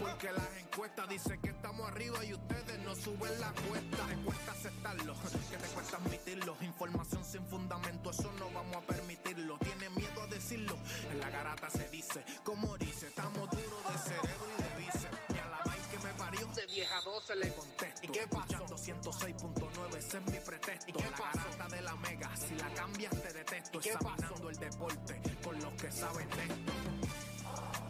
porque 0.00 0.32
las 0.32 0.56
encuestas 0.56 1.08
dicen 1.08 1.40
que 1.40 1.50
estamos 1.50 1.88
arriba 1.88 2.24
y 2.24 2.34
ustedes 2.34 2.78
no 2.80 2.94
suben 2.94 3.40
la 3.40 3.52
cuesta, 3.52 4.06
te 4.06 4.16
cuesta 4.16 4.52
aceptarlo, 4.52 5.14
que 5.50 5.56
te 5.56 5.68
cuesta 5.68 5.96
admitirlo, 5.96 6.56
información 6.60 7.24
sin 7.24 7.44
fundamento, 7.46 8.10
eso 8.10 8.32
no 8.38 8.50
vamos 8.50 8.76
a 8.76 8.80
permitirlo, 8.80 9.58
tiene 9.58 9.90
miedo 9.90 10.22
a 10.22 10.26
decirlo, 10.26 10.76
en 11.10 11.20
la 11.20 11.30
garata 11.30 11.70
se 11.70 11.88
dice, 11.88 12.24
como 12.44 12.76
dice, 12.78 13.08
estamos 13.08 13.50
duros 13.50 13.92
de 13.92 13.98
cerebro 13.98 14.46
y 14.58 14.62
de 14.62 14.84
bíceps, 14.84 15.18
y 15.34 15.38
a 15.38 15.46
la 15.46 15.58
vaina 15.64 15.88
que 15.90 15.98
me 15.98 16.14
parió, 16.14 16.46
de 16.48 16.66
10 16.66 16.92
a 16.92 17.00
12 17.00 17.36
le 17.36 17.54
contesto, 17.54 18.00
¿y 18.02 18.08
qué 18.08 18.26
pasó? 18.28 18.66
106.9, 18.66 19.96
ese 19.96 20.18
es 20.18 20.26
mi 20.26 20.38
pretexto, 20.38 20.90
¿y 20.90 20.92
qué 20.92 21.10
la 21.10 21.10
garata 21.10 21.68
de 21.68 21.82
la 21.82 21.96
mega, 21.96 22.36
si 22.36 22.54
la 22.54 22.72
cambias 22.74 23.22
te 23.22 23.32
detesto, 23.32 23.78
¿y 23.78 23.80
qué 23.80 23.90
examinando 23.90 24.50
el 24.50 24.56
deporte, 24.56 25.20
con 25.42 25.60
los 25.60 25.72
que 25.74 25.90
saben 25.90 26.28
de 26.30 26.42
esto. 26.42 27.89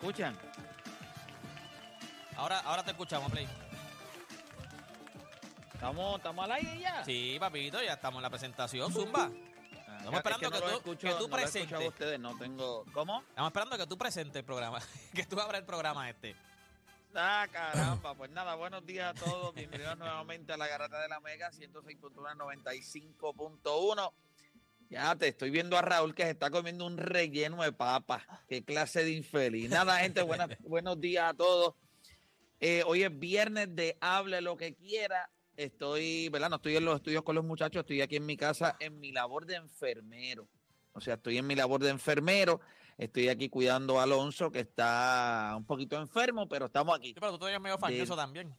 Escuchan? 0.00 0.36
Ahora, 2.36 2.60
ahora 2.60 2.84
te 2.84 2.90
escuchamos, 2.90 3.30
Play. 3.32 3.48
¿Estamos, 5.74 6.16
¿Estamos 6.16 6.44
al 6.44 6.52
aire 6.52 6.78
ya? 6.80 7.04
Sí, 7.04 7.36
papito, 7.40 7.82
ya 7.82 7.94
estamos 7.94 8.18
en 8.18 8.22
la 8.22 8.30
presentación, 8.30 8.92
Zumba. 8.92 9.30
Ah, 9.30 9.98
Estamos 9.98 10.12
es 10.12 10.16
esperando 10.18 10.50
que 10.50 10.60
lo 10.60 10.70
tú- 10.70 10.76
escucho- 10.76 11.08
que 11.08 11.14
tú 11.14 11.28
no 11.28 11.36
presentes. 11.36 11.88
ustedes, 11.88 12.20
no 12.20 12.36
tengo... 12.38 12.84
¿Cómo? 12.92 13.20
Estamos 13.28 13.48
esperando 13.48 13.78
que 13.78 13.86
tú 13.86 13.96
presentes 13.98 14.36
el 14.36 14.44
programa, 14.44 14.78
que 15.14 15.24
tú 15.24 15.40
abras 15.40 15.60
el 15.60 15.66
programa 15.66 16.08
este. 16.10 16.36
Ah, 17.14 17.46
caramba. 17.50 18.14
Pues 18.14 18.30
nada, 18.30 18.54
buenos 18.56 18.84
días 18.84 19.16
a 19.16 19.24
todos. 19.24 19.54
Bienvenidos 19.54 19.96
nuevamente 19.96 20.52
a 20.52 20.56
la 20.58 20.66
Garata 20.66 21.00
de 21.00 21.08
la 21.08 21.18
Mega 21.20 21.50
106.1 21.50 22.12
95.1. 22.12 24.12
Ya 24.88 25.16
te 25.16 25.28
estoy 25.28 25.50
viendo 25.50 25.76
a 25.76 25.82
Raúl 25.82 26.14
que 26.14 26.22
se 26.22 26.30
está 26.30 26.50
comiendo 26.50 26.86
un 26.86 26.96
relleno 26.96 27.62
de 27.62 27.72
papas. 27.72 28.22
Qué 28.48 28.64
clase 28.64 29.04
de 29.04 29.12
infeliz. 29.12 29.68
Nada, 29.68 29.98
gente, 29.98 30.22
buenas, 30.22 30.48
buenos 30.60 31.00
días 31.00 31.30
a 31.30 31.34
todos. 31.34 31.74
Eh, 32.60 32.82
hoy 32.86 33.02
es 33.02 33.18
viernes 33.18 33.74
de 33.74 33.96
Hable 34.00 34.40
lo 34.40 34.56
que 34.56 34.74
quiera. 34.74 35.30
Estoy, 35.56 36.28
¿verdad? 36.28 36.50
No 36.50 36.56
estoy 36.56 36.76
en 36.76 36.84
los 36.84 36.96
estudios 36.96 37.22
con 37.22 37.34
los 37.34 37.44
muchachos, 37.44 37.80
estoy 37.80 38.02
aquí 38.02 38.16
en 38.16 38.26
mi 38.26 38.36
casa 38.36 38.76
en 38.78 39.00
mi 39.00 39.10
labor 39.10 39.46
de 39.46 39.56
enfermero. 39.56 40.48
O 40.92 41.00
sea, 41.00 41.14
estoy 41.14 41.38
en 41.38 41.46
mi 41.46 41.54
labor 41.54 41.82
de 41.82 41.90
enfermero. 41.90 42.60
Estoy 42.98 43.28
aquí 43.28 43.50
cuidando 43.50 44.00
a 44.00 44.04
Alonso, 44.04 44.50
que 44.50 44.60
está 44.60 45.54
un 45.56 45.66
poquito 45.66 46.00
enfermo, 46.00 46.48
pero 46.48 46.66
estamos 46.66 46.96
aquí. 46.96 47.08
Sí, 47.08 47.14
pero 47.14 47.32
tú 47.32 47.38
todavía 47.38 47.58
medio 47.58 47.78
fañoso 47.78 48.16
también. 48.16 48.54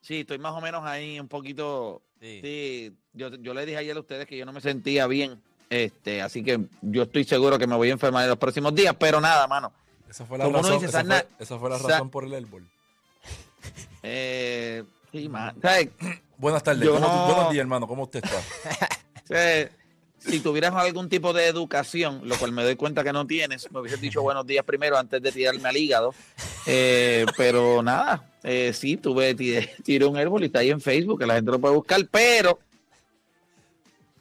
Sí, 0.00 0.20
estoy 0.20 0.38
más 0.38 0.52
o 0.54 0.60
menos 0.60 0.84
ahí 0.84 1.20
un 1.20 1.28
poquito. 1.28 2.02
Sí. 2.20 2.40
Sí, 2.42 2.92
yo, 3.12 3.28
yo 3.36 3.54
le 3.54 3.64
dije 3.66 3.78
ayer 3.78 3.96
a 3.96 4.00
ustedes 4.00 4.26
que 4.26 4.36
yo 4.36 4.44
no 4.46 4.52
me 4.52 4.60
sentía 4.60 5.06
bien. 5.06 5.40
Este, 5.68 6.20
así 6.22 6.42
que 6.42 6.60
yo 6.82 7.02
estoy 7.04 7.24
seguro 7.24 7.58
que 7.58 7.66
me 7.66 7.76
voy 7.76 7.90
a 7.90 7.92
enfermar 7.92 8.24
en 8.24 8.30
los 8.30 8.38
próximos 8.38 8.74
días, 8.74 8.94
pero 8.98 9.20
nada, 9.20 9.46
mano. 9.46 9.72
Esa 10.08 10.24
fue 10.26 10.36
la 10.38 10.44
Como 10.44 10.56
razón, 10.58 10.72
dice, 10.74 10.86
esa, 10.86 11.04
fue, 11.04 11.28
esa 11.38 11.58
fue 11.58 11.70
la 11.70 11.78
razón 11.78 12.10
por 12.10 12.24
el 12.24 12.34
árbol. 12.34 12.68
Eh, 14.02 14.82
sí, 15.12 15.28
man. 15.28 15.56
Buenas 16.38 16.62
tardes. 16.62 16.84
Yo 16.84 16.94
¿cómo 16.94 17.06
tú- 17.06 17.12
no- 17.12 17.26
buenos 17.26 17.52
días, 17.52 17.60
hermano. 17.60 17.86
¿Cómo 17.86 18.02
usted 18.04 18.22
está? 18.24 18.40
Eh, 19.32 19.70
si 20.20 20.40
tuvieras 20.40 20.74
algún 20.74 21.08
tipo 21.08 21.32
de 21.32 21.46
educación, 21.46 22.20
lo 22.24 22.36
cual 22.36 22.52
me 22.52 22.62
doy 22.62 22.76
cuenta 22.76 23.02
que 23.02 23.12
no 23.12 23.26
tienes, 23.26 23.70
me 23.72 23.80
hubieses 23.80 24.00
dicho 24.00 24.22
buenos 24.22 24.46
días 24.46 24.64
primero 24.64 24.98
antes 24.98 25.20
de 25.20 25.32
tirarme 25.32 25.68
al 25.68 25.76
hígado. 25.76 26.14
Eh, 26.66 27.24
pero 27.36 27.82
nada, 27.82 28.30
eh, 28.42 28.72
sí, 28.74 28.96
tuve, 28.96 29.34
tiré, 29.34 29.74
tiré 29.82 30.04
un 30.04 30.16
árbol 30.16 30.42
y 30.42 30.46
está 30.46 30.60
ahí 30.60 30.70
en 30.70 30.80
Facebook, 30.80 31.18
que 31.20 31.26
la 31.26 31.34
gente 31.34 31.50
lo 31.50 31.58
puede 31.58 31.74
buscar, 31.74 32.00
pero 32.10 32.58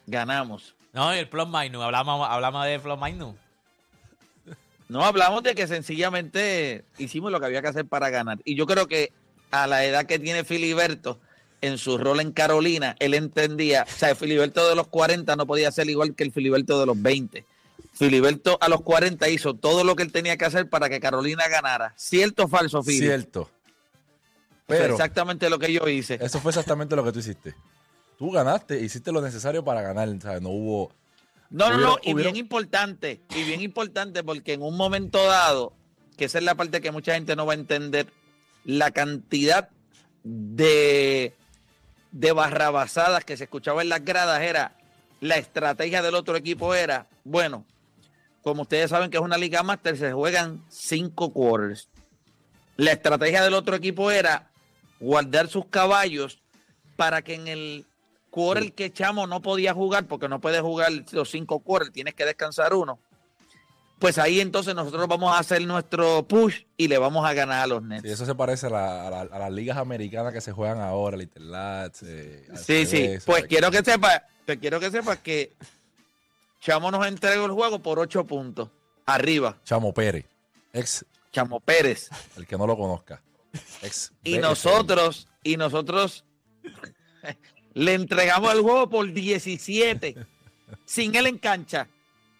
ganamos. 0.07 0.75
No, 0.93 1.11
el 1.11 1.27
Plus 1.27 1.47
Minus, 1.47 1.83
hablamos, 1.83 2.27
hablamos 2.29 2.65
de 2.65 2.79
Plus 2.79 2.99
Minus. 2.99 3.35
No 4.87 5.05
hablamos 5.05 5.43
de 5.43 5.53
que 5.53 5.67
sencillamente 5.67 6.83
hicimos 6.97 7.31
lo 7.31 7.39
que 7.39 7.45
había 7.45 7.61
que 7.61 7.67
hacer 7.67 7.85
para 7.85 8.09
ganar. 8.09 8.39
Y 8.43 8.55
yo 8.55 8.65
creo 8.65 8.87
que 8.87 9.11
a 9.51 9.67
la 9.67 9.85
edad 9.85 10.07
que 10.07 10.17
tiene 10.17 10.43
Filiberto, 10.43 11.19
en 11.61 11.77
su 11.77 11.97
rol 11.97 12.19
en 12.19 12.31
Carolina, 12.31 12.95
él 12.99 13.13
entendía, 13.13 13.85
o 13.87 13.97
sea, 13.97 14.11
el 14.11 14.15
Filiberto 14.15 14.67
de 14.67 14.75
los 14.75 14.87
40 14.87 15.35
no 15.35 15.45
podía 15.45 15.71
ser 15.71 15.89
igual 15.89 16.15
que 16.15 16.23
el 16.23 16.31
Filiberto 16.31 16.79
de 16.79 16.85
los 16.85 17.01
20. 17.01 17.45
Filiberto 17.93 18.57
a 18.61 18.69
los 18.69 18.81
40 18.81 19.27
hizo 19.29 19.55
todo 19.55 19.83
lo 19.83 19.95
que 19.95 20.03
él 20.03 20.11
tenía 20.11 20.37
que 20.37 20.45
hacer 20.45 20.69
para 20.69 20.89
que 20.89 20.99
Carolina 20.99 21.47
ganara. 21.47 21.93
¿Cierto 21.97 22.45
o 22.45 22.47
falso, 22.47 22.81
Fili? 22.81 22.99
Cierto. 22.99 23.49
Pero 24.67 24.93
exactamente 24.93 25.49
lo 25.49 25.57
que 25.59 25.73
yo 25.73 25.87
hice. 25.87 26.19
eso 26.21 26.39
fue 26.39 26.51
exactamente 26.51 26.95
lo 26.95 27.03
que 27.03 27.11
tú 27.11 27.19
hiciste. 27.19 27.55
Tú 28.17 28.31
ganaste, 28.31 28.79
hiciste 28.79 29.11
lo 29.11 29.21
necesario 29.21 29.63
para 29.63 29.81
ganar. 29.81 30.07
No 30.41 30.49
hubo. 30.49 30.93
No, 31.49 31.71
no, 31.71 31.77
no, 31.77 31.97
y 32.03 32.13
bien 32.13 32.35
importante, 32.35 33.21
y 33.35 33.43
bien 33.43 33.61
importante 33.61 34.23
porque 34.23 34.53
en 34.53 34.61
un 34.61 34.77
momento 34.77 35.25
dado, 35.25 35.73
que 36.15 36.25
esa 36.25 36.37
es 36.37 36.43
la 36.43 36.53
parte 36.53 36.79
que 36.79 36.91
mucha 36.91 37.15
gente 37.15 37.35
no 37.35 37.47
va 37.47 37.53
a 37.53 37.55
entender, 37.55 38.07
la 38.65 38.91
cantidad 38.91 39.69
de, 40.23 41.35
de 42.11 42.31
barrabasadas 42.31 43.23
que 43.23 43.37
se 43.37 43.45
escuchaba 43.45 43.81
en 43.81 43.89
las 43.89 44.03
gradas 44.03 44.41
era, 44.41 44.73
la 45.21 45.37
estrategia 45.37 46.01
del 46.01 46.15
otro 46.15 46.35
equipo 46.35 46.73
era, 46.73 47.07
bueno, 47.23 47.65
como 48.41 48.63
ustedes 48.63 48.89
saben 48.89 49.09
que 49.09 49.17
es 49.17 49.23
una 49.23 49.37
liga 49.37 49.63
máster, 49.63 49.97
se 49.97 50.13
juegan 50.13 50.63
cinco 50.69 51.31
quarters. 51.31 51.89
La 52.77 52.91
estrategia 52.91 53.43
del 53.43 53.53
otro 53.53 53.75
equipo 53.75 54.11
era 54.11 54.49
guardar 54.99 55.49
sus 55.49 55.65
caballos 55.65 56.39
para 56.95 57.21
que 57.21 57.35
en 57.35 57.47
el 57.47 57.85
quarter 58.29 58.73
que 58.73 58.91
Chamo 58.91 59.27
no 59.27 59.41
podía 59.41 59.73
jugar, 59.73 60.05
porque 60.05 60.29
no 60.29 60.39
puede 60.39 60.61
jugar 60.61 60.91
los 61.11 61.29
cinco 61.29 61.59
quarters, 61.59 61.91
tienes 61.91 62.13
que 62.13 62.25
descansar 62.25 62.73
uno. 62.73 62.99
Pues 63.99 64.17
ahí 64.17 64.39
entonces 64.39 64.73
nosotros 64.75 65.07
vamos 65.09 65.35
a 65.35 65.39
hacer 65.39 65.61
nuestro 65.67 66.25
push 66.25 66.61
y 66.77 66.87
le 66.87 66.97
vamos 66.97 67.25
a 67.27 67.33
ganar 67.33 67.63
a 67.63 67.67
los 67.67 67.83
Nets. 67.83 68.03
Sí, 68.03 68.09
eso 68.09 68.25
se 68.25 68.33
parece 68.33 68.67
a, 68.67 68.69
la- 68.69 69.07
a 69.07 69.09
la- 69.09 69.21
a 69.21 69.39
las 69.39 69.51
ligas 69.51 69.77
americanas 69.77 70.31
que 70.33 70.39
se 70.39 70.53
juegan 70.53 70.79
ahora, 70.79 71.17
Little 71.17 71.45
Lats. 71.45 72.03
eh, 72.03 72.47
Sí, 72.55 72.85
sí. 72.85 73.07
Pues 73.25 73.39
¿sabes? 73.41 73.45
quiero 73.47 73.69
que 73.71 73.83
sepas, 73.83 74.21
te 74.45 74.57
quiero 74.57 74.79
que 74.79 74.89
sepas 74.89 75.17
que 75.19 75.53
Chamo 76.61 76.91
nos 76.91 77.05
entregó 77.07 77.45
el 77.45 77.51
juego 77.51 77.79
por 77.81 77.99
ocho 77.99 78.25
puntos. 78.25 78.69
Arriba, 79.05 79.57
Chamo 79.65 79.93
Pérez, 79.93 80.25
ex, 80.71 81.05
Chamo 81.33 81.59
Pérez. 81.59 82.09
el 82.37 82.47
que 82.47 82.57
no 82.57 82.65
lo 82.67 82.77
conozca. 82.77 83.21
Ex 83.81 84.13
Y 84.23 84.37
nosotros, 84.37 85.27
y 85.43 85.57
nosotros 85.57 86.23
le 87.73 87.93
entregamos 87.95 88.53
el 88.53 88.61
juego 88.61 88.89
por 88.89 89.11
17, 89.11 90.15
sin 90.85 91.15
él 91.15 91.27
en 91.27 91.37
cancha, 91.37 91.87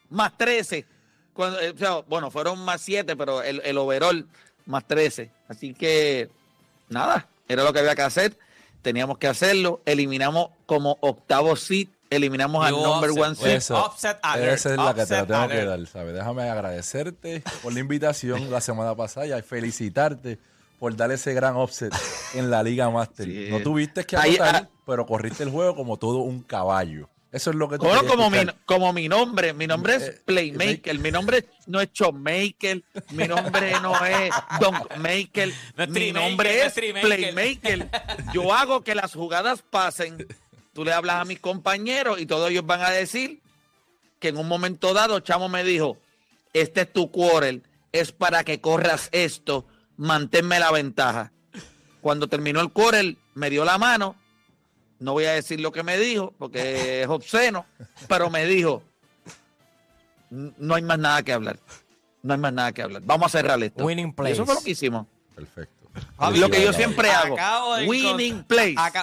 más 0.09 0.37
13. 0.37 0.85
Cuando, 1.33 1.59
eh, 1.59 1.71
o 1.71 1.77
sea, 1.77 1.95
bueno, 2.07 2.31
fueron 2.31 2.59
más 2.63 2.81
7, 2.81 3.15
pero 3.15 3.41
el, 3.41 3.61
el 3.63 3.77
overall 3.77 4.27
más 4.65 4.85
13. 4.87 5.31
Así 5.47 5.73
que, 5.73 6.29
nada, 6.89 7.27
era 7.47 7.63
lo 7.63 7.73
que 7.73 7.79
había 7.79 7.95
que 7.95 8.01
hacer. 8.03 8.37
Teníamos 8.81 9.17
que 9.17 9.27
hacerlo. 9.27 9.81
Eliminamos 9.85 10.49
como 10.65 10.97
octavo 11.01 11.55
seed, 11.55 11.89
eliminamos 12.09 12.65
al 12.65 12.73
number 12.73 13.11
upset. 13.11 13.23
one 13.25 13.35
seed. 13.35 13.47
Eso, 13.55 13.85
Offset 13.85 14.17
alert, 14.21 14.53
esa 14.53 14.69
es 14.71 14.77
la 14.77 14.93
que 14.93 15.05
te 15.05 15.13
la 15.15 15.25
tengo 15.25 15.47
que 15.47 15.53
alert. 15.53 15.67
dar, 15.69 15.87
¿sabes? 15.87 16.13
Déjame 16.13 16.49
agradecerte 16.49 17.43
por 17.61 17.73
la 17.73 17.79
invitación 17.79 18.49
la 18.49 18.61
semana 18.61 18.95
pasada 18.95 19.37
y 19.37 19.41
felicitarte 19.41 20.39
por 20.79 20.95
dar 20.95 21.11
ese 21.11 21.33
gran 21.33 21.55
offset 21.57 21.93
en 22.35 22.49
la 22.49 22.63
Liga 22.63 22.89
Master. 22.89 23.25
Sí. 23.25 23.47
No 23.51 23.59
tuviste 23.59 24.05
que 24.05 24.15
Ahí, 24.15 24.35
anotar, 24.37 24.55
ah. 24.55 24.69
pero 24.85 25.05
corriste 25.05 25.43
el 25.43 25.49
juego 25.49 25.75
como 25.75 25.97
todo 25.97 26.19
un 26.19 26.41
caballo. 26.41 27.09
Eso 27.31 27.51
es 27.51 27.55
lo 27.55 27.69
que 27.69 27.77
tú 27.77 27.85
Bueno, 27.85 28.05
como 28.07 28.29
mi, 28.29 28.39
como 28.65 28.91
mi 28.91 29.07
nombre, 29.07 29.53
mi 29.53 29.67
nombre 29.67 29.95
es 29.95 30.03
Eh, 30.03 30.21
Playmaker, 30.25 30.97
mi 30.97 31.11
nombre 31.11 31.47
no 31.67 31.79
es 31.79 31.91
Showmaker, 31.93 32.83
mi 33.11 33.27
nombre 33.27 33.71
no 33.81 33.93
es 34.05 34.31
Donkmaker, 34.59 35.53
No 35.77 35.83
es 35.83 35.89
mi 35.89 36.11
nombre 36.11 36.59
no 36.59 36.65
es. 36.65 37.01
Playmaker. 37.03 37.89
Yo 38.33 38.51
hago 38.53 38.81
que 38.81 38.95
las 38.95 39.13
jugadas 39.13 39.61
pasen. 39.61 40.25
Tú 40.73 40.83
le 40.83 40.91
hablas 40.93 41.21
a 41.21 41.25
mis 41.25 41.39
compañeros 41.39 42.19
y 42.19 42.25
todos 42.25 42.49
ellos 42.49 42.65
van 42.65 42.81
a 42.81 42.89
decir 42.89 43.41
que 44.19 44.29
en 44.29 44.37
un 44.37 44.47
momento 44.47 44.93
dado 44.93 45.19
Chamo 45.19 45.49
me 45.49 45.63
dijo, 45.63 45.97
este 46.53 46.81
es 46.81 46.91
tu 46.93 47.11
quarter, 47.11 47.61
es 47.91 48.11
para 48.11 48.43
que 48.43 48.59
corras 48.59 49.09
esto, 49.11 49.65
manténme 49.97 50.59
la 50.59 50.71
ventaja. 50.71 51.31
Cuando 52.01 52.27
terminó 52.27 52.59
el 52.61 52.71
quarter, 52.71 53.15
me 53.35 53.49
dio 53.49 53.65
la 53.65 53.77
mano, 53.77 54.15
no 54.99 55.13
voy 55.13 55.25
a 55.25 55.31
decir 55.33 55.59
lo 55.59 55.71
que 55.71 55.83
me 55.83 55.97
dijo 55.97 56.33
porque 56.37 57.01
es 57.03 57.07
obsceno, 57.07 57.65
pero 58.07 58.29
me 58.29 58.45
dijo, 58.45 58.83
"N- 60.31 60.53
no 60.57 60.75
hay 60.75 60.81
más 60.81 60.99
nada 60.99 61.23
que 61.23 61.33
hablar, 61.33 61.57
no 62.21 62.33
hay 62.33 62.39
más 62.39 62.53
nada 62.53 62.71
que 62.71 62.81
hablar, 62.81 63.01
vamos 63.05 63.27
a 63.27 63.37
cerrar 63.37 63.61
esto. 63.63 63.83
Winning 63.83 64.09
Y 64.09 64.11
plays. 64.13 64.33
Eso 64.33 64.45
fue 64.45 64.55
lo 64.55 64.61
que 64.61 64.71
hicimos. 64.71 65.05
Perfecto. 65.35 65.73
Lo 66.35 66.49
que 66.49 66.63
yo 66.63 66.71
siempre 66.71 67.09
hago, 67.11 67.33
Acabo 67.33 67.75
de 67.75 67.87
winning 67.87 68.45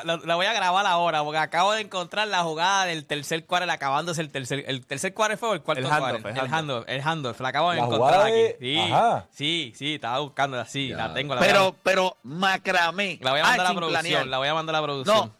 lo, 0.04 0.16
lo 0.18 0.36
voy 0.36 0.46
a 0.46 0.52
grabar 0.52 0.86
ahora 0.86 1.22
porque 1.24 1.38
acabo 1.38 1.72
de 1.72 1.80
encontrar 1.82 2.28
la 2.28 2.42
jugada 2.44 2.84
del 2.86 3.04
tercer 3.04 3.44
quarter 3.44 3.68
acabándose 3.68 4.20
el 4.22 4.30
tercer 4.30 4.64
el 4.68 4.86
tercer 4.86 5.12
fue 5.36 5.48
o 5.48 5.54
el 5.54 5.62
cuarto 5.62 5.80
El 5.84 5.92
handoff, 5.92 6.24
el 6.24 6.54
handoff 6.54 6.84
el 6.86 7.02
handoff 7.02 7.40
la 7.40 7.48
acabo 7.48 7.70
de 7.72 7.78
La 7.78 7.84
encontrar 7.84 8.26
aquí 8.26 8.54
sí 8.60 8.78
Ajá. 8.78 9.26
sí 9.32 9.72
sí 9.76 9.94
estaba 9.96 10.20
buscando 10.20 10.58
así 10.60 10.88
Ya. 10.88 10.96
la 10.96 11.12
tengo 11.14 11.34
la 11.34 11.40
Pero, 11.40 11.74
pero 11.82 12.16
macramé. 12.22 13.18
la 13.20 13.32
voy 13.32 13.40
a 13.40 13.42
mandar 13.42 13.60
a 13.60 13.62
la 13.64 13.68
sin 13.70 13.76
producción 13.78 14.02
planear. 14.04 14.26
la 14.28 14.38
voy 14.38 14.48
a 14.48 14.54
mandar 14.54 14.74
a 14.76 14.78
la 14.80 14.84
producción 14.86 15.16
No. 15.16 15.35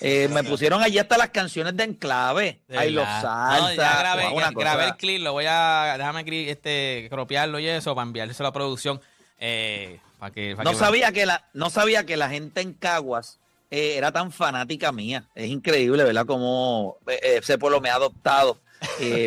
Eh, 0.00 0.28
me 0.32 0.42
pusieron 0.44 0.82
allí 0.82 0.98
hasta 0.98 1.18
las 1.18 1.28
canciones 1.28 1.76
de 1.76 1.84
Enclave. 1.84 2.60
Ahí 2.74 2.90
los 2.90 3.04
salsa. 3.06 3.58
No, 3.60 3.74
ya 3.74 3.98
grabé, 3.98 4.28
una 4.28 4.48
el 4.86 4.96
clip, 4.96 5.20
lo 5.22 5.32
voy 5.32 5.44
a, 5.46 5.94
déjame 5.98 6.24
este, 6.50 7.06
cropearlo 7.10 7.58
y 7.58 7.66
eso 7.68 7.94
para 7.94 8.06
enviárselo 8.06 8.46
a 8.46 8.50
la 8.50 8.52
producción. 8.54 8.98
Eh, 9.38 10.00
para 10.18 10.32
que, 10.32 10.56
para 10.56 10.64
No 10.64 10.70
que- 10.72 10.82
sabía 10.82 11.12
que 11.12 11.26
la, 11.26 11.44
no 11.52 11.68
sabía 11.68 12.06
que 12.06 12.16
la 12.16 12.30
gente 12.30 12.62
en 12.62 12.72
Caguas 12.72 13.38
eh, 13.70 13.94
era 13.96 14.10
tan 14.10 14.32
fanática 14.32 14.90
mía. 14.90 15.24
Es 15.34 15.48
increíble, 15.50 16.02
¿verdad? 16.02 16.24
Como 16.24 16.96
eh, 17.08 17.38
ese 17.42 17.58
pueblo 17.58 17.80
me 17.82 17.90
ha 17.90 17.96
adoptado, 17.96 18.58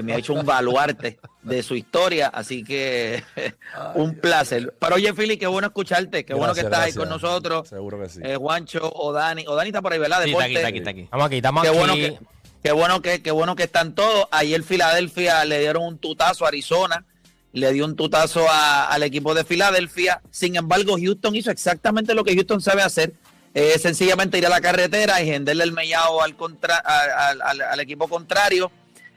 me 0.03 0.13
ha 0.13 0.17
hecho 0.17 0.33
un 0.33 0.43
baluarte 0.45 1.19
de 1.41 1.63
su 1.63 1.75
historia, 1.75 2.27
así 2.27 2.63
que 2.63 3.23
un 3.95 4.15
placer. 4.15 4.75
Pero 4.79 4.95
oye, 4.95 5.13
Fili, 5.13 5.37
qué 5.37 5.47
bueno 5.47 5.67
escucharte, 5.67 6.25
qué 6.25 6.33
bueno 6.33 6.53
que 6.53 6.61
Gracias, 6.63 6.65
estás 6.65 6.85
ahí 6.85 6.93
con 6.93 7.09
nosotros. 7.09 7.67
Seguro 7.69 7.99
que 8.01 8.09
sí. 8.09 8.19
Eh, 8.23 8.35
Juancho 8.35 8.91
o 8.93 9.13
Dani, 9.13 9.45
o 9.47 9.55
Dani 9.55 9.69
está 9.69 9.81
por 9.81 9.93
ahí, 9.93 9.99
¿verdad? 9.99 10.23
Sí, 10.23 10.31
está 10.31 10.43
aquí, 10.43 10.55
está 10.55 10.67
aquí, 10.67 10.77
está 10.79 10.89
aquí. 10.91 11.01
Estamos 11.01 11.25
aquí, 11.27 11.35
estamos 11.37 11.63
Qué 11.63 11.69
aquí. 11.69 11.77
bueno 11.77 11.93
que, 11.95 12.19
qué 12.63 12.71
bueno 12.73 13.01
que, 13.01 13.21
qué 13.21 13.31
bueno 13.31 13.55
que 13.55 13.63
están 13.63 13.95
todos. 13.95 14.27
Ayer 14.31 14.63
Filadelfia 14.63 15.45
le 15.45 15.59
dieron 15.59 15.83
un 15.83 15.97
tutazo 15.97 16.45
a 16.45 16.49
Arizona, 16.49 17.05
le 17.53 17.71
dio 17.73 17.85
un 17.85 17.95
tutazo 17.95 18.47
a- 18.49 18.85
al 18.87 19.03
equipo 19.03 19.33
de 19.33 19.43
Filadelfia. 19.45 20.21
Sin 20.31 20.55
embargo, 20.57 20.97
Houston 21.01 21.35
hizo 21.35 21.51
exactamente 21.51 22.13
lo 22.13 22.23
que 22.23 22.35
Houston 22.35 22.61
sabe 22.61 22.81
hacer. 22.81 23.13
eh, 23.55 23.79
sencillamente 23.79 24.37
ir 24.37 24.45
a 24.45 24.49
la 24.49 24.61
carretera 24.61 25.19
y 25.23 25.25
genderle 25.25 25.63
el 25.63 25.71
mellado 25.71 26.21
al, 26.21 26.35
contra, 26.35 26.77
al, 26.77 27.41
al- 27.41 27.61
al 27.61 27.79
equipo 27.79 28.07
contrario. 28.07 28.71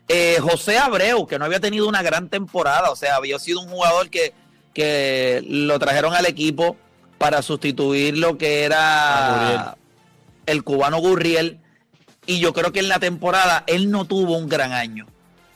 Eh, 0.09 0.39
José 0.41 0.79
Abreu, 0.79 1.27
que 1.27 1.39
no 1.39 1.45
había 1.45 1.61
tenido 1.61 1.89
una 1.89 2.03
gran 2.03 2.29
temporada, 2.29 2.91
o 2.91 2.97
sea, 2.97 3.17
había 3.17 3.39
sido 3.39 3.61
un 3.61 3.69
jugador 3.69 4.11
que, 4.11 4.35
que 4.75 5.43
lo 5.47 5.79
trajeron 5.79 6.15
al 6.15 6.27
equipo 6.27 6.77
para 7.19 7.41
sustituir 7.43 8.19
lo 8.19 8.37
que 8.37 8.65
era 8.65 9.77
el 10.47 10.65
cubano 10.65 10.99
Gurriel. 10.99 11.59
Y 12.27 12.41
yo 12.41 12.53
creo 12.53 12.73
que 12.73 12.81
en 12.81 12.89
la 12.89 12.99
temporada 12.99 13.65
él 13.67 13.91
no 13.91 14.05
tuvo 14.05 14.37
un 14.37 14.49
gran 14.49 14.73
año. 14.73 15.07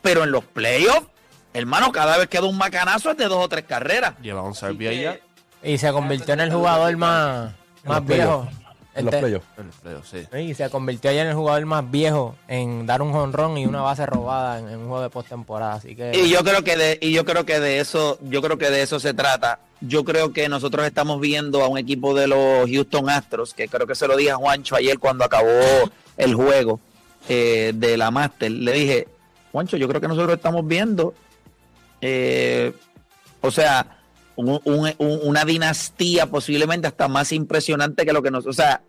Pero 0.02 0.24
en 0.24 0.30
los 0.30 0.44
playoffs, 0.44 1.08
hermano, 1.52 1.92
cada 1.92 2.16
vez 2.16 2.28
que 2.28 2.38
da 2.38 2.44
un 2.46 2.56
macanazo 2.56 3.10
es 3.10 3.16
de 3.16 3.26
dos 3.26 3.44
o 3.44 3.48
tres 3.48 3.64
carreras. 3.64 4.14
Lleva 4.22 4.42
un 4.42 4.54
que- 4.54 5.02
ya. 5.02 5.18
Y 5.62 5.78
se 5.78 5.90
convirtió 5.92 6.34
en 6.34 6.40
el 6.40 6.52
jugador 6.52 6.96
más, 6.96 7.52
más 7.84 8.04
viejo. 8.06 8.48
Playoffs. 8.96 8.98
En 8.98 9.04
los 9.04 9.14
playoffs. 9.14 9.46
En 9.58 9.66
el 9.66 9.72
playoff, 9.72 10.08
sí. 10.10 10.50
Y 10.50 10.54
se 10.54 10.70
convirtió 10.70 11.12
ya 11.12 11.22
en 11.22 11.28
el 11.28 11.34
jugador 11.34 11.64
más 11.66 11.90
viejo 11.90 12.34
en 12.48 12.86
dar 12.86 13.02
un 13.02 13.12
jonrón 13.12 13.58
y 13.58 13.66
una 13.66 13.82
base 13.82 14.06
robada 14.06 14.58
en, 14.58 14.68
en 14.68 14.78
un 14.78 14.86
juego 14.86 15.02
de 15.02 15.10
postemporada. 15.10 15.74
Así 15.74 15.94
que 15.94 16.12
Y 16.14 16.28
yo 16.30 16.42
creo 16.42 16.62
que 16.64 16.76
de, 16.76 16.98
y 17.00 17.12
yo 17.12 17.24
creo 17.24 17.44
que 17.44 17.60
de 17.60 17.80
eso, 17.80 18.18
yo 18.22 18.42
creo 18.42 18.58
que 18.58 18.70
de 18.70 18.82
eso 18.82 18.98
se 18.98 19.14
trata. 19.14 19.60
Yo 19.80 20.04
creo 20.04 20.32
que 20.32 20.48
nosotros 20.48 20.86
estamos 20.86 21.20
viendo 21.20 21.62
a 21.62 21.68
un 21.68 21.76
equipo 21.78 22.14
de 22.14 22.26
los 22.26 22.70
Houston 22.70 23.10
Astros, 23.10 23.52
que 23.52 23.68
creo 23.68 23.86
que 23.86 23.94
se 23.94 24.08
lo 24.08 24.16
dije 24.16 24.30
a 24.30 24.36
Juancho 24.36 24.74
ayer 24.74 24.98
cuando 24.98 25.24
acabó 25.24 25.50
el 26.16 26.34
juego 26.34 26.80
eh, 27.28 27.72
de 27.74 27.96
la 27.96 28.10
Master. 28.10 28.50
Le 28.50 28.72
dije, 28.72 29.08
Juancho, 29.52 29.76
yo 29.76 29.88
creo 29.88 30.00
que 30.00 30.08
nosotros 30.08 30.36
estamos 30.36 30.66
viendo, 30.66 31.14
eh, 32.00 32.72
o 33.40 33.50
sea, 33.50 33.95
un- 34.36 34.60
un- 34.64 34.92
un- 34.98 35.20
una 35.24 35.44
dinastía 35.44 36.26
posiblemente 36.26 36.86
hasta 36.86 37.08
más 37.08 37.32
impresionante 37.32 38.04
que 38.06 38.12
lo 38.12 38.22
que 38.22 38.30
nos, 38.30 38.46
o 38.46 38.52
sea, 38.52 38.82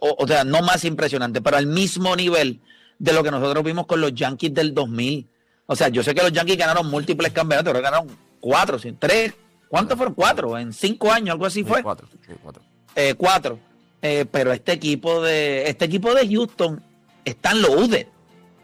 o, 0.00 0.16
o 0.18 0.26
sea, 0.26 0.44
no 0.44 0.60
más 0.62 0.84
impresionante, 0.84 1.40
pero 1.40 1.56
al 1.56 1.66
mismo 1.66 2.14
nivel 2.16 2.60
de 2.98 3.12
lo 3.12 3.22
que 3.22 3.30
nosotros 3.30 3.64
vimos 3.64 3.86
con 3.86 4.00
los 4.00 4.14
Yankees 4.14 4.54
del 4.54 4.74
2000. 4.74 5.28
O 5.66 5.76
sea, 5.76 5.88
yo 5.88 6.02
sé 6.02 6.14
que 6.14 6.22
los 6.22 6.32
Yankees 6.32 6.56
ganaron 6.58 6.88
múltiples 6.90 7.32
campeonatos, 7.32 7.72
que 7.72 7.80
ganaron 7.80 8.08
cuatro, 8.40 8.78
tres, 8.98 9.32
¿cuántos 9.68 9.96
fueron? 9.96 10.14
Cuatro, 10.14 10.58
en 10.58 10.72
cinco 10.72 11.10
años, 11.12 11.32
algo 11.32 11.46
así 11.46 11.60
Sí, 11.60 11.64
fue. 11.68 11.82
Cuatro, 11.82 12.08
cuatro. 12.42 12.62
Eh, 12.94 13.14
cuatro. 13.16 13.58
Eh, 14.02 14.26
pero 14.30 14.52
este 14.52 14.72
equipo 14.72 15.22
de 15.22 15.68
este 15.68 15.84
equipo 15.84 16.12
de 16.12 16.28
Houston 16.28 16.82
está 17.24 17.52
en 17.52 17.62
loaded. 17.62 18.06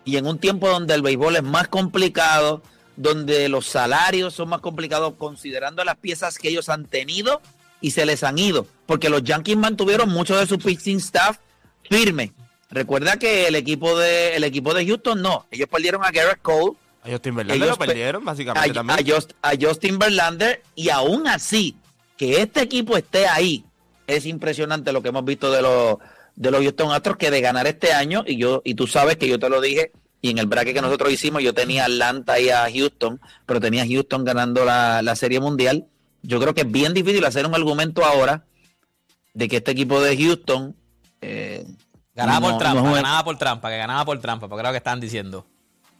Y 0.04 0.16
en 0.16 0.26
un 0.26 0.38
tiempo 0.38 0.68
donde 0.68 0.94
el 0.94 1.02
béisbol 1.02 1.36
es 1.36 1.42
más 1.44 1.68
complicado, 1.68 2.62
donde 2.98 3.48
los 3.48 3.66
salarios 3.66 4.34
son 4.34 4.48
más 4.48 4.60
complicados, 4.60 5.14
considerando 5.16 5.84
las 5.84 5.96
piezas 5.96 6.36
que 6.36 6.48
ellos 6.48 6.68
han 6.68 6.84
tenido 6.84 7.40
y 7.80 7.92
se 7.92 8.04
les 8.04 8.24
han 8.24 8.38
ido. 8.38 8.66
Porque 8.86 9.08
los 9.08 9.22
Yankees 9.22 9.56
mantuvieron 9.56 10.08
mucho 10.08 10.36
de 10.36 10.46
su 10.46 10.58
pitching 10.58 10.98
staff 10.98 11.38
firme. 11.88 12.32
Recuerda 12.70 13.16
que 13.16 13.46
el 13.46 13.54
equipo 13.54 13.96
de 13.96 14.36
el 14.36 14.44
equipo 14.44 14.74
de 14.74 14.84
Houston 14.86 15.22
no. 15.22 15.46
Ellos 15.50 15.68
perdieron 15.70 16.04
a 16.04 16.10
Garrett 16.10 16.42
Cole, 16.42 16.76
A 17.02 17.10
Justin 17.10 17.36
Verlander 17.36 17.56
Ellos 17.56 17.68
lo 17.70 17.78
pe- 17.78 17.86
perdieron, 17.86 18.22
a, 18.22 18.26
básicamente, 18.26 18.70
a 18.70 18.74
también. 18.74 19.06
Just- 19.08 19.32
a 19.40 19.52
Justin 19.58 19.98
Verlander 19.98 20.62
y 20.74 20.90
aún 20.90 21.26
así 21.28 21.76
que 22.16 22.42
este 22.42 22.60
equipo 22.62 22.96
esté 22.96 23.26
ahí 23.26 23.64
es 24.08 24.26
impresionante 24.26 24.92
lo 24.92 25.02
que 25.02 25.08
hemos 25.10 25.24
visto 25.24 25.50
de 25.52 25.62
los 25.62 25.96
de 26.34 26.50
los 26.50 26.60
Houston 26.62 26.92
Astros 26.92 27.16
que 27.16 27.30
de 27.30 27.40
ganar 27.40 27.66
este 27.66 27.92
año 27.92 28.24
y 28.26 28.36
yo 28.36 28.60
y 28.64 28.74
tú 28.74 28.86
sabes 28.86 29.16
que 29.16 29.28
yo 29.28 29.38
te 29.38 29.48
lo 29.48 29.60
dije 29.60 29.92
y 30.20 30.30
en 30.30 30.38
el 30.38 30.46
bracket 30.46 30.74
que 30.74 30.82
nosotros 30.82 31.12
hicimos 31.12 31.42
yo 31.42 31.54
tenía 31.54 31.82
a 31.82 31.86
Atlanta 31.86 32.38
y 32.40 32.50
a 32.50 32.66
Houston 32.72 33.20
pero 33.46 33.60
tenía 33.60 33.82
a 33.82 33.86
Houston 33.86 34.24
ganando 34.24 34.64
la, 34.64 35.00
la 35.02 35.14
serie 35.16 35.38
mundial 35.40 35.86
yo 36.22 36.40
creo 36.40 36.54
que 36.54 36.62
es 36.62 36.70
bien 36.70 36.92
difícil 36.94 37.24
hacer 37.24 37.46
un 37.46 37.54
argumento 37.54 38.04
ahora 38.04 38.44
de 39.34 39.48
que 39.48 39.58
este 39.58 39.70
equipo 39.70 40.00
de 40.00 40.16
Houston 40.16 40.74
eh, 41.20 41.64
Ganaba 42.14 42.40
no- 42.40 42.48
por 42.50 42.58
trampa, 42.58 42.82
no 42.82 42.92
ganaba 42.94 43.24
por 43.24 43.38
trampa, 43.38 43.70
que 43.70 43.76
ganaba 43.76 44.04
por 44.04 44.18
trampa, 44.20 44.48
porque 44.48 44.62
lo 44.64 44.70
que 44.72 44.78
estaban 44.78 44.98
diciendo. 44.98 45.46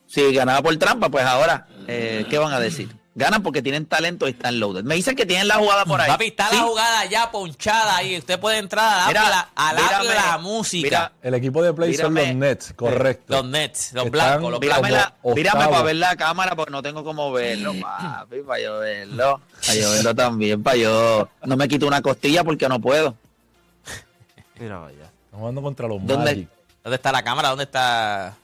Si 0.08 0.32
ganaba 0.34 0.60
por 0.62 0.76
trampa, 0.76 1.08
pues 1.10 1.25
ahora, 1.25 1.68
eh, 1.87 2.26
¿qué 2.28 2.38
van 2.38 2.52
a 2.52 2.58
decir? 2.58 2.88
Ganan 3.18 3.42
porque 3.42 3.62
tienen 3.62 3.84
talento 3.84 4.28
y 4.28 4.30
están 4.30 4.60
loaded. 4.60 4.84
Me 4.84 4.94
dicen 4.94 5.16
que 5.16 5.26
tienen 5.26 5.48
la 5.48 5.56
jugada 5.56 5.84
por 5.84 6.00
ahí. 6.00 6.08
Papi, 6.08 6.26
está 6.28 6.48
Sí. 6.50 6.56
la 6.56 6.62
jugada 6.62 7.04
ya 7.06 7.30
ponchada 7.32 7.96
ahí. 7.96 8.16
Usted 8.16 8.38
puede 8.38 8.58
entrar 8.58 9.00
a 9.00 9.06
Mira, 9.08 9.28
la, 9.28 9.48
a 9.56 9.72
la, 9.72 9.82
mírame, 9.82 10.14
la 10.14 10.38
música. 10.38 10.87
mira, 10.87 11.12
El 11.20 11.34
equipo 11.34 11.60
de 11.60 11.75
play 11.75 11.94
son 11.94 12.12
Mírame. 12.14 12.32
los 12.32 12.40
Nets, 12.40 12.72
correcto. 12.75 13.34
los 13.34 13.44
Nets, 13.46 13.92
los 13.92 14.06
Están- 14.06 14.10
blancos, 14.12 14.50
los 14.52 14.60
Mírame, 14.60 14.88
blancos. 14.88 15.20
la- 15.25 15.34
mírame 15.34 15.64
para 15.68 15.82
ver 15.82 15.96
la 15.96 16.16
cámara 16.16 16.54
porque 16.54 16.70
no 16.70 16.80
tengo 16.80 17.02
cómo 17.02 17.32
verlo, 17.32 17.72
papi, 17.82 18.37
para 18.46 18.62
yo 18.62 18.78
verlo. 18.78 19.40
Para 19.66 19.75
yo 19.75 19.90
verlo 19.90 20.14
también, 20.14 20.62
para 20.62 20.76
yo... 20.76 21.28
No 21.44 21.56
me 21.56 21.66
quito 21.66 21.88
una 21.88 22.00
costilla 22.00 22.44
porque 22.44 22.68
no 22.68 22.80
puedo. 22.80 23.16
Mira, 24.60 24.78
vaya. 24.78 25.04
Estamos 25.25 25.40
jugando 25.40 25.62
contra 25.62 25.88
los 25.88 25.98
¿Dónde? 26.06 26.30
Magic. 26.32 26.48
¿Dónde 26.84 26.96
está 26.96 27.12
la 27.12 27.22
cámara? 27.22 27.48
¿Dónde 27.48 27.64
está? 27.64 28.37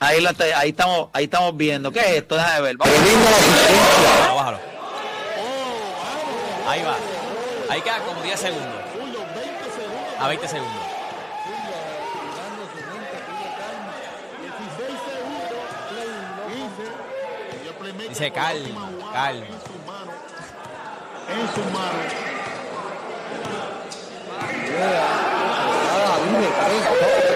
Ahí, 0.00 0.20
la 0.20 0.32
te- 0.32 0.54
ahí, 0.54 0.70
estamos, 0.70 1.08
ahí 1.12 1.24
estamos 1.24 1.56
viendo. 1.56 1.90
¿Qué 1.90 2.00
es 2.00 2.06
esto? 2.18 2.36
Déjame 2.36 2.60
ver. 2.60 2.76
Vamos. 2.76 2.94
Bájalo, 4.04 4.34
bájalo. 4.36 4.58
Ahí 6.68 6.82
va. 6.84 6.96
Ahí 7.70 7.80
queda 7.80 7.98
como 8.00 8.22
10 8.22 8.38
segundos. 8.38 8.74
A 10.20 10.28
20 10.28 10.48
segundos. 10.48 10.82
Dice 18.08 18.30
calma, 18.32 18.90
calma. 19.12 19.46
Es 26.08 27.27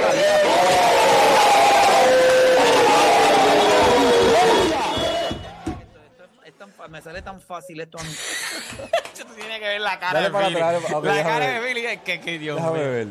fácil 7.52 7.80
esto 7.80 7.98
a 7.98 8.02
mí. 8.02 8.10
Tú 9.16 9.24
tienes 9.34 9.58
que 9.60 9.66
ver 9.68 9.80
la 9.80 9.98
cara 9.98 10.14
Dale 10.14 10.26
de 10.26 10.30
para 10.32 10.48
Billy. 10.48 10.60
atrás, 10.60 10.82
la 11.02 11.22
cara 11.22 11.38
ver. 11.38 11.60
de 11.62 11.66
Billy 11.68 11.86
es 11.86 12.00
que, 12.02 12.20
que 12.20 12.38
Dios 12.38 12.56
Déjame 12.56 12.78
mío. 12.78 12.88
ver. 12.90 13.06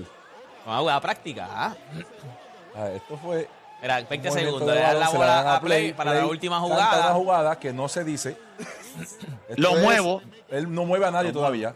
Vamos 0.66 0.78
a 0.78 0.80
jugar 0.82 1.02
práctica. 1.02 1.48
¿ah? 1.50 1.76
A 2.76 2.84
ver, 2.86 2.96
esto 2.98 3.18
fue. 3.18 3.48
Mira, 3.82 3.98
un 4.00 4.08
20 4.10 4.30
movimiento 4.30 4.60
segundos. 4.60 4.76
Le 4.76 4.82
dan 4.82 5.00
la 5.00 5.08
se 5.08 5.18
bola 5.18 5.56
a 5.56 5.62
play 5.62 5.94
para 5.94 6.14
la 6.14 6.26
última 6.28 6.60
canta 6.60 6.74
Una 6.76 6.86
jugada. 6.86 7.14
jugada 7.14 7.60
que 7.60 7.74
no 7.74 7.88
se 7.88 8.04
dice. 8.04 8.38
Lo 9.56 9.76
es- 9.78 9.82
muevo. 9.84 10.22
Él 10.50 10.72
no 10.74 10.86
mueve 10.86 11.06
a 11.08 11.12
nadie 11.12 11.32
todavía. 11.32 11.74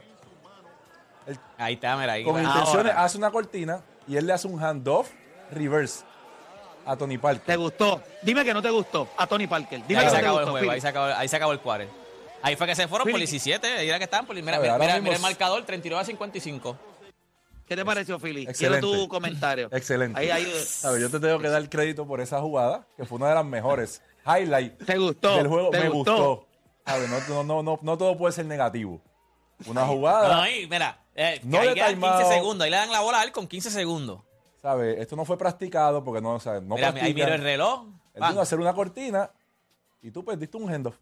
Ahí 1.58 1.74
está, 1.76 1.96
mira. 1.98 2.14
Ahí 2.14 2.24
Con 2.24 2.38
intenciones 2.40 2.92
Ahora. 2.92 3.04
hace 3.04 3.18
una 3.18 3.32
cortina 3.32 3.82
y 4.08 4.18
él 4.18 4.28
le 4.28 4.34
hace 4.34 4.48
un 4.48 4.64
handoff 4.64 5.10
reverse 5.52 6.04
a 6.86 6.96
Tony 6.96 7.16
¿Te 7.18 7.22
Parker. 7.22 7.58
gustó? 7.58 8.02
Dime 8.22 8.46
que 8.46 8.54
no 8.54 8.62
te 8.62 8.70
gustó 8.70 9.10
a 9.18 9.26
Tony 9.26 9.48
Parker. 9.48 9.82
Dime 9.88 10.02
ahí 10.02 10.06
que 10.06 10.12
se 10.12 10.18
no 10.18 10.22
te 10.22 10.26
acabó 10.28 10.40
el 10.40 10.46
gustó. 10.46 10.52
juego, 10.60 10.72
ahí 10.72 10.82
se 10.82 10.88
acabó, 10.88 11.06
ahí 11.08 11.28
se 11.28 11.36
acabó 11.36 11.52
el 11.54 11.60
quarter. 11.60 11.88
Ahí 12.46 12.56
fue 12.56 12.68
que 12.68 12.76
se 12.76 12.88
fueron 12.88 13.06
por 13.06 13.14
Philly. 13.14 13.26
17, 13.26 13.68
ahí 13.68 13.90
era 13.90 13.98
que 13.98 14.04
estaban 14.04 14.28
por 14.28 14.36
mira, 14.36 14.60
ver, 14.60 14.72
mira, 14.80 15.00
mira, 15.00 15.16
el 15.16 15.22
marcador 15.22 15.64
39 15.66 16.00
a 16.02 16.06
55. 16.06 16.78
¿Qué 17.66 17.76
te 17.76 17.84
pareció, 17.84 18.20
Philly? 18.20 18.46
Quiero 18.48 18.80
tu 18.80 19.08
comentario. 19.08 19.68
Excelente. 19.72 20.20
Ahí, 20.20 20.30
ahí, 20.30 20.54
A 20.84 20.92
ver, 20.92 21.02
yo 21.02 21.10
te 21.10 21.20
tengo 21.20 21.40
que 21.40 21.50
dar 21.50 21.68
crédito 21.68 22.06
por 22.06 22.22
esa 22.22 22.40
jugada, 22.40 22.86
que 22.96 23.06
fue 23.06 23.16
una 23.18 23.30
de 23.30 23.36
las 23.36 23.46
mejores 23.46 24.04
highlights 24.28 24.78
¿Te 24.86 24.98
gustó? 24.98 25.38
del 25.38 25.48
juego. 25.48 25.72
¿Te 25.72 25.80
Me 25.80 25.90
gustó? 25.90 26.16
gustó. 26.18 26.48
A 26.86 26.98
ver, 26.98 27.10
no, 27.10 27.18
no, 27.28 27.44
no, 27.44 27.64
no, 27.64 27.80
no 27.82 27.98
todo 27.98 28.16
puede 28.16 28.32
ser 28.34 28.46
negativo. 28.46 29.02
Una 29.66 29.86
jugada, 29.88 30.36
No, 30.36 30.42
ahí, 30.44 30.68
mira, 30.70 31.04
eh, 31.16 31.40
No 31.44 31.60
ahí 31.60 31.74
quedan 31.74 31.96
15 31.96 32.02
timeout. 32.02 32.34
segundos, 32.34 32.66
ahí 32.66 32.70
le 32.72 32.78
dan 32.78 32.92
la 32.92 33.00
bola 33.00 33.22
a 33.22 33.24
él 33.24 33.32
con 33.32 33.48
15 33.48 33.72
segundos. 33.72 34.22
¿sabes? 34.62 35.00
Esto 35.00 35.16
no 35.16 35.26
fue 35.26 35.38
practicado 35.38 36.04
porque 36.04 36.22
no, 36.22 36.36
o 36.36 36.40
sea, 36.40 36.60
no 36.60 36.76
mira, 36.76 36.90
ahí 37.02 37.14
miro 37.14 37.34
el 37.34 37.42
reloj. 37.42 37.86
Él 38.14 38.24
vino 38.28 38.40
a 38.40 38.44
hacer 38.44 38.60
una 38.60 38.74
cortina 38.74 39.32
y 40.02 40.12
tú 40.12 40.24
perdiste 40.24 40.58
un 40.58 40.70
handoff. 40.72 40.96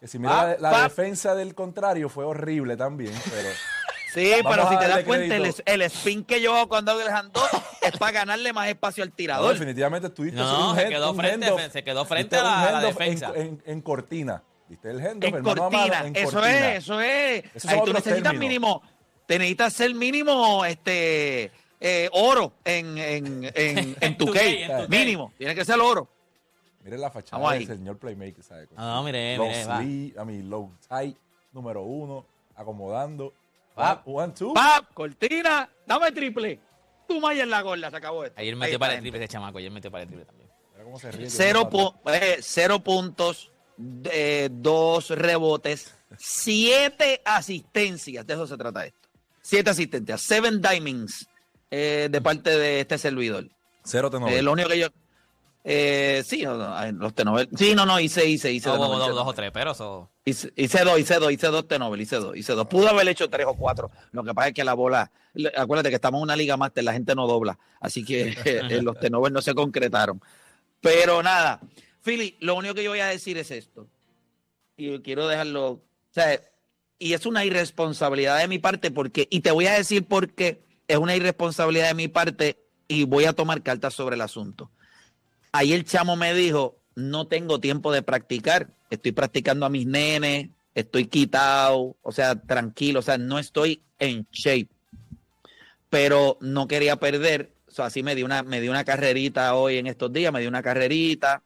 Que 0.00 0.08
si 0.08 0.18
mira 0.18 0.56
Pap, 0.58 0.60
la, 0.60 0.82
defensa 0.84 1.34
del 1.34 1.54
contrario 1.54 2.08
fue 2.08 2.24
horrible 2.24 2.76
también, 2.76 3.12
pero 3.30 3.48
Sí, 4.14 4.32
pero 4.42 4.68
si 4.68 4.76
te 4.78 4.88
das 4.88 5.04
cuenta, 5.04 5.36
el, 5.36 5.82
spin 5.82 6.24
que 6.24 6.40
yo 6.40 6.56
hago 6.56 6.68
cuando 6.68 6.90
hago 6.90 7.00
el 7.00 7.08
handoff 7.10 7.52
es 7.80 7.92
para 7.96 8.10
ganarle 8.10 8.52
más 8.52 8.68
espacio 8.68 9.04
al 9.04 9.10
no, 9.10 9.14
tirador. 9.14 9.52
definitivamente 9.52 10.08
estuviste 10.08 10.36
No, 10.40 10.70
un 10.70 10.76
se 10.76 10.88
quedó 10.88 11.10
un 11.12 11.16
frente- 11.16 11.46
handoff. 11.46 11.72
se 11.72 11.84
quedó 11.84 12.04
frente 12.04 12.36
a 12.36 12.42
la- 12.42 12.80
en- 12.80 12.86
defensa. 12.88 13.32
En, 13.36 13.62
en 13.64 13.80
cortina. 13.82 14.42
Viste 14.68 14.90
el 14.90 15.00
handoff, 15.00 15.32
en 15.34 15.42
cortina. 15.44 16.06
en 16.06 16.16
eso 16.16 16.30
cortina. 16.40 16.72
es, 16.74 16.82
eso 16.84 17.00
es. 17.00 17.44
Esos 17.54 17.70
Ahí 17.70 17.80
tú 17.84 17.92
necesitas 17.92 18.22
términos. 18.22 18.38
mínimo, 18.40 18.82
te 19.26 19.38
necesitas 19.38 19.72
ser 19.74 19.94
mínimo 19.94 20.64
este 20.64 21.52
eh, 21.78 22.08
oro 22.12 22.54
en, 22.64 22.98
en, 22.98 23.50
en, 23.54 23.96
en 24.00 24.18
tu 24.18 24.26
2K, 24.26 24.32
cake. 24.32 24.60
en 24.62 24.70
2K. 24.70 24.88
Mínimo, 24.88 25.32
tiene 25.38 25.54
que 25.54 25.64
ser 25.64 25.78
oro. 25.78 26.08
Miren 26.82 27.00
la 27.00 27.10
fachada 27.10 27.52
del 27.52 27.66
señor 27.66 27.98
Playmaker, 27.98 28.42
¿sabes? 28.42 28.68
No, 28.76 28.98
su 28.98 29.04
mire, 29.04 29.36
low 29.36 29.46
mire, 29.46 29.64
va. 29.66 29.76
sleeve, 29.82 30.20
a 30.20 30.24
mi 30.24 30.42
low 30.42 30.72
tight, 30.88 31.16
número 31.52 31.82
uno, 31.82 32.26
acomodando. 32.54 33.34
Va. 33.78 34.02
One, 34.04 34.16
one, 34.24 34.32
two. 34.32 34.54
¡Pap! 34.54 34.92
Cortina, 34.94 35.68
dame 35.86 36.12
triple. 36.12 36.58
Tú 37.06 37.20
más 37.20 37.36
en 37.36 37.50
la 37.50 37.60
gorda, 37.62 37.90
se 37.90 37.96
acabó 37.96 38.24
esto. 38.24 38.40
Ayer 38.40 38.56
metió 38.56 38.78
para 38.78 38.94
el 38.94 39.00
triple 39.00 39.18
ese 39.20 39.28
chamaco, 39.28 39.58
ayer 39.58 39.70
metió 39.70 39.90
para 39.90 40.02
el 40.02 40.08
triple 40.08 40.24
también. 40.26 40.48
Mira 40.72 40.84
cómo 40.84 40.98
se 40.98 41.10
ríe. 41.12 41.28
Cero, 41.28 41.68
pu- 41.70 41.94
eh, 42.12 42.38
cero 42.40 42.80
puntos, 42.80 43.50
eh, 44.04 44.48
dos 44.50 45.10
rebotes, 45.10 45.94
siete 46.18 47.20
asistencias. 47.24 48.26
De 48.26 48.34
eso 48.34 48.46
se 48.46 48.56
trata 48.56 48.86
esto. 48.86 49.08
Siete 49.42 49.70
asistencias, 49.70 50.20
seven 50.20 50.60
dimings 50.62 51.26
eh, 51.70 52.08
de 52.10 52.20
parte 52.20 52.56
de 52.56 52.80
este 52.80 52.96
servidor. 52.98 53.48
Cero 53.84 54.10
te 54.10 54.16
Eh, 54.38 54.42
lo 54.42 54.52
único 54.52 54.68
que 54.68 54.78
yo. 54.78 54.88
Eh, 55.62 56.22
sí, 56.24 56.42
no, 56.42 56.56
no, 56.56 56.92
los 56.92 57.14
T-Nobel. 57.14 57.48
Sí, 57.54 57.74
no, 57.74 57.84
no, 57.84 58.00
hice, 58.00 58.26
hice, 58.26 58.50
hice. 58.50 58.68
No, 58.68 58.74
de 58.74 58.78
hubo 58.80 58.88
nuevo, 58.88 59.06
dos, 59.08 59.14
dos 59.16 59.26
o 59.26 59.32
tres, 59.34 59.50
pero 59.52 59.72
eso. 59.72 60.10
Hice, 60.24 60.52
hice 60.56 60.84
dos, 60.84 60.98
hice 60.98 61.18
dos, 61.18 61.32
hice 61.32 61.48
dos 61.48 61.68
T-Nobel, 61.68 62.00
hice 62.00 62.16
dos, 62.16 62.36
hice 62.36 62.54
dos. 62.54 62.66
Pudo 62.66 62.88
haber 62.88 63.08
hecho 63.08 63.28
tres 63.28 63.46
o 63.46 63.54
cuatro. 63.54 63.90
Lo 64.12 64.24
que 64.24 64.32
pasa 64.32 64.48
es 64.48 64.54
que 64.54 64.64
la 64.64 64.74
bola, 64.74 65.10
acuérdate 65.56 65.90
que 65.90 65.96
estamos 65.96 66.18
en 66.20 66.22
una 66.24 66.36
liga 66.36 66.56
máster, 66.56 66.82
la 66.84 66.94
gente 66.94 67.14
no 67.14 67.26
dobla. 67.26 67.58
Así 67.80 68.04
que 68.04 68.34
eh, 68.44 68.82
los 68.82 68.98
T-Nobel 68.98 69.32
no 69.32 69.42
se 69.42 69.54
concretaron. 69.54 70.20
Pero 70.80 71.22
nada, 71.22 71.60
Philly, 72.02 72.36
lo 72.40 72.54
único 72.54 72.74
que 72.74 72.82
yo 72.82 72.90
voy 72.90 73.00
a 73.00 73.06
decir 73.06 73.36
es 73.38 73.50
esto. 73.50 73.86
Y 74.76 74.98
quiero 75.00 75.28
dejarlo, 75.28 75.68
o 75.72 75.82
sea, 76.10 76.40
y 76.98 77.12
es 77.12 77.26
una 77.26 77.44
irresponsabilidad 77.44 78.38
de 78.38 78.48
mi 78.48 78.58
parte 78.58 78.90
porque, 78.90 79.28
y 79.30 79.40
te 79.40 79.50
voy 79.50 79.66
a 79.66 79.74
decir 79.74 80.06
por 80.06 80.30
qué 80.30 80.62
es 80.88 80.96
una 80.96 81.14
irresponsabilidad 81.16 81.88
de 81.88 81.94
mi 81.94 82.08
parte 82.08 82.66
y 82.88 83.04
voy 83.04 83.26
a 83.26 83.32
tomar 83.32 83.62
cartas 83.62 83.94
sobre 83.94 84.16
el 84.16 84.22
asunto. 84.22 84.70
Ahí 85.52 85.72
el 85.72 85.84
chamo 85.84 86.16
me 86.16 86.34
dijo, 86.34 86.78
no 86.94 87.26
tengo 87.26 87.60
tiempo 87.60 87.92
de 87.92 88.02
practicar, 88.02 88.68
estoy 88.90 89.12
practicando 89.12 89.66
a 89.66 89.70
mis 89.70 89.86
nenes, 89.86 90.50
estoy 90.74 91.06
quitado, 91.06 91.96
o 92.02 92.12
sea, 92.12 92.36
tranquilo, 92.40 93.00
o 93.00 93.02
sea, 93.02 93.18
no 93.18 93.38
estoy 93.38 93.82
en 93.98 94.26
shape, 94.30 94.68
pero 95.88 96.38
no 96.40 96.68
quería 96.68 96.96
perder, 96.96 97.52
así 97.78 98.02
me 98.02 98.14
di 98.14 98.22
una, 98.22 98.42
me 98.42 98.60
di 98.60 98.68
una 98.68 98.84
carrerita 98.84 99.54
hoy 99.54 99.78
en 99.78 99.86
estos 99.86 100.12
días, 100.12 100.32
me 100.32 100.40
di 100.40 100.46
una 100.46 100.62
carrerita, 100.62 101.42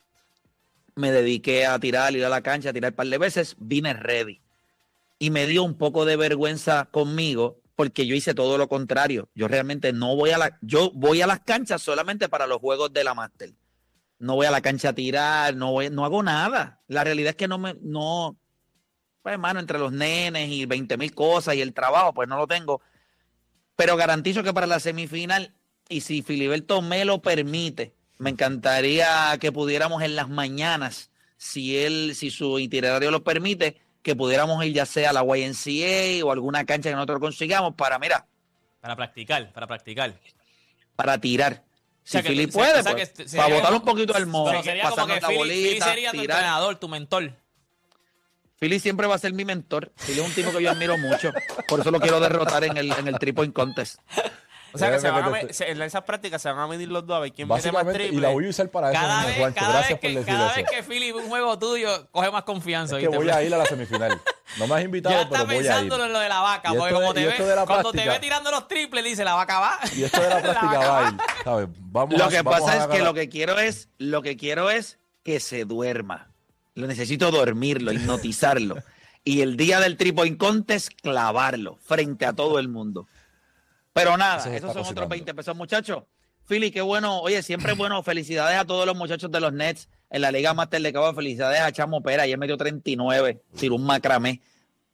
me 0.96 1.10
dediqué 1.10 1.66
a 1.66 1.78
tirar, 1.78 2.14
ir 2.14 2.24
a 2.24 2.28
la 2.28 2.42
cancha, 2.42 2.72
tirar 2.72 2.92
un 2.92 2.96
par 2.96 3.06
de 3.06 3.18
veces, 3.18 3.56
vine 3.58 3.94
ready. 3.94 4.40
Y 5.18 5.30
me 5.30 5.46
dio 5.46 5.62
un 5.62 5.74
poco 5.74 6.04
de 6.04 6.16
vergüenza 6.16 6.88
conmigo 6.90 7.60
porque 7.76 8.06
yo 8.06 8.14
hice 8.14 8.34
todo 8.34 8.58
lo 8.58 8.68
contrario. 8.68 9.28
Yo 9.34 9.48
realmente 9.48 9.92
no 9.92 10.14
voy 10.16 10.30
a 10.30 10.38
la, 10.38 10.58
yo 10.60 10.90
voy 10.92 11.22
a 11.22 11.26
las 11.26 11.40
canchas 11.40 11.82
solamente 11.82 12.28
para 12.28 12.46
los 12.46 12.58
juegos 12.58 12.92
de 12.92 13.04
la 13.04 13.14
Master. 13.14 13.50
No 14.24 14.36
voy 14.36 14.46
a 14.46 14.50
la 14.50 14.62
cancha 14.62 14.88
a 14.88 14.92
tirar, 14.94 15.54
no 15.54 15.72
voy, 15.72 15.90
no 15.90 16.06
hago 16.06 16.22
nada. 16.22 16.80
La 16.88 17.04
realidad 17.04 17.30
es 17.30 17.36
que 17.36 17.46
no 17.46 17.58
me, 17.58 17.76
no, 17.82 18.38
pues 19.22 19.34
hermano, 19.34 19.60
entre 19.60 19.78
los 19.78 19.92
nenes 19.92 20.48
y 20.48 20.64
20 20.64 20.96
mil 20.96 21.14
cosas 21.14 21.56
y 21.56 21.60
el 21.60 21.74
trabajo, 21.74 22.14
pues 22.14 22.26
no 22.26 22.38
lo 22.38 22.46
tengo. 22.46 22.80
Pero 23.76 23.96
garantizo 23.96 24.42
que 24.42 24.54
para 24.54 24.66
la 24.66 24.80
semifinal, 24.80 25.54
y 25.90 26.00
si 26.00 26.22
Filiberto 26.22 26.80
me 26.80 27.04
lo 27.04 27.20
permite, 27.20 27.94
me 28.16 28.30
encantaría 28.30 29.36
que 29.38 29.52
pudiéramos 29.52 30.02
en 30.02 30.16
las 30.16 30.30
mañanas, 30.30 31.10
si 31.36 31.76
él, 31.76 32.14
si 32.14 32.30
su 32.30 32.58
itinerario 32.58 33.10
lo 33.10 33.24
permite, 33.24 33.78
que 34.02 34.16
pudiéramos 34.16 34.64
ir 34.64 34.72
ya 34.72 34.86
sea 34.86 35.10
a 35.10 35.12
la 35.12 35.22
YNCA 35.22 36.24
o 36.24 36.32
alguna 36.32 36.64
cancha 36.64 36.88
que 36.88 36.94
nosotros 36.94 37.20
consigamos 37.20 37.74
para, 37.74 37.98
mira, 37.98 38.26
Para 38.80 38.96
practicar, 38.96 39.52
para 39.52 39.66
practicar. 39.66 40.14
para 40.96 41.18
tirar. 41.18 41.63
Si 42.04 42.20
Philly 42.22 42.46
puede, 42.48 42.82
pues, 42.84 43.12
para 43.34 43.54
botar 43.54 43.72
un 43.72 43.80
poquito 43.80 44.14
el 44.16 44.26
pasarnos 44.26 44.62
que 44.62 44.74
la 44.74 44.90
Philly, 45.28 45.38
Philly 45.40 45.64
bolita, 45.68 45.84
sería 45.86 46.10
tu 46.12 46.20
tirar. 46.20 46.36
entrenador, 46.38 46.76
tu 46.76 46.88
mentor. 46.88 47.32
Philly 48.60 48.78
siempre 48.78 49.06
va 49.06 49.14
a 49.14 49.18
ser 49.18 49.32
mi 49.32 49.44
mentor. 49.44 49.90
Philly 50.06 50.20
es 50.20 50.26
un 50.26 50.32
tipo 50.34 50.52
que 50.52 50.62
yo 50.62 50.70
admiro 50.70 50.96
mucho. 50.98 51.32
Por 51.68 51.80
eso 51.80 51.90
lo 51.90 52.00
quiero 52.00 52.20
derrotar 52.20 52.62
en 52.64 52.76
el, 52.76 52.92
en 52.92 53.08
el 53.08 53.34
point 53.34 53.54
contest. 53.54 53.98
O 54.72 54.78
sea 54.78 54.90
que 54.90 54.98
se 54.98 55.08
van 55.08 55.22
a 55.22 55.26
que 55.26 55.30
me- 55.30 55.44
te- 55.46 55.54
se- 55.54 55.70
en 55.70 55.80
esas 55.82 56.02
prácticas 56.02 56.42
se 56.42 56.48
van 56.50 56.58
a 56.58 56.66
medir 56.66 56.88
los 56.88 57.06
dos 57.06 57.16
a 57.16 57.20
ver 57.20 57.32
quién 57.32 57.46
mete 57.48 57.70
más 57.72 57.84
triple. 57.86 58.16
y 58.18 58.20
la 58.20 58.30
voy 58.30 58.46
a 58.46 58.50
usar 58.50 58.68
para 58.70 58.90
eso, 58.90 59.00
Cada 59.00 59.14
mismo, 59.18 59.28
vez, 59.28 59.38
Juancho. 59.38 59.60
cada 59.60 59.72
Gracias 59.72 59.88
vez 59.90 59.98
por 60.00 60.00
que, 60.10 60.18
decir 60.18 60.34
cada 60.34 60.46
eso. 60.48 60.56
vez 60.56 60.70
que 60.70 60.82
Philly 60.82 61.12
ve 61.12 61.18
un 61.20 61.28
juego 61.28 61.58
tuyo, 61.58 62.08
coge 62.10 62.30
más 62.30 62.42
confianza. 62.42 62.96
Es 62.98 63.08
que 63.08 63.16
voy 63.16 63.30
a 63.30 63.42
ir 63.42 63.54
a 63.54 63.58
la 63.58 63.66
semifinal. 63.66 64.20
No 64.58 64.66
me 64.66 64.74
has 64.76 64.84
invitado, 64.84 65.14
ya 65.22 65.28
pero 65.28 65.46
voy 65.46 65.56
a 65.56 65.60
ir. 65.80 65.92
en 65.92 66.12
lo 66.12 66.18
de 66.18 66.28
la 66.28 66.40
vaca, 66.40 66.72
Y 66.74 66.76
porque 66.76 66.94
esto 66.94 66.98
de- 67.00 67.02
como 67.02 67.14
te 67.14 67.26
ve, 67.26 67.54
cuando 67.66 67.92
te 67.92 68.08
ve 68.08 68.18
tirando 68.20 68.50
los 68.50 68.68
triples, 68.68 69.02
dice 69.04 69.24
la 69.24 69.34
vaca 69.34 69.58
va. 69.60 69.78
Y 69.96 70.02
esto 70.04 70.20
de 70.20 70.28
la 70.28 70.38
práctica 70.42 70.78
va 70.78 71.06
a 71.06 71.10
ir. 71.10 71.16
¿sabes? 71.44 71.68
Vamos 71.78 72.18
Lo 72.18 72.24
a- 72.24 72.28
que 72.28 72.42
vamos 72.42 72.60
pasa 72.60 72.72
a 72.72 72.84
es 72.84 72.86
que 72.90 73.02
lo 73.02 73.14
que 73.14 73.28
quiero 73.28 73.58
es, 73.58 73.88
lo 73.98 74.22
que 74.22 74.36
quiero 74.36 74.70
es 74.70 74.98
que 75.22 75.40
se 75.40 75.64
duerma. 75.64 76.28
Lo 76.74 76.86
necesito 76.86 77.30
dormirlo, 77.30 77.92
hipnotizarlo. 77.92 78.76
y 79.24 79.40
el 79.40 79.56
día 79.56 79.80
del 79.80 79.96
point 80.14 80.38
contest, 80.38 80.88
clavarlo 81.02 81.76
frente 81.76 82.26
a 82.26 82.32
todo 82.34 82.58
el 82.58 82.68
mundo. 82.68 83.06
Pero 83.92 84.16
nada, 84.16 84.36
esos 84.38 84.60
son 84.60 84.70
otros 84.70 84.86
cocinando. 84.88 85.08
20 85.08 85.34
pesos, 85.34 85.56
muchachos. 85.56 86.02
Philly, 86.46 86.70
qué 86.70 86.82
bueno. 86.82 87.20
Oye, 87.20 87.42
siempre 87.42 87.72
bueno. 87.72 88.02
Felicidades 88.02 88.58
a 88.58 88.64
todos 88.66 88.84
los 88.84 88.94
muchachos 88.96 89.30
de 89.30 89.40
los 89.40 89.52
Nets 89.52 89.88
en 90.14 90.20
la 90.22 90.30
Liga 90.32 90.54
Master 90.54 90.80
de 90.80 90.92
Cabo. 90.92 91.12
Felicidades 91.14 91.60
a 91.60 91.72
Chamo 91.72 92.02
Pera. 92.02 92.22
Ayer 92.22 92.38
metió 92.38 92.56
39. 92.56 93.42
Tiró 93.58 93.74
un 93.74 93.84
macramé. 93.84 94.40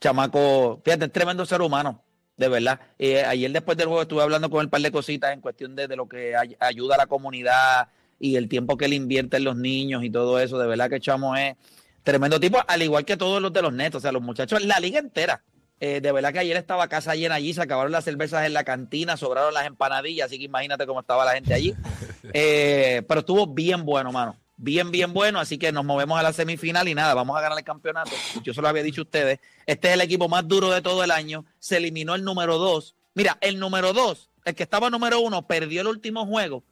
Chamaco, 0.01 0.81
fíjate, 0.85 1.05
es 1.07 1.13
tremendo 1.13 1.45
ser 1.47 1.61
humano. 1.63 2.03
De 2.37 2.49
verdad. 2.49 2.81
Eh, 2.99 3.23
ayer 3.25 3.51
después 3.53 3.77
del 3.77 3.87
juego 3.89 4.03
estuve 4.03 4.23
hablando 4.23 4.49
con 4.49 4.61
él 4.61 4.67
un 4.67 4.71
par 4.71 4.81
de 4.81 4.91
cositas 4.91 5.33
en 5.35 5.41
cuestión 5.41 5.77
de, 5.77 5.87
de 5.89 5.97
lo 5.97 6.09
que 6.09 6.35
ay- 6.35 6.57
ayuda 6.59 6.95
a 6.95 6.99
la 6.99 7.07
comunidad 7.07 7.89
y 8.19 8.37
el 8.37 8.49
tiempo 8.49 8.77
que 8.79 8.87
él 8.87 8.95
invierte 8.95 9.37
en 9.37 9.45
los 9.45 9.57
niños 9.57 10.03
y 10.05 10.11
todo 10.11 10.39
eso. 10.41 10.59
De 10.59 10.67
verdad 10.67 10.89
que 10.89 11.01
Chamo 11.01 11.37
es 11.37 11.55
tremendo 12.03 12.41
tipo, 12.41 12.59
al 12.67 12.83
igual 12.83 13.05
que 13.05 13.19
todos 13.19 13.43
los 13.43 13.53
de 13.53 13.61
los 13.61 13.73
Nets. 13.75 13.97
O 13.97 14.01
sea, 14.01 14.11
los 14.13 14.23
muchachos, 14.23 14.65
la 14.65 14.81
liga 14.81 14.99
entera. 14.99 15.43
Eh, 15.83 16.01
de 16.03 16.13
verdad 16.13 16.33
que 16.33 16.39
ayer 16.39 16.57
estaba 16.59 16.89
casa 16.89 17.15
llena 17.15 17.37
allí, 17.37 17.55
se 17.55 17.63
acabaron 17.63 17.93
las 17.93 18.05
cervezas 18.05 18.45
en 18.47 18.53
la 18.53 18.65
cantina, 18.65 19.17
sobraron 19.17 19.55
las 19.55 19.67
empanadillas, 19.67 20.27
así 20.27 20.39
que 20.39 20.45
imagínate 20.45 20.87
cómo 20.87 21.01
estaba 21.01 21.25
la 21.27 21.33
gente 21.33 21.53
allí. 21.55 21.75
Eh, 22.33 23.03
pero 23.09 23.21
estuvo 23.21 23.47
bien 23.47 23.85
bueno, 23.85 24.13
mano. 24.13 24.37
Bien, 24.63 24.91
bien 24.91 25.15
bueno, 25.15 25.41
así 25.41 25.57
que 25.57 25.73
nos 25.73 25.87
movemos 25.87 26.21
a 26.21 26.23
la 26.23 26.35
semifinal 26.35 26.87
y 26.87 26.95
nada, 26.95 27.15
vamos 27.15 27.35
a 27.35 27.41
ganar 27.41 27.57
el 27.57 27.65
campeonato. 27.65 28.11
Yo 28.43 28.53
se 28.53 28.61
lo 28.61 28.69
había 28.69 28.83
dicho 28.83 29.01
a 29.01 29.05
ustedes. 29.05 29.41
Este 29.65 29.89
es 29.89 29.95
el 29.95 30.03
equipo 30.03 30.29
más 30.29 30.47
duro 30.47 30.71
de 30.71 30.83
todo 30.83 31.03
el 31.03 31.11
año. 31.11 31.47
Se 31.59 31.79
eliminó 31.79 32.15
el 32.15 32.25
número 32.25 32.59
dos. 32.59 32.95
Mira, 33.15 33.39
el 33.41 33.59
número 33.59 33.95
dos, 33.95 34.29
el 34.45 34.55
que 34.55 34.63
estaba 34.63 34.91
número 34.91 35.19
uno, 35.21 35.47
perdió 35.47 35.81
el 35.81 35.87
último 35.87 36.27
juego 36.27 36.63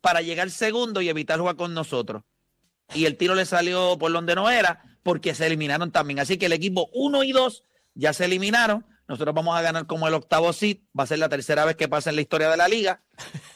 para 0.00 0.22
llegar 0.22 0.50
segundo 0.50 1.00
y 1.00 1.08
evitar 1.08 1.38
jugar 1.38 1.54
con 1.54 1.72
nosotros. 1.72 2.24
Y 2.94 3.04
el 3.04 3.16
tiro 3.16 3.36
le 3.36 3.46
salió 3.46 3.96
por 3.96 4.12
donde 4.12 4.34
no 4.34 4.50
era, 4.50 4.82
porque 5.04 5.32
se 5.32 5.46
eliminaron 5.46 5.92
también. 5.92 6.18
Así 6.18 6.38
que 6.38 6.46
el 6.46 6.52
equipo 6.52 6.90
uno 6.94 7.22
y 7.22 7.30
dos 7.30 7.62
ya 7.94 8.12
se 8.12 8.24
eliminaron. 8.24 8.84
Nosotros 9.06 9.32
vamos 9.36 9.56
a 9.56 9.62
ganar 9.62 9.86
como 9.86 10.08
el 10.08 10.14
octavo 10.14 10.52
seed. 10.52 10.78
Va 10.98 11.04
a 11.04 11.06
ser 11.06 11.20
la 11.20 11.28
tercera 11.28 11.64
vez 11.64 11.76
que 11.76 11.86
pasa 11.86 12.10
en 12.10 12.16
la 12.16 12.22
historia 12.22 12.50
de 12.50 12.56
la 12.56 12.66
liga. 12.66 13.02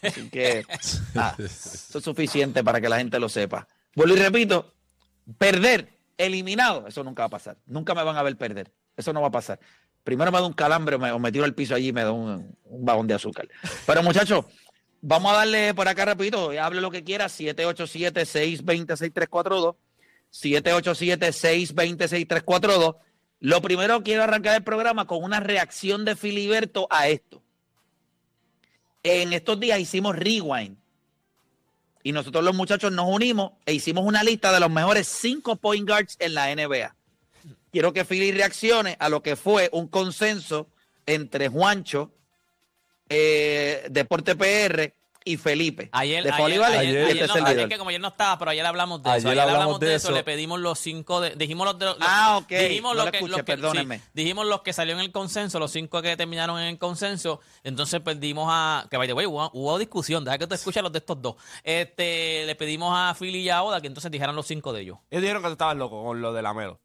Así 0.00 0.30
que 0.30 0.64
nada, 1.12 1.34
eso 1.40 1.98
es 1.98 2.04
suficiente 2.04 2.62
para 2.62 2.80
que 2.80 2.88
la 2.88 2.98
gente 2.98 3.18
lo 3.18 3.28
sepa. 3.28 3.66
Vuelvo 3.94 4.16
y 4.16 4.18
repito, 4.18 4.74
perder, 5.38 5.88
eliminado, 6.16 6.86
eso 6.86 7.02
nunca 7.02 7.22
va 7.22 7.26
a 7.26 7.30
pasar. 7.30 7.56
Nunca 7.66 7.94
me 7.94 8.02
van 8.02 8.16
a 8.16 8.22
ver 8.22 8.36
perder. 8.36 8.72
Eso 8.96 9.12
no 9.12 9.20
va 9.20 9.28
a 9.28 9.32
pasar. 9.32 9.58
Primero 10.04 10.32
me 10.32 10.38
da 10.38 10.46
un 10.46 10.52
calambre 10.52 10.96
o 10.96 11.18
me, 11.18 11.32
tiro 11.32 11.44
al 11.44 11.54
piso 11.54 11.74
allí 11.74 11.88
y 11.88 11.92
me 11.92 12.02
da 12.02 12.12
un, 12.12 12.56
un 12.64 12.84
vagón 12.84 13.06
de 13.06 13.14
azúcar. 13.14 13.48
Pero 13.86 14.02
muchachos, 14.02 14.44
vamos 15.00 15.32
a 15.32 15.36
darle 15.36 15.74
por 15.74 15.88
acá 15.88 16.04
rapidito. 16.04 16.50
Hable 16.50 16.80
lo 16.80 16.90
que 16.90 17.04
quiera. 17.04 17.26
787-620-6342. 17.26 19.76
787-620-6342. 20.32 22.96
Lo 23.40 23.62
primero 23.62 24.02
quiero 24.02 24.22
arrancar 24.22 24.56
el 24.56 24.62
programa 24.62 25.06
con 25.06 25.24
una 25.24 25.40
reacción 25.40 26.04
de 26.04 26.16
Filiberto 26.16 26.86
a 26.90 27.08
esto. 27.08 27.42
En 29.02 29.32
estos 29.32 29.58
días 29.58 29.80
hicimos 29.80 30.14
rewind 30.16 30.76
y 32.02 32.12
nosotros 32.12 32.44
los 32.44 32.54
muchachos 32.54 32.92
nos 32.92 33.06
unimos 33.08 33.52
e 33.66 33.74
hicimos 33.74 34.04
una 34.04 34.22
lista 34.22 34.52
de 34.52 34.60
los 34.60 34.70
mejores 34.70 35.06
cinco 35.06 35.56
point 35.56 35.88
guards 35.88 36.16
en 36.18 36.34
la 36.34 36.54
NBA. 36.54 36.94
Quiero 37.72 37.92
que 37.92 38.04
Philly 38.04 38.32
reaccione 38.32 38.96
a 38.98 39.08
lo 39.08 39.22
que 39.22 39.36
fue 39.36 39.68
un 39.72 39.88
consenso 39.88 40.68
entre 41.06 41.48
Juancho, 41.48 42.12
eh, 43.08 43.86
Deporte 43.90 44.34
PR 44.34 44.92
y 45.24 45.36
Felipe. 45.36 45.90
Ayer, 45.92 46.24
de 46.24 46.30
ayer, 46.30 46.62
ayer- 46.62 46.78
ayer 46.78 47.22
este 47.24 47.40
no, 47.40 47.46
ayer 47.46 47.68
que 47.68 47.76
como 47.78 47.90
ayer 47.90 48.00
no 48.00 48.08
estaba, 48.08 48.38
pero 48.38 48.50
ayer 48.52 48.64
hablamos 48.64 49.02
de 49.02 49.10
eso. 49.10 49.28
Ayer 49.28 49.40
Ayer, 49.40 49.54
hablamos 49.54 49.78
de 49.78 49.94
eso, 49.94 50.08
eso. 50.08 50.16
le 50.16 50.24
pedimos 50.24 50.58
los 50.60 50.78
cinco, 50.78 51.20
de, 51.20 51.34
dijimos 51.36 51.66
los 51.66 51.78
de 51.78 51.84
los, 51.86 51.96
Ah, 52.00 52.38
ok. 52.38 52.48
dijimos 52.48 52.92
No 52.92 52.94
los 52.94 53.04
lo 53.06 53.10
que, 53.12 53.16
escuché, 53.18 53.30
los 53.32 53.36
que- 53.38 53.44
perdónenme. 53.44 53.98
sí, 53.98 54.04
dijimos 54.14 54.46
los 54.46 54.62
que 54.62 54.72
salió 54.72 54.94
en 54.94 55.00
el 55.00 55.12
consenso, 55.12 55.58
los 55.58 55.70
cinco 55.72 56.00
que 56.00 56.16
terminaron 56.16 56.58
en 56.58 56.68
el 56.68 56.78
consenso. 56.78 57.40
Entonces 57.64 58.00
pedimos 58.00 58.48
a, 58.50 58.86
que 58.90 58.96
by 58.96 59.06
the 59.06 59.12
way, 59.12 59.26
hubo, 59.26 59.50
hubo 59.52 59.78
discusión, 59.78 60.24
deja 60.24 60.38
que 60.38 60.46
tú 60.46 60.54
escuches 60.54 60.82
los 60.82 60.90
de 60.92 60.98
estos 61.00 61.20
dos. 61.20 61.34
Este, 61.64 62.44
le 62.46 62.54
pedimos 62.54 62.92
a 62.96 63.14
Philly 63.18 63.40
y 63.40 63.50
a 63.50 63.62
Oda 63.62 63.80
que 63.80 63.86
entonces 63.88 64.10
dijeran 64.10 64.34
los 64.34 64.46
cinco 64.46 64.72
de 64.72 64.80
ellos. 64.82 64.98
Ellos 65.10 65.22
dijeron 65.22 65.42
que 65.42 65.48
tú 65.48 65.52
estabas 65.52 65.76
loco 65.76 66.02
con 66.02 66.20
lo 66.20 66.32
de 66.32 66.42
la 66.42 66.54
Melo. 66.54 66.80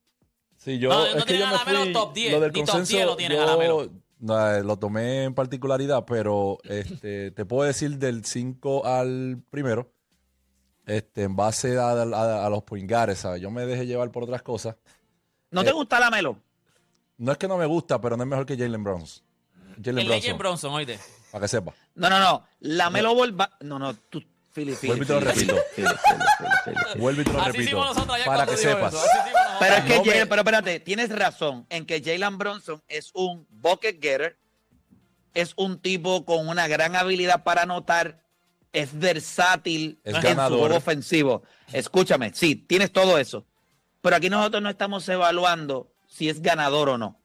Sí, 0.58 0.80
yo, 0.80 0.90
No, 0.90 1.06
no 1.08 1.26
que 1.26 1.34
tienen 1.34 1.50
yo 1.50 1.56
a 1.56 1.66
me 1.66 1.76
fui, 1.84 1.94
top 1.94 2.14
10, 2.14 2.32
lo 2.34 2.40
del 2.40 2.52
ni 2.54 2.60
top 2.62 2.70
consenso, 2.70 2.94
10 2.96 3.06
lo 3.06 3.16
tienen 3.16 3.40
a 3.40 3.46
yo, 3.46 3.52
Lamelo. 3.52 3.90
No, 4.26 4.52
eh, 4.52 4.64
lo 4.64 4.78
tomé 4.78 5.24
en 5.26 5.34
particularidad, 5.34 6.04
pero 6.06 6.58
este, 6.64 7.32
te 7.32 7.46
puedo 7.46 7.68
decir 7.68 7.98
del 7.98 8.26
5 8.26 8.86
al 8.86 9.42
primero, 9.50 9.92
este, 10.86 11.24
en 11.24 11.36
base 11.36 11.78
a, 11.78 11.92
a- 11.92 12.46
a 12.46 12.50
los 12.50 12.64
poingares, 12.64 13.20
¿sabes? 13.20 13.42
Yo 13.42 13.52
me 13.52 13.66
dejé 13.66 13.86
llevar 13.86 14.12
por 14.12 14.24
otras 14.24 14.42
cosas. 14.42 14.76
¿No 15.52 15.64
te 15.64 15.70
Eh, 15.70 15.74
gusta 15.74 16.00
la 16.00 16.10
Melo? 16.10 16.38
No 17.18 17.32
es 17.32 17.38
que 17.38 17.48
no 17.48 17.58
me 17.58 17.66
gusta, 17.66 18.02
pero 18.02 18.18
no 18.18 18.24
es 18.24 18.30
mejor 18.30 18.46
que 18.46 18.58
Jalen 18.58 18.84
Browns. 18.84 19.24
Jalen 19.84 20.00
El 20.00 20.06
Brunson, 20.06 20.10
Legend 20.10 20.40
Bronson, 20.40 20.74
oíste. 20.74 21.00
para 21.32 21.42
que 21.44 21.48
sepa. 21.48 21.74
No, 21.96 22.10
no, 22.10 22.20
no. 22.20 22.44
La 22.60 22.90
Melo 22.90 23.16
Ball 23.16 23.40
va- 23.40 23.52
No, 23.62 23.80
no, 23.80 23.94
tú. 23.96 24.22
Philly, 24.56 24.74
Philly, 24.74 24.88
Vuelvo 24.96 25.04
y 25.04 25.08
te 25.08 25.14
lo 25.14 25.20
repito. 25.20 25.56
Vuelvo 26.98 27.22
y 27.22 27.24
te 27.26 27.34
lo 27.34 27.40
Así 27.40 27.46
repito. 27.48 27.64
hicimos 27.64 27.86
nosotros 27.88 28.16
ayer 28.16 28.26
Para 28.26 28.46
cuando 28.46 28.54
que 28.62 28.68
dijo 28.68 28.72
sepas. 28.78 28.94
eso, 28.94 29.04
así 29.04 29.20
hicimos 29.20 29.34
nosotros 29.34 29.58
Pero 29.60 29.76
es 29.76 29.84
que 29.84 29.90
No 29.98 30.04
me- 30.04 30.12
Jalen- 30.12 30.30
pero 30.30 30.42
espérate, 30.42 30.80
tienes 30.80 31.10
razón 31.10 31.66
en 31.70 31.86
que 31.86 32.02
Jalen 32.02 32.38
Bronson 32.38 32.82
es 32.88 33.12
un 33.14 33.46
bucket 33.50 34.02
getter, 34.02 34.38
es 35.34 35.54
un 35.58 35.80
tipo 35.80 36.24
con 36.26 36.48
una 36.48 36.68
gran 36.70 36.96
habilidad 36.96 37.44
para 37.44 37.64
anotar, 37.64 38.22
es 38.72 38.98
versátil 38.98 40.00
Es 40.06 40.16
en 40.16 40.22
su 40.38 40.58
juego 40.58 40.76
ofensivo. 40.78 41.44
Escúchame, 41.74 42.32
sí, 42.34 42.56
tienes 42.56 42.92
todo 42.94 43.18
eso. 43.18 43.46
Pero 44.02 44.16
aquí 44.16 44.30
nosotros 44.30 44.64
no 44.64 44.70
estamos 44.70 45.08
evaluando 45.10 45.92
si 46.08 46.30
es 46.30 46.42
ganador 46.42 46.90
o 46.90 46.98
no. 46.98 47.20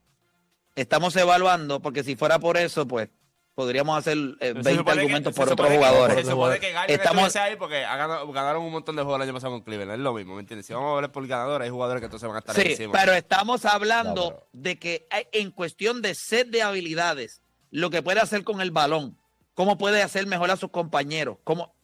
Estamos 0.74 1.14
evaluando, 1.16 1.80
porque 1.80 2.02
si 2.02 2.16
fuera 2.16 2.38
por 2.40 2.56
eso, 2.56 2.86
pues 2.88 3.08
podríamos 3.54 3.98
hacer 3.98 4.16
eh, 4.40 4.48
Se 4.48 4.52
20 4.54 4.70
supone 4.76 4.84
que- 4.84 5.00
argumentos 5.00 5.34
se 5.34 5.40
por 5.40 5.52
otros 5.52 5.68
que- 5.68 5.76
jugadores. 5.76 6.16
Se 6.24 6.30
supone 6.30 6.58
que 6.60 6.72
Garner 6.72 6.90
Estamos- 6.98 7.26
estuviese 7.26 7.38
ahí 7.38 7.56
porque 7.56 7.80
ganado- 7.82 8.32
ganaron 8.32 8.62
un 8.62 8.72
montón 8.72 8.96
de 8.96 9.02
juegos 9.02 9.18
el 9.20 9.22
año 9.28 9.34
pasado 9.34 9.52
con 9.52 9.62
Cleveland. 9.62 9.92
Es 9.92 10.04
lo 10.04 10.12
mismo, 10.14 10.34
¿me 10.34 10.40
entiendes? 10.40 10.66
Si 10.66 10.72
vamos 10.72 10.96
a 10.96 11.00
ver 11.00 11.10
por 11.12 11.26
ganador, 11.26 11.60
hay 11.62 11.70
jugadores 11.70 12.00
que 12.00 12.06
entonces 12.06 12.26
van 12.28 12.36
a 12.36 12.38
estar 12.40 12.56
ahí 12.56 12.62
Sí, 12.62 12.70
encima. 12.72 12.92
pero 12.92 13.12
estamos 13.12 13.64
hablando 13.64 14.22
No, 14.22 14.28
pero- 14.30 14.46
de 14.52 14.78
que 14.78 15.06
hay- 15.10 15.26
en 15.32 15.50
cuestión 15.50 16.00
de 16.02 16.14
set 16.14 16.48
de 16.48 16.62
habilidades, 16.62 17.42
lo 17.70 17.90
que 17.90 18.02
puede 18.02 18.20
hacer 18.20 18.44
con 18.44 18.60
el 18.60 18.70
balón, 18.70 19.18
cómo 19.54 19.76
puede 19.78 20.02
hacer 20.02 20.26
mejor 20.26 20.50
a 20.50 20.56
sus 20.56 20.70
compañeros, 20.70 21.36
cómo... 21.44 21.64
O 21.64 21.74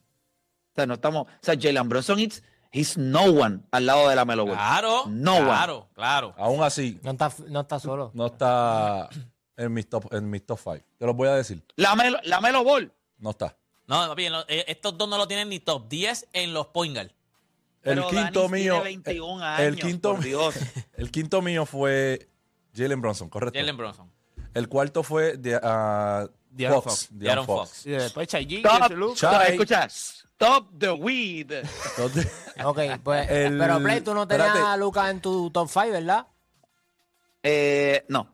sea, 0.75 0.85
no 0.85 0.95
estamos... 0.95 1.23
O 1.27 1.29
sea, 1.41 1.55
Jalen 1.59 1.89
Brunson, 1.89 2.19
it's, 2.19 2.43
he's 2.71 2.97
no 2.97 3.23
one 3.23 3.59
al 3.71 3.85
lado 3.85 4.09
de 4.09 4.15
la 4.15 4.25
Melo. 4.25 4.45
Claro, 4.45 5.03
No 5.07 5.35
one. 5.37 5.45
claro, 5.45 5.89
claro. 5.93 6.33
Aún 6.37 6.63
así, 6.63 6.99
No 7.03 7.11
está, 7.11 7.31
no 7.47 7.61
está 7.61 7.79
solo. 7.79 8.11
no 8.13 8.27
está 8.27 9.09
en 9.57 9.73
mis 9.73 9.89
top, 9.89 10.13
en 10.13 10.29
mis 10.29 10.45
top 10.45 10.59
five. 10.59 10.83
Te 10.97 11.05
lo 11.05 11.13
voy 11.13 11.27
a 11.27 11.33
decir. 11.35 11.63
La 11.75 11.95
Melo, 11.95 12.19
la 12.23 12.39
Melo 12.41 12.63
Ball. 12.63 12.91
No 13.17 13.31
está. 13.31 13.55
No, 13.87 14.07
papi, 14.07 14.25
en 14.25 14.33
lo- 14.33 14.45
eh, 14.47 14.65
estos 14.67 14.97
dos 14.97 15.07
no 15.09 15.17
lo 15.17 15.27
tienen 15.27 15.49
ni 15.49 15.59
top 15.59 15.87
10 15.89 16.27
en 16.33 16.53
los 16.53 16.67
point 16.67 16.93
guard. 16.95 17.07
El 17.83 17.95
Pero 17.95 18.07
quinto 18.09 18.41
Danis 18.43 18.51
mío. 18.51 18.73
tiene 18.73 18.83
21 18.83 19.57
el 19.59 19.75
quinto, 19.77 20.11
por 20.15 20.23
Dios. 20.23 20.55
el 20.97 21.09
quinto 21.11 21.41
mío 21.41 21.65
fue 21.65 22.27
Jalen 22.75 22.99
Bronson, 23.01 23.29
correcto. 23.29 23.57
Jalen 23.57 23.77
Bronson. 23.77 24.11
El 24.53 24.67
cuarto 24.67 25.03
fue 25.03 25.37
de, 25.37 25.51
De'Aaron 25.51 26.81
Fox. 26.83 26.83
Fox. 26.83 27.07
De'Aaron 27.11 27.45
Fox. 27.45 27.69
Fox. 27.69 27.85
Y 27.85 27.91
después 27.91 28.27
Chai 28.27 28.45
G. 28.47 28.63
Cha- 29.15 29.39
Chai. 29.39 29.51
escucha, 29.53 29.83
stop 29.85 30.67
the 30.77 30.91
weed. 30.91 31.51
Ok, 32.65 32.79
pues. 33.03 33.29
El- 33.29 33.57
pero 33.57 33.79
Play, 33.79 34.01
tú 34.01 34.13
no 34.13 34.27
tenías 34.27 34.47
espérate. 34.47 34.71
a 34.73 34.77
Lucas 34.77 35.09
en 35.11 35.21
tu 35.21 35.49
top 35.51 35.69
5, 35.69 35.91
¿verdad? 35.91 36.27
Eh, 37.43 38.03
no. 38.09 38.27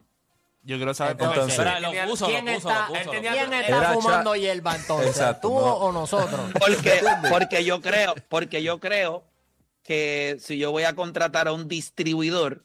Yo 0.66 0.78
quiero 0.78 0.94
saber 0.94 1.18
por 1.18 1.28
Entonces- 1.28 1.56
qué. 1.56 1.62
Espera, 1.62 1.80
lo 1.82 1.90
Tenía- 1.90 2.06
puso, 2.08 2.26
¿Quién 2.28 2.46
lo 2.46 2.54
puso, 2.54 2.70
está, 2.70 2.80
lo 2.82 2.88
puso, 2.88 3.00
él 3.00 3.06
lo 3.06 3.12
tenía- 3.12 3.32
puso. 3.32 3.40
¿quién 3.50 3.54
está 3.64 3.78
Era 3.78 3.94
fumando 3.94 4.34
Cha- 4.34 4.40
hierba 4.40 4.76
entonces? 4.78 5.08
Exacto, 5.10 5.48
¿Tú 5.50 5.54
no. 5.56 5.74
o 5.76 5.92
nosotros? 5.92 6.40
Porque, 6.60 7.02
porque 7.30 7.64
yo 7.66 7.82
creo, 7.82 8.16
porque 8.30 8.64
yo 8.64 8.80
creo 8.80 9.24
que 9.84 10.38
si 10.40 10.58
yo 10.58 10.72
voy 10.72 10.84
a 10.84 10.96
contratar 10.96 11.48
a 11.50 11.52
un 11.52 11.68
distribuidor 11.68 12.64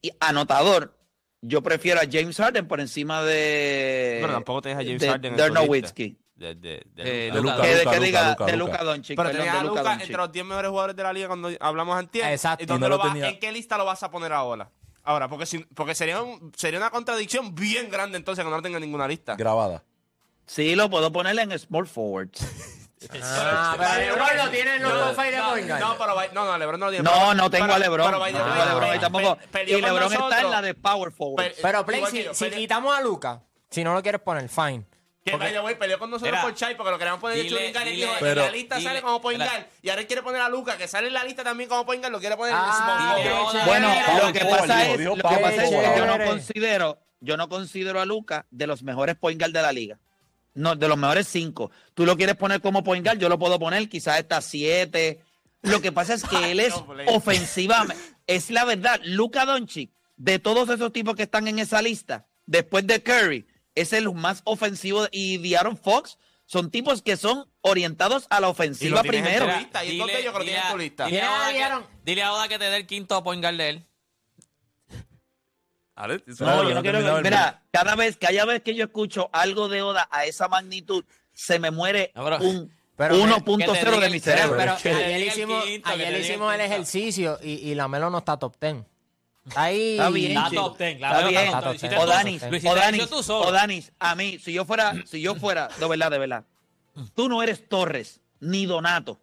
y 0.00 0.12
anotador, 0.20 0.96
yo 1.42 1.62
prefiero 1.62 2.00
a 2.00 2.04
James 2.10 2.36
Harden 2.38 2.66
por 2.66 2.80
encima 2.80 3.22
de 3.22 4.18
Pero 4.22 4.32
tampoco 4.32 4.62
tenías 4.62 4.80
a 4.80 4.82
James 4.84 5.00
de 5.02 5.08
Harden 5.08 5.32
en 5.32 5.36
tu 5.36 5.42
Dirk 5.42 5.54
lista. 5.54 5.66
Nowitzki. 5.66 6.18
De, 6.36 6.54
de, 6.56 6.82
de 6.94 7.28
Eh, 7.28 7.30
Luka. 7.32 7.40
Luka, 7.42 7.62
Que, 7.62 7.68
Luka, 7.76 7.90
que 7.90 7.96
Luka, 7.96 8.00
diga 8.06 8.30
Luka, 8.30 8.46
de 8.46 8.56
Luka. 8.56 8.72
Luka 8.72 8.84
Doncic. 8.84 9.16
Pero 9.16 9.28
perdón, 9.28 9.36
tenías 9.36 9.54
de 9.54 9.58
a 9.60 9.62
Luka 9.62 9.80
Luka 9.80 9.90
Doncic. 9.90 10.02
entre 10.06 10.16
los 10.16 10.32
10 10.32 10.44
mejores 10.46 10.70
jugadores 10.70 10.96
de 10.96 11.02
la 11.02 11.12
liga 11.12 11.26
cuando 11.28 11.50
hablamos 11.60 11.96
antier. 11.98 12.32
Exacto. 12.32 12.64
¿Y 12.64 12.66
dónde 12.66 12.86
Y 12.86 12.88
no 12.90 12.96
lo 12.96 12.96
lo 12.96 13.04
vas- 13.04 13.12
tenía. 13.12 13.28
¿En 13.28 13.38
qué 13.38 13.52
lista 13.52 13.76
lo 13.78 13.84
vas 13.84 14.02
a 14.02 14.10
poner 14.10 14.32
ahora? 14.32 14.70
Ahora, 15.04 15.28
porque, 15.28 15.46
si- 15.46 15.58
porque 15.74 15.94
sería, 15.94 16.22
un- 16.22 16.52
sería 16.56 16.78
una 16.80 16.90
contradicción 16.90 17.54
bien 17.54 17.90
grande 17.90 18.16
entonces 18.18 18.42
que 18.44 18.50
no 18.50 18.56
lo 18.56 18.62
tenga 18.62 18.78
en 18.78 18.82
ninguna 18.84 19.06
lista. 19.06 19.36
grabada. 19.36 19.82
Sí, 20.46 20.74
lo 20.74 20.90
puedo 20.90 21.12
poner 21.12 21.38
en 21.38 21.58
small 21.58 21.86
forwards. 21.86 22.44
Ah, 23.22 23.74
pero 23.78 24.16
LeBron 24.16 24.36
lo 24.44 24.50
tiene 24.50 24.76
en 24.76 24.82
los 24.82 24.92
top 24.92 25.08
5 25.10 25.22
de 25.30 25.36
no, 25.36 25.50
point 25.50 25.68
guard. 25.68 25.80
no, 25.80 25.98
pero 25.98 26.14
no, 26.32 26.44
no, 26.46 26.58
LeBron 26.58 26.80
no 26.80 26.86
lo 26.86 26.92
tiene. 26.92 27.04
No, 27.04 27.10
Pero- 27.12 27.34
no 27.34 27.50
tengo 27.50 27.64
pero- 27.66 27.74
a 27.74 27.78
LeBron. 27.78 28.06
pero 28.06 28.18
no 28.18 28.24
ahí 28.86 28.98
tampoco. 28.98 29.38
Y 29.66 29.80
LeBron 29.80 30.12
está 30.12 30.40
en 30.40 30.50
la 30.50 30.62
de 30.62 30.74
power 30.74 31.12
forward. 31.12 31.44
Pe- 31.44 31.54
Pero 31.60 31.84
Play, 31.84 32.02
si, 32.10 32.24
yo, 32.24 32.32
si 32.34 32.50
quitamos 32.50 32.96
a 32.96 33.02
Lucas, 33.02 33.40
si 33.70 33.84
no 33.84 33.92
lo 33.92 34.02
quieres 34.02 34.22
poner, 34.22 34.48
fine. 34.48 34.86
Que 35.24 35.36
by 35.36 35.52
the 35.52 35.60
way, 35.60 35.74
peleó 35.76 35.98
con 35.98 36.10
nosotros 36.10 36.32
Mira, 36.32 36.42
por 36.42 36.54
Chai 36.54 36.76
porque 36.76 36.90
lo 36.90 36.98
queríamos 36.98 37.20
poner 37.20 37.38
dile- 37.38 37.70
y 37.70 37.72
dile- 37.72 37.90
dijo, 37.92 38.12
Pero- 38.20 38.42
en 38.42 38.46
la 38.46 38.52
lista 38.52 38.76
dile- 38.76 38.84
sale 38.84 39.00
como 39.02 39.16
espera. 39.30 39.44
guard. 39.50 39.66
Y 39.80 39.88
ahora 39.88 40.00
él 40.02 40.06
quiere 40.06 40.22
poner 40.22 40.42
a 40.42 40.48
Luca, 40.50 40.76
que 40.76 40.86
sale 40.86 41.06
en 41.08 41.14
la 41.14 41.24
lista 41.24 41.42
también 41.42 41.68
como 41.68 41.86
point 41.86 42.02
guard, 42.02 42.12
lo 42.12 42.20
quiere 42.20 42.36
poner 42.36 42.52
en 42.52 42.58
Ah, 42.60 43.16
dile- 43.16 43.30
forward. 43.30 43.52
dile- 43.54 43.64
Bueno, 43.64 43.88
lo 44.26 44.32
que 44.34 44.40
pasa 44.44 44.76
dijo, 44.80 44.92
es, 44.92 44.98
dijo 44.98 45.10
lo 45.10 45.16
que 45.16 45.22
Power 45.22 45.40
pasa 45.40 45.64
es 45.64 45.70
que 45.70 45.98
yo 45.98 46.06
no 46.06 46.24
considero, 46.26 46.98
yo 47.20 47.36
no 47.38 47.48
considero 47.48 48.00
a 48.00 48.04
Luca 48.04 48.46
de 48.50 48.66
los 48.66 48.82
mejores 48.82 49.16
point 49.16 49.40
guard 49.40 49.52
de 49.52 49.62
la 49.62 49.72
liga. 49.72 49.98
No, 50.52 50.76
de 50.76 50.86
los 50.88 50.98
mejores 50.98 51.26
cinco. 51.26 51.70
Tú 51.94 52.04
lo 52.04 52.16
quieres 52.18 52.36
poner 52.36 52.60
como 52.60 52.84
point 52.84 53.04
guard, 53.04 53.18
yo 53.18 53.28
lo 53.30 53.38
puedo 53.38 53.58
poner, 53.58 53.88
quizás 53.88 54.18
está 54.18 54.42
siete. 54.42 55.20
Lo 55.62 55.80
que 55.80 55.90
pasa 55.90 56.12
es 56.14 56.22
que 56.24 56.36
él 56.52 56.60
es 56.60 56.70
No, 56.76 56.84
Blake. 56.84 57.10
ofensivamente, 57.10 57.96
es 58.26 58.50
la 58.50 58.64
verdad, 58.66 59.00
Luca 59.04 59.46
Doncic, 59.46 59.90
de 60.18 60.38
todos 60.38 60.68
esos 60.68 60.92
tipos 60.92 61.16
que 61.16 61.22
están 61.24 61.48
en 61.48 61.58
esa 61.58 61.80
lista, 61.80 62.26
después 62.46 62.86
de 62.86 63.02
Curry, 63.02 63.46
es 63.74 63.92
el 63.92 64.12
más 64.14 64.42
ofensivo 64.44 65.06
y 65.10 65.38
De'Aaron 65.38 65.76
Fox 65.76 66.18
son 66.46 66.70
tipos 66.70 67.00
que 67.02 67.16
son 67.16 67.46
orientados 67.62 68.26
a 68.30 68.38
la 68.40 68.48
ofensiva 68.48 69.02
primero. 69.02 69.46
lista, 69.58 69.84
y 69.84 69.92
entonces 69.92 70.24
yo 70.24 70.32
creo 70.32 70.44
que 70.44 70.60
tu 70.70 70.78
lista. 70.78 71.06
Dile 71.06 71.22
a, 71.22 71.32
Oda 71.32 71.52
que, 71.52 71.62
Aaron. 71.64 71.86
dile 72.04 72.22
a 72.22 72.32
Oda 72.32 72.48
que 72.48 72.58
te 72.58 72.64
dé 72.64 72.76
el 72.76 72.86
quinto 72.86 73.22
point 73.24 73.42
guard 73.42 73.56
de 73.56 73.68
él. 73.70 73.86
Ale, 75.96 76.22
eso 76.26 76.44
No, 76.44 76.56
No, 76.62 76.68
yo 76.68 76.74
no 76.74 76.82
quiero. 76.82 76.98
el 77.18 77.22
Mira, 77.22 77.62
cada 77.72 77.94
vez, 77.94 78.16
cada 78.16 78.44
vez 78.44 78.62
que 78.62 78.74
yo 78.74 78.84
escucho 78.84 79.30
algo 79.32 79.68
de 79.68 79.82
Oda 79.82 80.08
a 80.10 80.24
esa 80.26 80.48
magnitud, 80.48 81.04
se 81.32 81.58
me 81.58 81.70
muere 81.70 82.10
No, 82.14 82.24
pero- 82.24 82.38
un 82.38 82.72
pero- 82.96 83.14
1.0 83.16 83.58
que 83.58 83.64
te 83.66 83.84
diga 83.90 84.00
de 84.00 84.10
mi 84.10 84.20
cerebro. 84.20 84.56
pero 84.56 84.76
que 84.82 84.88
ayer 84.90 85.10
el 85.22 85.28
hicimos, 85.28 85.64
quinto, 85.64 85.88
que 85.88 85.94
ayer 85.94 86.14
el 86.14 86.20
hicimos 86.20 86.54
el 86.54 86.60
ejercicio 86.60 87.38
y, 87.42 87.52
y 87.70 87.74
la 87.74 87.86
Melo 87.88 88.10
no 88.10 88.18
está 88.18 88.36
top 88.36 88.56
10. 88.60 88.84
Está 89.46 89.62
ahí. 89.64 89.92
Está 89.92 90.10
bien, 90.10 90.36
Está 90.36 90.50
top 90.50 90.76
ten, 90.76 90.94
Está 90.96 91.08
claro, 91.10 91.28
bien. 91.28 91.44
está 91.44 91.60
top 91.62 91.76
ten. 91.78 91.94
O 91.94 92.02
O 92.02 92.06
Danis, 92.06 92.42
o 92.42 92.48
tú 92.48 92.74
Danis, 92.74 93.08
solo. 93.22 93.48
o 93.48 93.52
Danis, 93.52 93.92
a 93.98 94.14
mí, 94.14 94.38
si 94.38 94.52
yo 94.52 94.64
fuera, 94.64 94.94
si 95.06 95.20
yo 95.20 95.34
fuera, 95.34 95.68
de 95.78 95.86
verdad, 95.88 96.10
de 96.10 96.18
verdad, 96.18 96.44
tú 97.14 97.28
no 97.28 97.42
eres 97.42 97.68
Torres 97.68 98.20
ni 98.40 98.66
Donato. 98.66 99.20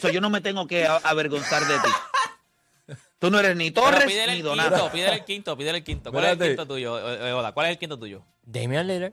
So, 0.00 0.08
yo 0.10 0.20
no 0.20 0.30
me 0.30 0.40
tengo 0.40 0.66
que 0.66 0.86
avergonzar 0.86 1.64
de 1.66 1.74
ti. 1.78 2.96
Tú 3.18 3.30
no 3.30 3.38
eres 3.38 3.54
ni 3.56 3.70
Torres 3.70 4.06
ni 4.28 4.42
Donato. 4.42 4.70
quinto, 4.76 4.90
pídele 4.92 5.14
el 5.14 5.24
quinto, 5.24 5.56
pídele 5.56 5.78
el 5.78 5.84
quinto. 5.84 6.10
¿Cuál 6.10 6.24
es 6.24 6.32
el 6.32 6.38
quinto 6.38 6.66
tuyo, 6.66 6.98
eh, 6.98 7.28
eh, 7.28 7.32
Oda? 7.32 7.52
¿Cuál 7.52 7.66
es 7.66 7.72
el 7.72 7.78
quinto 7.78 7.98
tuyo? 7.98 8.24
Damian 8.42 8.86
Lillard. 8.86 9.12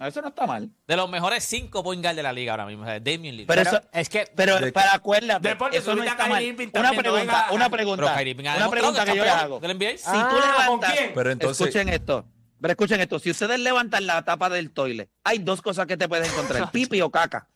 Eso 0.00 0.22
no 0.22 0.28
está 0.28 0.46
mal. 0.46 0.70
De 0.86 0.96
los 0.96 1.10
mejores 1.10 1.42
cinco 1.44 1.82
point 1.82 2.00
guard 2.02 2.14
de 2.14 2.22
la 2.22 2.32
liga 2.32 2.52
ahora 2.52 2.66
mismo. 2.66 2.84
o 2.84 2.86
sea, 2.86 2.98
Lillard. 3.00 3.46
Pero, 3.46 3.46
Pero 3.48 3.60
eso, 3.62 3.80
es 3.92 4.08
que. 4.08 4.30
pero 4.36 4.60
De- 4.60 4.70
para 4.72 4.94
acuérdate, 4.94 5.56
eso 5.72 5.96
no 5.96 6.04
está 6.04 6.26
mal. 6.28 6.44
Una 6.72 6.90
pregunta, 6.92 7.46
una 7.50 7.68
pregunta, 7.70 8.26
una 8.54 8.70
pregunta 8.70 9.04
que 9.04 9.16
yo 9.16 9.24
le 9.24 9.30
hago. 9.30 9.58
del 9.60 9.72
NBA. 9.76 9.96
Si 9.98 10.04
tú 10.04 10.10
Ah, 10.12 10.28
¿con 10.30 10.40
levantas? 10.80 10.94
Pero 11.14 11.30
entonces- 11.32 11.66
escuchen 11.66 11.88
esto, 11.88 12.24
pero 12.60 12.72
escuchen 12.72 13.00
esto, 13.00 13.18
si 13.18 13.30
ustedes 13.32 13.58
levantan 13.58 14.06
la 14.06 14.22
tapa 14.24 14.48
del 14.48 14.70
toile, 14.70 15.08
hay 15.24 15.38
dos 15.38 15.60
cosas 15.62 15.86
que 15.86 15.96
te 15.96 16.08
puedes 16.08 16.30
encontrar, 16.32 16.70
pipi 16.72 17.00
o 17.00 17.10
caca. 17.10 17.48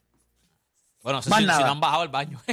Bueno, 1.02 1.18
no 1.18 1.22
sé 1.22 1.30
Más 1.30 1.38
si, 1.40 1.44
si 1.46 1.62
no 1.64 1.70
han 1.72 1.80
bajado 1.80 2.02
el 2.02 2.08
baño. 2.08 2.40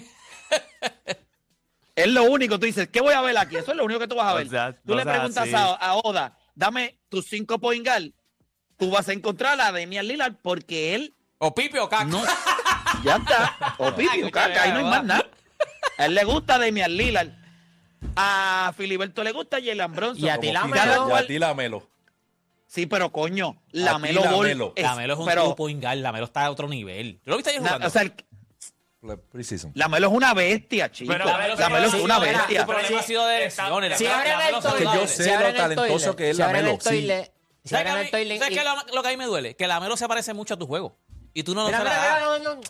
Es 1.96 2.08
lo 2.08 2.24
único, 2.24 2.58
tú 2.58 2.66
dices, 2.66 2.88
¿qué 2.88 3.02
voy 3.02 3.14
a 3.14 3.20
ver 3.20 3.38
aquí? 3.38 3.58
Eso 3.58 3.72
es 3.72 3.78
lo 3.78 3.84
único 3.84 4.00
que 4.00 4.08
tú 4.08 4.16
vas 4.16 4.28
a 4.32 4.34
ver. 4.34 4.48
O 4.48 4.50
sea, 4.50 4.72
tú 4.86 4.94
o 4.94 4.96
le 4.96 5.04
preguntas 5.04 5.50
sí. 5.50 5.54
a, 5.54 5.66
a 5.74 5.96
Oda, 5.96 6.38
dame 6.56 6.98
tus 7.10 7.26
cinco 7.28 7.60
point 7.60 7.86
guard, 7.86 8.12
tú 8.80 8.90
vas 8.90 9.08
a 9.10 9.14
encontrar 9.14 9.60
a 9.62 9.72
Damian 9.72 10.08
Lillard 10.08 10.34
porque 10.42 10.96
él 10.96 11.14
o 11.38 11.54
Pipi 11.54 11.78
o 11.78 11.88
Caca. 11.88 12.06
no, 12.06 12.22
ya 13.04 13.18
está, 13.18 13.76
o 13.78 13.94
pipi 13.96 14.24
o 14.24 14.32
caca, 14.32 14.64
ahí 14.64 14.72
no 14.72 14.80
hay 14.80 14.84
más 14.86 15.04
nada. 15.06 15.26
A 15.98 16.06
él 16.06 16.16
le 16.16 16.24
gusta 16.24 16.58
Damian 16.58 16.92
Lillard, 16.98 17.30
a 18.16 18.74
Filiberto 18.76 19.24
le 19.24 19.32
gusta 19.32 19.58
Jalen 19.64 19.94
Bronson. 19.94 20.26
Y 20.26 20.30
a 20.30 20.40
ti 20.40 20.52
Como 20.54 20.74
la 20.76 21.08
Y 21.10 21.24
a 21.24 21.28
ti 21.28 21.40
la 21.40 21.54
Melo. 21.54 21.88
Sí, 22.68 22.86
pero 22.86 23.12
coño, 23.12 23.50
A 23.50 23.54
la 23.72 23.96
ti 23.96 24.02
Melo 24.02 24.24
la 24.24 24.32
Ball 24.32 24.48
Melo. 24.48 24.74
es- 24.76 24.84
La 24.84 24.96
Melo 24.96 25.14
es 25.14 25.20
un 25.20 25.26
pero, 25.26 25.56
point 25.56 25.82
guard. 25.82 25.98
La 26.00 26.12
Melo 26.12 26.26
está 26.26 26.46
a 26.46 26.52
otro 26.52 26.68
nivel. 26.68 27.20
¿Tú 27.24 27.32
lo 27.32 27.38
viste 27.38 27.50
ayer 27.52 27.62
na- 27.62 27.70
jugando? 27.70 27.88
o 27.88 27.90
sea, 27.90 28.02
el- 28.04 28.14
la 29.74 29.88
Melo 29.88 30.08
es 30.08 30.14
una 30.14 30.34
bestia, 30.34 30.92
chico. 30.92 31.12
Pero 31.12 31.26
La 31.26 31.32
la 31.32 31.38
Melo 31.40 31.70
Melo 31.70 31.88
es 31.88 31.94
una 32.04 32.20
bestia. 32.20 32.62
Su 32.62 32.68
problema 32.68 33.00
ha 33.00 33.04
sido 33.04 33.26
de 33.28 33.40
lesiones. 33.40 33.90
La 33.92 33.98
Si 33.98 34.04
Melo- 34.04 34.16
abren 34.16 34.32
el 34.34 34.46
Melo 34.46 34.62
toilet. 34.62 34.78
Que 34.92 34.98
yo 34.98 35.08
sé 35.08 35.24
si 35.24 35.30
lo 35.32 35.54
talentoso 35.54 36.16
que 36.16 36.30
es 36.32 36.36
si 36.36 36.42
la 36.42 36.46
abren 36.50 36.66
Melo, 36.66 36.76
el 36.76 36.82
sí. 36.82 37.32
Si 37.64 37.70
¿Sabes, 37.70 37.92
a 37.92 37.98
mí- 37.98 38.10
¿sabes 38.10 38.52
y- 38.52 38.58
es 38.58 38.64
lo, 38.64 38.96
lo 38.96 39.02
que 39.02 39.08
a 39.08 39.12
mí 39.12 39.18
me 39.18 39.26
duele? 39.26 39.56
Que 39.56 39.68
la 39.68 39.80
Melo 39.80 39.98
se 39.98 40.08
parece 40.08 40.34
mucho 40.34 40.54
a 40.54 40.58
tu 40.58 40.66
juego. 40.68 40.98
Y 41.32 41.44
tú 41.44 41.54
no 41.54 41.70
no, 41.70 42.40
no, 42.40 42.62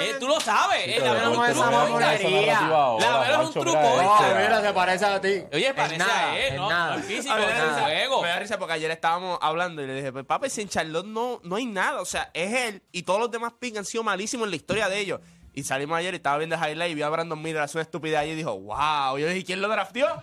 Eh, 0.00 0.14
tú 0.18 0.26
lo 0.26 0.40
sabes. 0.40 0.88
Eh, 0.88 0.98
la 1.00 1.12
Melo 1.12 1.30
no 1.34 1.44
es 1.44 1.56
un 1.56 1.70
narrativa 2.00 2.96
La 2.98 3.20
Melo 3.20 3.42
es 3.42 3.46
un 3.48 3.52
true 3.52 3.76
mira. 3.76 4.48
No, 4.48 4.60
se 4.62 4.72
parece 4.72 5.04
a 5.04 5.20
ti. 5.20 5.42
Oye, 5.52 5.74
parece 5.74 5.98
nada, 5.98 6.32
a 6.32 6.38
él, 6.38 6.56
¿no? 6.56 6.70
nada. 6.70 6.94
El 6.96 7.02
físico, 7.02 7.34
ver, 7.34 7.48
el 7.50 7.54
me 7.54 7.60
da- 7.60 7.82
juego. 7.82 8.22
Me 8.22 8.28
da 8.28 8.38
risa 8.38 8.58
porque 8.58 8.72
ayer 8.74 8.90
estábamos 8.90 9.38
hablando 9.42 9.82
y 9.82 9.86
le 9.86 9.94
dije, 9.94 10.10
pues 10.12 10.24
papi, 10.24 10.48
si 10.48 10.62
en 10.62 10.68
Charlotte 10.70 11.06
no, 11.06 11.40
no 11.44 11.56
hay 11.56 11.66
nada. 11.66 12.00
O 12.00 12.06
sea, 12.06 12.30
es 12.32 12.52
él 12.52 12.82
y 12.92 13.02
todos 13.02 13.20
los 13.20 13.30
demás 13.30 13.52
picks 13.60 13.76
han 13.78 13.84
sido 13.84 14.02
malísimos 14.02 14.46
en 14.46 14.50
la 14.50 14.56
historia 14.56 14.88
de 14.88 14.98
ellos. 14.98 15.20
Y 15.54 15.64
salimos 15.64 15.98
ayer 15.98 16.14
y 16.14 16.16
estaba 16.16 16.38
viendo 16.38 16.56
highlight 16.56 16.92
y 16.92 16.94
vi 16.94 17.02
a 17.02 17.10
Brandon 17.10 17.40
Miller 17.40 17.60
hacer 17.60 17.76
una 17.76 17.82
estupidez 17.82 18.18
ahí 18.18 18.30
y 18.30 18.34
dijo, 18.34 18.58
wow. 18.58 19.18
Yo 19.18 19.26
dije, 19.28 19.44
¿quién 19.44 19.60
lo 19.60 19.68
drafteó? 19.68 20.22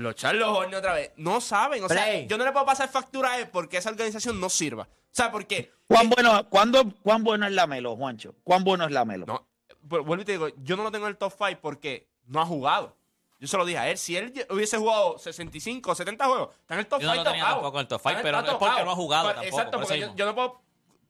Los 0.00 0.14
Charlos 0.14 0.48
Hornets 0.48 0.78
otra 0.78 0.94
vez. 0.94 1.12
No 1.16 1.40
saben. 1.40 1.84
O 1.84 1.88
sea, 1.88 2.22
yo 2.22 2.38
no 2.38 2.44
le 2.44 2.52
puedo 2.52 2.66
pasar 2.66 2.88
factura 2.88 3.32
a 3.32 3.38
él 3.38 3.48
porque 3.48 3.76
esa 3.76 3.90
organización 3.90 4.40
no 4.40 4.48
sirva. 4.48 4.84
O 4.84 5.12
sea, 5.12 5.30
porque... 5.30 5.72
¿Cuán 5.86 6.08
bueno, 6.08 6.48
cuándo, 6.48 6.84
¿Cuán 7.02 7.24
bueno 7.24 7.46
es 7.46 7.52
la 7.52 7.66
Melo, 7.66 7.96
Juancho? 7.96 8.34
¿Cuán 8.44 8.62
bueno 8.62 8.84
es 8.84 8.92
la 8.92 9.04
Melo? 9.04 9.26
No, 9.26 9.46
pero 9.88 10.04
vuelvo 10.04 10.22
y 10.22 10.24
te 10.24 10.32
digo, 10.32 10.48
yo 10.62 10.76
no 10.76 10.84
lo 10.84 10.92
tengo 10.92 11.06
en 11.06 11.10
el 11.10 11.16
top 11.16 11.32
5 11.36 11.60
porque 11.60 12.08
no 12.26 12.40
ha 12.40 12.46
jugado. 12.46 12.96
Yo 13.40 13.48
se 13.48 13.56
lo 13.56 13.64
dije 13.64 13.78
a 13.78 13.88
él. 13.90 13.98
Si 13.98 14.16
él 14.16 14.46
hubiese 14.50 14.76
jugado 14.76 15.18
65 15.18 15.90
o 15.90 15.94
70 15.94 16.26
juegos, 16.26 16.50
está 16.60 16.74
en 16.74 16.80
el 16.80 16.86
top 16.86 17.00
Yo 17.00 17.06
no 17.06 17.12
5 17.14 17.24
lo 17.24 17.30
tenía 17.30 17.48
tampoco 17.48 17.78
en 17.78 17.80
el 17.80 17.88
top 17.88 18.02
five, 18.02 18.18
pero 18.22 18.42
no 18.42 18.48
es 18.48 18.54
porque 18.54 18.84
no 18.84 18.90
ha 18.90 18.94
jugado 18.94 19.28
tampoco, 19.28 19.46
Exacto, 19.46 19.78
por 19.78 19.86
porque 19.86 20.10
yo, 20.14 20.26
no 20.26 20.34
puedo 20.34 20.60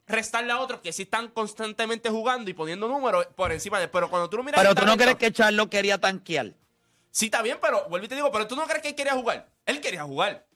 restarle 0.06 0.52
a 0.52 0.60
otros 0.60 0.80
que 0.80 0.92
sí 0.92 1.02
están 1.02 1.28
constantemente 1.28 2.08
jugando 2.08 2.48
y 2.50 2.54
poniendo 2.54 2.88
números 2.88 3.26
por 3.34 3.50
encima 3.52 3.80
de. 3.80 3.88
Pero 3.88 4.08
cuando 4.08 4.30
tú 4.30 4.36
lo 4.36 4.44
miras. 4.44 4.60
Pero 4.60 4.74
tú 4.74 4.86
no 4.86 4.96
crees 4.96 5.16
que 5.16 5.32
Charlo 5.32 5.68
quería 5.68 5.98
tanquear. 5.98 6.54
Sí, 7.10 7.26
está 7.26 7.42
bien, 7.42 7.58
pero 7.60 7.86
vuelvo 7.88 8.06
y 8.06 8.08
te 8.08 8.14
digo, 8.14 8.30
pero 8.30 8.46
tú 8.46 8.56
no 8.56 8.64
crees 8.66 8.82
que 8.82 8.88
él 8.88 8.94
quería 8.94 9.14
jugar. 9.14 9.48
Él 9.66 9.80
quería 9.80 10.04
jugar. 10.04 10.46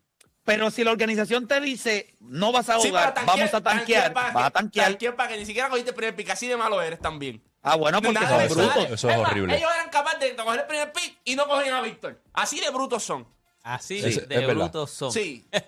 Pero 0.44 0.70
si 0.70 0.84
la 0.84 0.90
organización 0.92 1.48
te 1.48 1.58
dice, 1.60 2.14
no 2.20 2.52
vas 2.52 2.68
a 2.68 2.78
Sí, 2.78 2.88
jugar, 2.88 3.14
pero 3.14 3.26
vamos 3.26 3.54
a 3.54 3.60
tanquear, 3.62 4.12
para 4.12 4.30
vas 4.32 4.44
a 4.44 4.48
que- 4.48 4.52
tanquear. 4.54 4.86
tanquear 4.90 5.16
para 5.16 5.28
que 5.30 5.38
ni 5.38 5.46
siquiera 5.46 5.68
cogiste 5.70 5.90
el 5.90 5.96
primer 5.96 6.14
pick. 6.14 6.28
Así 6.30 6.46
de 6.46 6.56
malo 6.56 6.80
eres 6.82 7.00
también. 7.00 7.42
Ah, 7.62 7.76
bueno, 7.76 8.02
porque 8.02 8.20
Nada 8.20 8.46
son 8.48 8.58
brutos. 8.58 8.90
eso 8.90 9.08
es 9.10 9.16
horrible. 9.16 9.56
Ellos 9.56 9.70
eran 9.74 9.88
capaces 9.88 10.20
de 10.20 10.36
coger 10.36 10.60
el 10.60 10.66
primer 10.66 10.92
pick 10.92 11.18
y 11.24 11.34
no 11.34 11.46
cogían 11.48 11.74
a 11.74 11.80
Víctor. 11.80 12.20
Así 12.34 12.60
de 12.60 12.68
brutos 12.70 13.02
son. 13.02 13.26
Así 13.62 14.02
Sí, 14.02 14.20
de 14.20 14.26
verdad. 14.38 14.54
brutos 14.54 14.90
son. 14.90 15.10
Sí. 15.10 15.48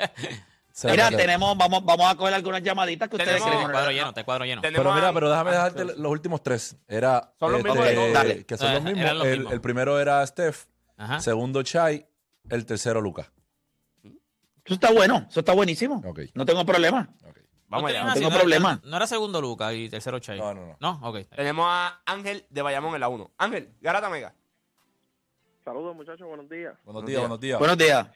Se 0.72 0.90
Mira, 0.90 1.08
tenemos, 1.10 1.56
vamos, 1.56 1.82
vamos 1.86 2.12
a 2.12 2.14
coger 2.16 2.34
algunas 2.34 2.62
llamaditas 2.62 3.08
que 3.08 3.16
ustedes 3.16 3.42
creen. 3.42 3.70
cuadro 3.70 3.90
lleno, 3.92 4.12
te 4.12 4.24
cuadro 4.24 4.44
lleno. 4.44 4.60
Pero 4.60 4.92
mira, 4.92 5.10
pero 5.14 5.30
déjame 5.30 5.52
dejarte 5.52 5.84
los 5.86 6.12
últimos 6.12 6.42
tres. 6.42 6.76
Era 6.86 7.32
Son 7.40 7.50
los 7.50 7.64
este, 7.64 7.72
mismos. 7.94 8.12
Dale. 8.12 8.44
que 8.44 8.58
son 8.58 8.68
Ah, 8.68 8.74
los 8.74 8.84
el, 9.24 9.38
mismos. 9.38 9.52
el 9.54 9.60
primero 9.62 9.98
era 9.98 10.26
Steph, 10.26 10.64
Ajá. 10.96 11.20
segundo 11.20 11.62
Chai, 11.62 12.06
el 12.50 12.66
tercero 12.66 13.00
Lucas. 13.00 13.30
Eso 14.64 14.74
está 14.74 14.92
bueno, 14.92 15.26
eso 15.28 15.40
está 15.40 15.52
buenísimo. 15.54 16.02
No 16.34 16.44
tengo 16.44 16.64
problema. 16.66 17.08
Vamos 17.68 17.90
allá. 17.90 18.12
tengo 18.14 18.28
no 18.28 18.34
era- 18.34 18.38
problema. 18.40 18.80
No 18.84 18.96
era 18.96 19.06
segundo 19.06 19.40
Luca 19.40 19.72
y 19.74 19.88
tercero 19.88 20.18
Chay. 20.20 20.38
No, 20.38 20.54
no, 20.54 20.66
no. 20.66 20.76
No, 20.80 21.08
ok. 21.08 21.26
Tenemos 21.34 21.66
a 21.68 22.00
Ángel 22.06 22.44
de 22.50 22.62
Bayamón 22.62 22.94
en 22.94 23.00
la 23.00 23.08
1. 23.08 23.30
Ángel, 23.38 23.72
Garata 23.80 24.08
Mega. 24.08 24.34
Saludos 25.64 25.96
muchachos, 25.96 26.26
buenos 26.28 26.48
días. 26.48 26.76
Buenos 26.84 27.04
días, 27.04 27.20
buenos 27.20 27.40
días. 27.40 27.58
Buenos 27.58 27.76
días. 27.78 28.08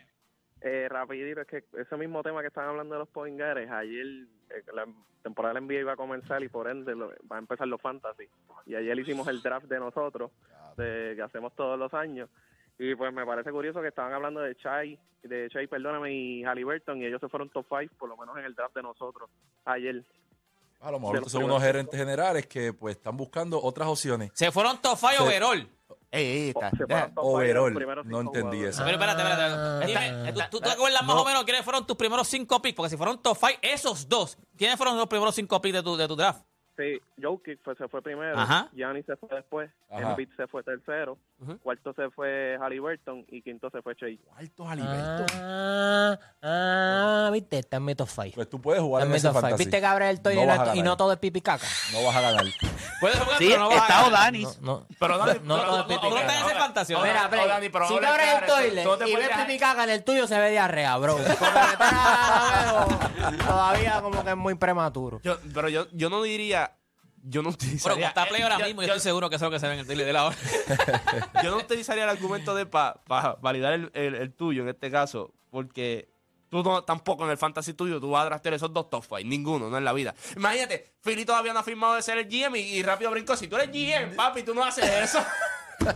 Eh, 0.60 0.86
rapidito, 0.88 1.40
es 1.40 1.46
que 1.48 1.64
ese 1.80 1.96
mismo 1.96 2.22
tema 2.22 2.42
que 2.42 2.48
están 2.48 2.68
hablando 2.68 2.94
de 2.94 3.00
los 3.00 3.08
point 3.08 3.38
guards, 3.38 3.70
ayer 3.70 4.06
eh, 4.50 4.62
la 4.74 4.86
temporada 5.22 5.54
de 5.54 5.60
NBA 5.62 5.80
iba 5.80 5.92
a 5.94 5.96
comenzar 5.96 6.42
y 6.44 6.48
por 6.48 6.68
ende 6.68 6.94
lo- 6.94 7.08
va 7.30 7.36
a 7.36 7.38
empezar 7.38 7.66
los 7.66 7.80
fantasy. 7.80 8.24
Y 8.66 8.74
ayer 8.74 8.96
hicimos 8.98 9.26
el 9.28 9.42
draft 9.42 9.66
de 9.66 9.80
nosotros, 9.80 10.30
de, 10.76 11.14
que 11.16 11.22
hacemos 11.22 11.54
todos 11.56 11.78
los 11.78 11.92
años. 11.94 12.28
Y 12.82 12.94
pues 12.94 13.12
me 13.12 13.26
parece 13.26 13.50
curioso 13.52 13.82
que 13.82 13.88
estaban 13.88 14.14
hablando 14.14 14.40
de 14.40 14.56
Chai, 14.56 14.98
de 15.22 15.50
Chai, 15.50 15.66
perdóname, 15.66 16.14
y 16.14 16.42
Halliburton, 16.44 16.96
y 17.02 17.04
ellos 17.04 17.20
se 17.20 17.28
fueron 17.28 17.50
top 17.50 17.66
5, 17.68 17.94
por 17.98 18.08
lo 18.08 18.16
menos 18.16 18.38
en 18.38 18.46
el 18.46 18.54
draft 18.54 18.74
de 18.74 18.82
nosotros, 18.82 19.28
ayer. 19.66 20.02
A 20.80 20.90
lo 20.90 20.98
mejor 20.98 21.28
son 21.28 21.44
unos 21.44 21.62
gerentes 21.62 22.00
generales 22.00 22.46
que 22.46 22.72
pues 22.72 22.96
están 22.96 23.18
buscando 23.18 23.62
otras 23.62 23.86
opciones. 23.86 24.30
Se 24.32 24.50
fueron 24.50 24.80
top 24.80 24.96
five 24.96 25.16
Sí. 25.18 25.22
overall. 25.22 25.68
Ey, 26.10 26.24
ey, 26.26 26.48
está. 26.48 26.70
Se 26.70 26.84
Overall. 27.16 28.04
No 28.06 28.20
entendí 28.22 28.64
eso. 28.64 28.82
Pero 28.82 28.96
espérate, 28.96 29.20
espérate. 29.22 29.42
Ah. 29.54 29.80
Dime, 29.86 30.32
¿tú, 30.32 30.40
tú 30.52 30.60
te 30.60 30.70
acuerdas 30.70 31.02
más 31.04 31.16
o 31.16 31.24
menos 31.26 31.44
quiénes 31.44 31.62
fueron 31.62 31.86
tus 31.86 31.96
primeros 31.98 32.26
cinco 32.28 32.62
picks? 32.62 32.74
Porque 32.76 32.88
si 32.90 32.96
fueron 32.96 33.20
top 33.22 33.36
five, 33.36 33.58
esos 33.60 34.08
dos, 34.08 34.38
¿quiénes 34.56 34.78
fueron 34.78 34.96
los 34.96 35.06
primeros 35.06 35.34
cinco 35.34 35.60
picks 35.60 35.74
de 35.76 35.82
tu, 35.82 35.96
de 35.98 36.08
tu 36.08 36.16
draft? 36.16 36.42
Sí, 36.78 36.98
Jokic 37.22 37.60
fue, 37.62 37.76
se 37.76 37.86
fue 37.88 38.00
primero, 38.00 38.38
Ajá. 38.38 38.70
Giannis 38.72 39.04
se 39.04 39.14
fue 39.16 39.28
después, 39.30 39.70
Ajá. 39.90 40.12
Embiid 40.12 40.30
se 40.34 40.46
fue 40.46 40.62
tercero, 40.62 41.18
Cuarto 41.62 41.94
se 41.94 42.11
fue 42.11 42.59
Halliburton 42.61 43.24
y 43.29 43.40
quinto 43.42 43.70
se 43.70 43.81
fue 43.81 43.96
Chase. 43.96 44.18
Alto 44.37 44.68
Aliberto. 44.68 45.24
Ah, 45.37 46.18
ah, 46.42 47.31
viste, 47.33 47.59
está 47.61 47.79
en 47.79 47.96
top 47.96 48.09
5. 48.09 48.33
Pues 48.35 48.50
tú 48.50 48.61
puedes 48.61 48.83
jugar 48.83 49.03
Está 49.03 49.07
en 49.16 49.24
en 49.24 49.31
ese 49.33 49.40
five. 49.40 49.57
Viste 49.57 49.81
Gabriel 49.81 50.20
Toy 50.20 50.35
No 50.35 50.42
y, 50.42 50.46
vas 50.46 50.59
no, 50.59 50.70
a 50.70 50.76
y 50.76 50.83
no 50.83 50.96
todo 50.98 51.12
es 51.12 51.18
pipi 51.18 51.40
caca. 51.40 51.66
No 51.92 52.05
vas 52.05 52.16
a 52.16 52.20
ganar. 52.20 52.44
Puedes 53.00 53.18
jugar, 53.18 53.38
Sí, 53.38 53.46
pero 53.48 53.61
no 53.61 53.68
vas 53.70 53.79
a 53.79 53.83
está 53.83 53.94
ganar. 53.94 54.11
Odanis. 54.12 54.61
No, 54.61 54.81
no. 54.81 54.87
Pero 54.98 55.18
Dani, 55.18 55.40
No, 55.44 55.55
pero- 55.57 55.66
todo 55.66 55.76
es 55.81 55.83
no, 55.83 55.87
pipi 55.88 56.09
no, 56.11 56.14
caca. 56.14 56.26
no, 56.26 56.33
Ese 56.46 56.55
no, 56.55 56.61
fantasía. 56.61 56.96
no, 56.98 57.03
Mira, 57.05 57.22
no, 57.22 57.31
Play, 57.31 57.48
Dani, 57.48 57.68
pero 57.70 57.88
si 57.88 57.98
te 57.98 58.07
abres 58.07 58.29
el 58.35 58.40
te 58.98 59.09
y 59.11 59.16
ves 59.16 59.29
pipi 59.38 59.59
caca 59.59 59.85
en 59.85 59.90
el 59.90 60.05
tuyo, 60.05 60.26
se 60.26 60.38
ve 60.38 60.50
diarrea, 60.50 60.96
bro. 60.98 61.16
Que 61.16 61.22
pero 61.22 61.38
todavía 63.46 64.00
como 64.03 64.22
que 64.24 64.31
es 64.31 64.37
muy 64.37 64.55
prematuro. 64.57 65.20
Pero 65.55 65.68
yo, 65.68 65.87
yo 65.92 66.11
no 66.11 66.22
diría. 66.22 66.72
Yo 67.22 67.42
no 67.42 67.50
utilizaría. 67.50 68.09
está 68.09 68.26
Play 68.26 68.42
ahora 68.42 68.59
yo- 68.59 68.66
mismo, 68.66 68.83
yo, 68.83 68.88
yo- 68.88 68.94
estoy 68.94 69.09
seguro 69.11 69.28
que 69.30 69.37
eso 69.37 69.44
es 69.46 69.50
lo 69.50 69.54
que 69.54 69.61
se 69.61 69.66
ve 69.66 69.74
en 69.74 69.80
el 69.80 69.87
tele 69.87 70.04
de 70.04 70.12
la 70.12 70.24
hora. 70.26 70.37
yo 71.44 71.50
no 71.50 71.59
utilizaría 71.59 72.04
el 72.04 72.11
argumento 72.11 72.54
de 72.54 72.66
para 72.66 73.00
validar 73.40 73.72
el, 73.74 73.90
el- 73.94 74.14
el 74.14 74.33
tuyo 74.33 74.62
en 74.62 74.68
este 74.70 74.90
caso, 74.90 75.35
porque 75.50 76.09
tú 76.48 76.62
no, 76.62 76.83
tampoco 76.83 77.24
en 77.24 77.30
el 77.30 77.37
fantasy 77.38 77.74
tuyo 77.74 78.00
tú 78.00 78.11
vas 78.11 78.22
a 78.22 78.24
draftear 78.26 78.54
esos 78.54 78.72
dos 78.72 78.88
top 78.90 79.04
five, 79.04 79.24
ninguno, 79.24 79.68
no 79.70 79.76
en 79.78 79.85
la 79.85 79.92
vida. 79.92 80.14
Imagínate, 80.37 80.94
Philly 81.02 81.24
todavía 81.24 81.52
no 81.52 81.61
ha 81.61 81.62
firmado 81.62 81.94
de 81.94 82.02
ser 82.02 82.18
el 82.18 82.26
GM 82.26 82.56
y, 82.59 82.62
y 82.78 82.83
rápido 82.83 83.11
brincó. 83.11 83.37
Si 83.37 83.46
tú 83.48 83.56
eres 83.56 83.68
GM, 83.70 84.14
papi, 84.16 84.42
tú 84.42 84.54
no 84.54 84.64
haces 84.64 84.85
eso. 84.85 85.24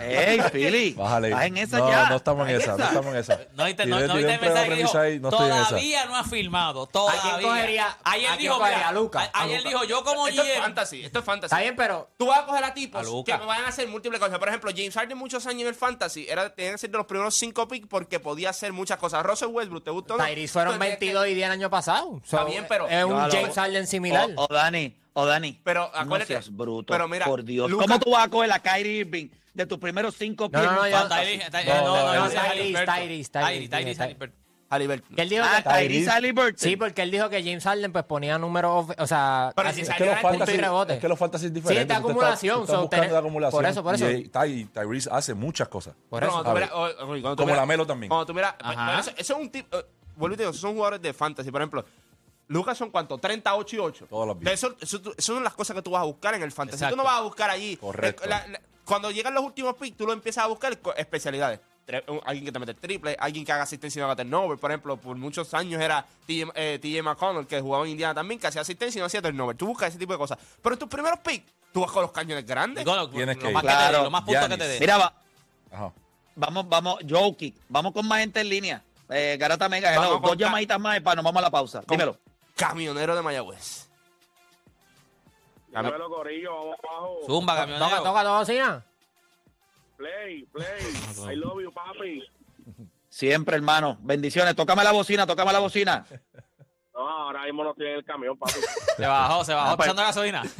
¡Ey, 0.00 0.40
Philly! 0.52 0.92
Bájale. 0.94 1.28
¿Estás 1.28 1.44
en 1.46 1.56
esa 1.58 1.78
no, 1.78 1.88
ya? 1.90 2.08
no 2.08 2.16
estamos 2.16 2.48
en 2.48 2.56
¿Estás 2.56 2.74
esa, 2.74 2.76
no 2.78 2.84
estamos 2.84 3.12
en 3.14 3.20
esa. 3.20 3.40
No 3.56 3.66
Tiré- 3.68 3.86
no, 3.86 3.98
no 4.06 4.14
mensaje 4.14 4.68
que 4.68 4.74
dijo, 4.76 4.98
ahí, 4.98 5.20
no 5.20 5.28
estoy 5.28 5.46
en 5.50 5.52
esa. 5.56 5.68
todavía 5.68 6.04
no 6.06 6.16
ha 6.16 6.24
firmado, 6.24 6.86
todavía. 6.86 7.20
quién 7.38 7.50
cogería- 7.50 7.96
ayer 8.04 8.26
a 8.26 8.28
quién 8.30 8.38
dijo, 8.40 8.58
cogería? 8.58 8.76
mira, 8.78 8.88
¿A 8.88 8.92
a- 9.18 9.30
ayer 9.42 9.60
A 9.64 9.68
dijo, 9.68 9.84
yo 9.84 10.04
como 10.04 10.28
esto 10.28 10.42
es 10.42 10.58
fantasy, 10.58 11.04
esto 11.04 11.18
es 11.18 11.24
fantasy. 11.24 11.46
Está 11.54 11.60
bien, 11.62 11.76
pero 11.76 12.08
Tú 12.16 12.26
vas 12.26 12.40
a 12.40 12.46
coger 12.46 12.64
a 12.64 12.68
A 12.68 12.74
tipos 12.74 13.24
que 13.24 13.32
van 13.36 13.64
a 13.64 13.68
hacer 13.68 13.86
múltiples 13.88 14.20
cosas. 14.20 14.38
Por 14.38 14.48
ejemplo, 14.48 14.70
James 14.74 14.94
Harden 14.94 15.18
muchos 15.18 15.46
años 15.46 15.62
en 15.62 15.68
el 15.68 15.74
fantasy 15.74 16.26
era, 16.28 16.54
tenía 16.54 16.72
que 16.72 16.78
ser 16.78 16.90
de 16.90 16.98
los 16.98 17.06
primeros 17.06 17.34
cinco 17.34 17.68
picks 17.68 17.86
porque 17.86 18.20
podía 18.20 18.50
hacer 18.50 18.72
muchas 18.72 18.98
cosas. 18.98 19.22
Russell 19.24 19.48
Westbrook, 19.48 19.84
¿te 19.84 19.90
gustó? 19.90 20.16
Tyrese 20.16 20.52
fueron 20.52 20.74
Tú 20.74 20.78
tenías 20.80 20.98
que- 20.98 21.04
22 21.06 21.28
y 21.28 21.34
10 21.34 21.46
el 21.46 21.52
año 21.52 21.70
pasado. 21.70 22.20
Está 22.24 22.44
bien, 22.44 22.64
pero- 22.68 22.88
Es 22.88 23.04
un 23.04 23.18
James 23.30 23.54
Harden 23.54 23.86
similar. 23.86 24.30
O, 24.36 24.46
Dani, 24.48 24.94
o 25.12 25.26
Dani. 25.26 25.60
Pero 25.62 25.90
acuérdate- 25.94 26.40
bruto. 26.50 26.92
pero 26.92 27.06
mira, 27.08 27.26
por 27.26 27.44
Dios. 27.44 27.70
¿Cómo 27.72 27.98
tú 28.00 28.10
vas 28.12 28.24
a 28.26 28.28
coger 28.28 28.50
a 28.52 28.58
Kyrie 28.60 29.00
Irving 29.00 29.28
de 29.54 29.66
tus 29.66 29.78
primeros 29.78 30.16
cinco 30.16 30.50
pies? 30.50 30.62
no, 30.62 30.72
no, 30.72 30.86
yo- 30.88 31.08
No, 31.08 31.08
no, 31.84 32.28
no. 32.28 32.28
Haliburton. 34.70 35.14
Que 35.14 35.22
él 35.22 35.28
dijo 35.28 35.44
Ah, 35.46 35.62
que, 35.62 35.68
Tyrese 35.88 36.10
Halliburton. 36.10 36.58
sí, 36.58 36.76
porque 36.76 37.02
él 37.02 37.10
dijo 37.10 37.28
que 37.28 37.42
James 37.44 37.62
Harden 37.62 37.92
pues 37.92 38.04
ponía 38.04 38.38
números, 38.38 38.72
of- 38.90 38.96
o 38.98 39.06
sea, 39.06 39.52
Pero 39.54 39.68
así- 39.68 39.76
si 39.76 39.82
Es 39.82 39.88
salió 39.88 40.06
que 40.06 40.12
los 40.12 40.20
fantasy, 40.22 40.56
rebote. 40.56 40.94
es 40.94 41.00
que 41.00 41.08
los 41.08 41.18
fantasy 41.18 41.44
es 41.46 41.50
Sí, 41.50 41.54
diferente. 41.54 41.82
Tú 41.84 41.88
te 41.88 41.94
acumulación, 42.08 42.62
estás 42.62 42.76
so, 42.76 43.12
la 43.12 43.18
acumulación. 43.18 43.62
por 43.62 43.70
eso, 43.70 43.82
por 43.84 43.94
eso. 43.94 44.10
Y, 44.10 44.28
Ty- 44.28 44.64
Tyrese 44.72 45.10
hace 45.12 45.34
muchas 45.34 45.68
cosas. 45.68 45.94
por 46.08 46.24
eso. 46.24 46.32
cuando 46.32 46.44
tú 46.44 46.50
A 46.50 46.54
miras- 46.54 46.70
o- 46.72 46.84
o- 46.86 47.06
cuando 47.06 47.30
tú 47.30 47.36
Como 47.36 47.46
miras- 47.46 47.58
la 47.58 47.66
Melo 47.66 47.86
también. 47.86 48.08
Cuando 48.08 48.26
tú 48.26 48.34
miras, 48.34 48.54
eso, 48.98 49.10
eso 49.16 49.34
es 49.34 49.38
un 49.40 49.50
tipo, 49.50 49.78
eh, 49.78 49.84
vuelvo 50.16 50.34
y 50.34 50.36
te 50.38 50.42
digo, 50.42 50.50
esos 50.50 50.62
son 50.62 50.72
jugadores 50.74 51.02
de 51.02 51.12
fantasy. 51.12 51.50
Por 51.52 51.60
ejemplo, 51.60 51.84
Lucas 52.48 52.76
son 52.76 52.90
cuántos, 52.90 53.20
38 53.20 53.76
y 53.76 53.78
8. 53.78 54.06
Todas 54.08 54.26
las 54.28 54.36
De 54.36 54.40
vidas. 54.40 54.54
eso, 54.54 54.76
eso, 54.80 54.96
eso 55.16 55.34
son 55.34 55.44
las 55.44 55.54
cosas 55.54 55.76
que 55.76 55.82
tú 55.82 55.92
vas 55.92 56.00
a 56.02 56.04
buscar 56.06 56.34
en 56.34 56.42
el 56.42 56.50
fantasy. 56.50 56.76
Exacto. 56.78 56.94
Tú 56.94 56.96
no 56.96 57.04
vas 57.04 57.18
a 57.18 57.22
buscar 57.22 57.50
allí. 57.50 57.76
Correcto. 57.76 58.24
eh, 58.24 58.28
la- 58.28 58.46
la- 58.48 58.60
cuando 58.84 59.10
llegan 59.10 59.34
los 59.34 59.42
últimos 59.44 59.74
picks, 59.76 59.96
tú 59.96 60.06
lo 60.06 60.12
empiezas 60.12 60.44
a 60.44 60.46
buscar 60.46 60.78
especialidades. 60.96 61.60
Alguien 62.24 62.46
que 62.46 62.52
te 62.52 62.58
mete 62.58 62.72
el 62.72 62.78
triple, 62.78 63.14
alguien 63.20 63.44
que 63.44 63.52
haga 63.52 63.64
asistencia 63.64 63.98
y 63.98 64.00
no 64.00 64.06
haga 64.06 64.16
turnover. 64.16 64.58
Por 64.58 64.70
ejemplo, 64.70 64.96
por 64.96 65.16
muchos 65.16 65.52
años 65.52 65.82
era 65.82 66.06
TJ, 66.26 66.50
eh, 66.54 67.02
McConnell, 67.02 67.46
que 67.46 67.60
jugaba 67.60 67.84
en 67.84 67.90
Indiana 67.90 68.14
también, 68.14 68.40
que 68.40 68.46
hacía 68.46 68.62
asistencia 68.62 68.98
y 68.98 69.00
no 69.00 69.06
hacía 69.06 69.20
turnover. 69.20 69.54
Tú 69.54 69.66
buscas 69.66 69.90
ese 69.90 69.98
tipo 69.98 70.12
de 70.12 70.18
cosas. 70.18 70.38
Pero 70.62 70.74
en 70.74 70.78
tus 70.78 70.88
primeros 70.88 71.18
picks, 71.20 71.52
tú 71.74 71.80
vas 71.82 71.90
con 71.92 72.00
los 72.02 72.10
cañones 72.12 72.46
grandes. 72.46 72.86
Lo, 72.86 73.10
Tienes 73.10 73.36
lo 73.36 73.42
que 73.42 73.50
más 73.52 73.62
ir. 73.64 73.68
que 73.68 73.74
te 73.74 73.78
Claro, 73.82 74.02
lo 74.04 74.10
más 74.10 74.22
puntos 74.22 74.48
que 74.48 74.56
te 74.56 74.66
dé. 74.68 74.80
Mira, 74.80 74.96
va- 74.96 75.14
Ajá. 75.70 75.92
vamos, 76.36 76.68
vamos, 76.70 76.98
Jokic. 77.06 77.54
Vamos 77.68 77.92
con 77.92 78.08
más 78.08 78.20
gente 78.20 78.40
en 78.40 78.48
línea. 78.48 78.82
Eh, 79.10 79.36
Garata 79.38 79.68
Mega, 79.68 79.94
dos 79.94 80.36
llamaditas 80.38 80.80
más 80.80 80.96
y 80.96 81.00
para 81.00 81.16
nos 81.16 81.24
vamos 81.26 81.40
a 81.40 81.42
la 81.42 81.50
pausa. 81.50 81.82
Dímelo. 81.86 82.18
Camionero 82.56 83.14
de 83.14 83.20
Mayagüez. 83.20 83.90
Dímelo, 85.82 86.08
Corillo, 86.10 86.54
vamos 86.56 86.76
abajo. 86.88 87.18
Zumba, 87.26 87.56
camionero. 87.56 87.86
toca, 87.88 88.02
toca, 88.04 88.38
bocina. 88.38 88.84
Play, 89.96 90.44
play. 90.52 90.66
I 91.32 91.36
love 91.36 91.62
you, 91.62 91.72
papi. 91.72 92.22
Siempre, 93.08 93.56
hermano. 93.56 93.96
Bendiciones. 94.00 94.54
Tócame 94.56 94.82
la 94.84 94.92
bocina, 94.92 95.26
tócame 95.26 95.52
la 95.52 95.60
bocina. 95.60 96.04
No, 96.92 97.08
ahora 97.08 97.44
mismo 97.44 97.64
no 97.64 97.70
estoy 97.70 97.86
en 97.88 97.94
el 97.94 98.04
camión, 98.04 98.36
papi. 98.38 98.52
Se 98.96 99.06
bajó, 99.06 99.44
se 99.44 99.52
bajó 99.54 99.70
Ah, 99.72 99.76
pues- 99.76 99.88
pasando 99.88 100.02
gasolina. 100.02 100.42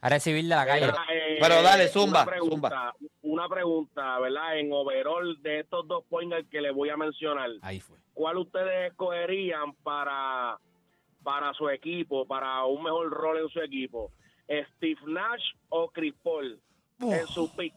A 0.00 0.08
recibir 0.10 0.42
de 0.44 0.50
la 0.54 0.66
calle. 0.66 0.86
Eh, 1.10 1.38
Pero 1.40 1.62
dale, 1.62 1.88
zumba, 1.88 2.24
Una 2.24 2.30
pregunta, 2.30 2.94
una 3.22 3.48
pregunta, 3.48 4.18
¿verdad? 4.18 4.58
En 4.58 4.70
overall 4.70 5.40
de 5.42 5.60
estos 5.60 5.88
dos 5.88 6.04
pointers 6.10 6.46
que 6.50 6.60
les 6.60 6.74
voy 6.74 6.90
a 6.90 6.96
mencionar, 6.98 7.48
Ahí 7.62 7.80
fue. 7.80 7.96
¿cuál 8.12 8.36
ustedes 8.36 8.90
escogerían 8.90 9.72
para, 9.82 10.58
para 11.24 11.52
su 11.54 11.68
equipo, 11.68 12.26
para 12.26 12.64
un 12.64 12.82
mejor 12.84 13.10
rol 13.10 13.38
en 13.38 13.48
su 13.48 13.60
equipo? 13.60 14.12
¿Steve 14.76 15.00
Nash 15.06 15.42
o 15.70 15.90
Chris 15.90 16.14
Paul 16.22 16.60
en 17.00 17.26
su 17.26 17.50
pick? 17.56 17.74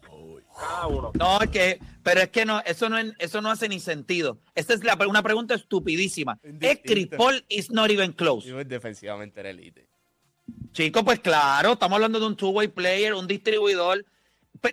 Cada 0.59 0.87
uno. 0.87 1.11
No, 1.17 1.41
es 1.41 1.49
que, 1.49 1.79
pero 2.03 2.21
es 2.21 2.29
que 2.29 2.45
no, 2.45 2.59
eso 2.65 2.89
no, 2.89 2.97
es- 2.97 3.13
eso 3.19 3.41
no 3.41 3.49
hace 3.49 3.67
ni 3.69 3.79
sentido. 3.79 4.37
Esta 4.53 4.73
es 4.73 4.83
la, 4.83 4.95
una 5.07 5.23
pregunta 5.23 5.55
estupidísima. 5.55 6.37
Es 6.43 6.79
Chris 6.83 7.07
Paul 7.07 7.43
is 7.49 7.71
not 7.71 7.89
even 7.89 8.11
close. 8.11 8.51
defensivamente 8.65 9.39
era 9.39 9.49
elite. 9.49 9.87
Chico, 10.73 11.03
pues 11.03 11.19
claro, 11.19 11.73
estamos 11.73 11.95
hablando 11.95 12.19
de 12.19 12.25
un 12.27 12.35
two-way 12.35 12.67
player, 12.67 13.13
un 13.13 13.27
distribuidor. 13.27 14.05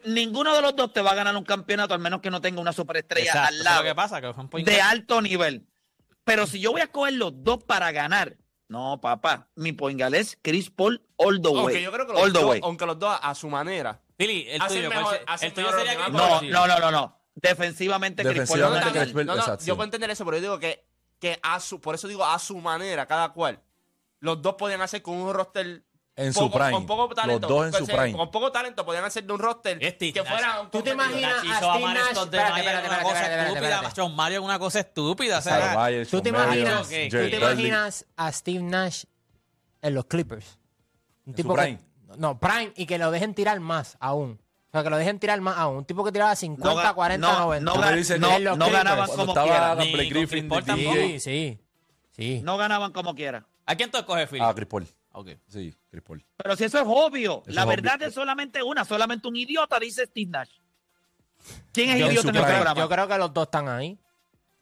Ninguno 0.05 0.55
de 0.55 0.63
los 0.63 0.75
dos 0.77 0.93
te 0.93 1.01
va 1.03 1.13
a 1.13 1.15
ganar 1.15 1.37
un 1.37 1.45
campeonato, 1.45 1.95
al 1.95 2.01
menos 2.01 2.21
que 2.21 2.31
no 2.31 2.41
tenga 2.41 2.61
una 2.61 2.73
superestrella 2.73 3.27
Exacto, 3.27 3.49
al 3.49 3.65
lado 3.65 3.83
lo 3.83 3.89
que 3.89 3.95
pasa, 3.95 4.21
que 4.21 4.33
fue 4.33 4.43
un 4.45 4.51
point 4.51 4.67
de 4.67 4.81
alto 4.81 5.21
nivel. 5.21 5.67
Pero 6.25 6.47
si 6.47 6.59
yo 6.61 6.73
voy 6.73 6.81
a 6.81 6.87
coger 6.87 7.15
los 7.15 7.43
dos 7.45 7.63
para 7.65 7.93
ganar, 7.93 8.37
no, 8.75 9.01
papá, 9.01 9.49
mi 9.55 9.73
point 9.73 9.99
guard 9.99 10.15
es 10.15 10.37
Chris 10.43 10.69
Paul 10.71 11.01
all 11.17 11.41
the 11.41 11.49
way. 11.49 11.59
Aunque 11.61 11.83
yo 11.83 11.93
creo 11.93 12.07
que 12.07 12.13
all 12.13 12.19
los 12.25 12.33
the 12.33 12.39
dos, 12.41 12.51
way. 12.51 12.61
aunque 12.63 12.87
los 12.87 12.99
dos 12.99 13.19
a 13.23 13.35
su 13.35 13.49
manera. 13.49 14.01
Philly, 14.17 14.47
el 14.49 14.61
tuyo, 14.61 14.69
sería 14.69 14.89
demás. 14.91 16.13
No, 16.13 16.43
no, 16.43 16.67
no, 16.67 16.79
no, 16.79 16.91
no. 16.91 17.19
Defensivamente, 17.35 18.23
Chris 18.23 18.49
Paul 18.49 18.61
no 18.61 18.71
Defensivamente, 18.71 19.01
Chris. 19.01 19.13
Paul- 19.15 19.27
No, 19.27 19.35
no, 19.35 19.41
exacto, 19.41 19.65
yo 19.65 19.75
puedo 19.77 19.85
entender 19.85 20.11
eso, 20.11 20.25
pero 20.25 20.37
yo 20.37 20.41
digo 20.43 20.59
que, 20.59 20.85
que 21.19 21.39
a 21.43 21.59
su, 21.61 21.81
por 21.81 21.95
eso 21.95 22.07
digo 22.09 22.25
a 22.25 22.39
su 22.39 22.57
manera, 22.59 23.07
cada 23.07 23.33
cual. 23.33 23.61
los 24.21 24.41
dos 24.41 24.55
podían 24.55 24.81
hacer 24.83 25.03
con 25.03 25.17
un 25.17 25.33
roster 25.35 25.83
En 26.17 26.33
poco- 26.33 26.47
su 26.47 26.53
prime. 26.53 26.71
con 26.73 26.87
poco 26.87 27.15
talento. 27.15 27.49
Los 27.49 27.57
dos 27.57 27.67
en 27.67 27.71
Con- 27.73 27.81
su 27.81 27.87
prime. 27.87 28.13
Con 28.17 28.31
poco 28.31 28.53
talento 28.53 28.85
podían 28.85 29.05
hacer 29.05 29.25
de 29.25 29.33
un 29.33 29.39
roster 29.41 29.83
Este, 29.83 30.13
que 30.13 30.23
fuera 30.23 30.61
un 30.61 30.71
¿Tú 30.71 30.81
te 30.83 30.91
imaginas 30.91 31.35
a 31.35 31.41
a 31.41 31.57
Steve 31.57 31.81
Mario 31.81 31.89
Nash? 32.05 32.11
Una 32.87 33.03
cosa 33.03 33.43
estúpida. 33.45 33.93
John 33.97 34.15
Mario 34.17 34.39
es 34.39 34.45
una 34.45 34.59
cosa 34.61 34.81
estúpida. 34.81 35.43
¿Tú 36.11 36.21
te 36.23 36.29
imaginas, 36.29 36.89
¿tú 36.89 36.95
te 37.11 37.37
imaginas 37.37 38.07
a 38.17 38.31
Steve 38.33 38.63
Nash 38.63 39.05
en 39.83 39.95
los 39.95 40.05
Clippers? 40.07 40.59
Un 41.27 41.33
su 41.33 41.37
tipo 41.37 41.55
que- 41.55 41.63
prime. 41.63 41.79
no, 42.17 42.39
Prime, 42.39 42.73
y 42.77 42.87
que 42.87 42.99
lo 42.99 43.11
dejen 43.11 43.35
tirar 43.35 43.59
más 43.61 43.97
aún. 43.99 44.41
O 44.69 44.71
sea, 44.77 44.83
que 44.85 44.91
lo 44.91 44.97
dejen 44.99 45.19
tirar 45.19 45.41
más 45.41 45.57
aún. 45.57 45.79
Un 45.79 45.85
tipo 45.85 46.05
que 46.05 46.13
tiraba 46.13 46.35
50, 46.37 46.91
ga- 46.91 46.95
40, 46.95 47.27
no, 47.33 47.39
90. 47.41 47.73
no 47.73 47.77
no- 47.79 48.57
no 48.57 48.71
ganaban 48.71 49.09
como 49.09 49.25
estaba 49.33 49.47
quiera. 49.47 49.75
Ni 49.77 50.11
Griffin. 50.11 50.49
Sí, 50.77 51.21
sí. 51.21 51.61
Sí. 52.13 52.41
No 52.45 52.57
ganaban 52.57 52.93
como 52.93 53.15
quiera. 53.17 53.47
¿A 53.67 53.75
quién 53.75 53.91
tú 53.91 53.99
escoges, 53.99 54.29
Phil? 54.29 54.41
Ah, 54.43 54.53
Chris 54.55 54.69
Paul. 54.69 54.87
Ok. 55.13 55.31
Sí, 55.49 55.75
Chris 55.95 56.03
Paul. 56.03 56.25
Pero 56.37 56.57
si 56.57 56.65
eso 56.65 56.79
es 56.79 56.85
obvio, 56.89 57.43
Eso 57.47 57.55
la 57.55 57.63
es 57.63 57.69
verdad 57.69 57.95
obvio. 57.97 58.09
es 58.09 58.15
solamente 58.15 58.63
una, 58.63 58.85
solamente 58.85 59.29
un 59.29 59.37
idiota 59.37 59.79
dice 59.79 60.07
Steve 60.07 60.29
Nash. 60.31 60.51
¿Quién 61.73 61.91
es 61.91 61.99
Yo- 62.01 62.07
idiota 62.11 62.29
en 62.31 62.37
el 62.37 62.43
programa? 62.45 62.81
Yo 62.81 62.89
creo 62.89 63.09
que 63.09 63.19
los 63.19 63.33
dos 63.33 63.45
están 63.45 63.69
ahí. 63.69 63.99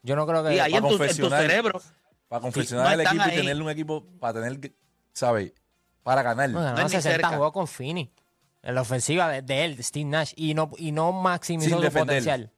Yo 0.02 0.14
no 0.16 0.26
creo 0.26 0.44
que. 0.44 0.54
y 0.56 0.58
ahí 0.58 0.74
en 0.74 0.82
tu, 0.82 1.02
en 1.02 1.16
tu 1.16 1.28
cerebro. 1.30 1.80
Para 2.28 2.40
confeccionar 2.40 2.86
no 2.86 2.92
el 2.92 3.00
equipo 3.00 3.16
y 3.24 3.30
ahí. 3.30 3.36
tenerle 3.36 3.62
un 3.62 3.70
equipo 3.70 4.04
para 4.18 4.40
tener, 4.42 4.72
¿sabes? 5.12 5.52
Para 6.02 6.22
ganar. 6.22 6.50
No 6.50 6.66
es 6.76 6.84
ni 6.84 6.90
60 6.90 7.00
cerca. 7.02 7.28
jugó 7.30 7.52
con 7.52 7.66
Finney. 7.68 8.10
En 8.62 8.74
la 8.74 8.80
ofensiva 8.82 9.28
de, 9.28 9.42
de 9.42 9.64
él, 9.64 9.76
de 9.76 9.82
Steve 9.82 10.04
Nash. 10.04 10.32
Y 10.36 10.54
no, 10.54 10.70
y 10.76 10.92
no 10.92 11.12
maximizó 11.12 11.78
Sin 11.80 11.90
su 11.90 11.98
potencial. 11.98 12.50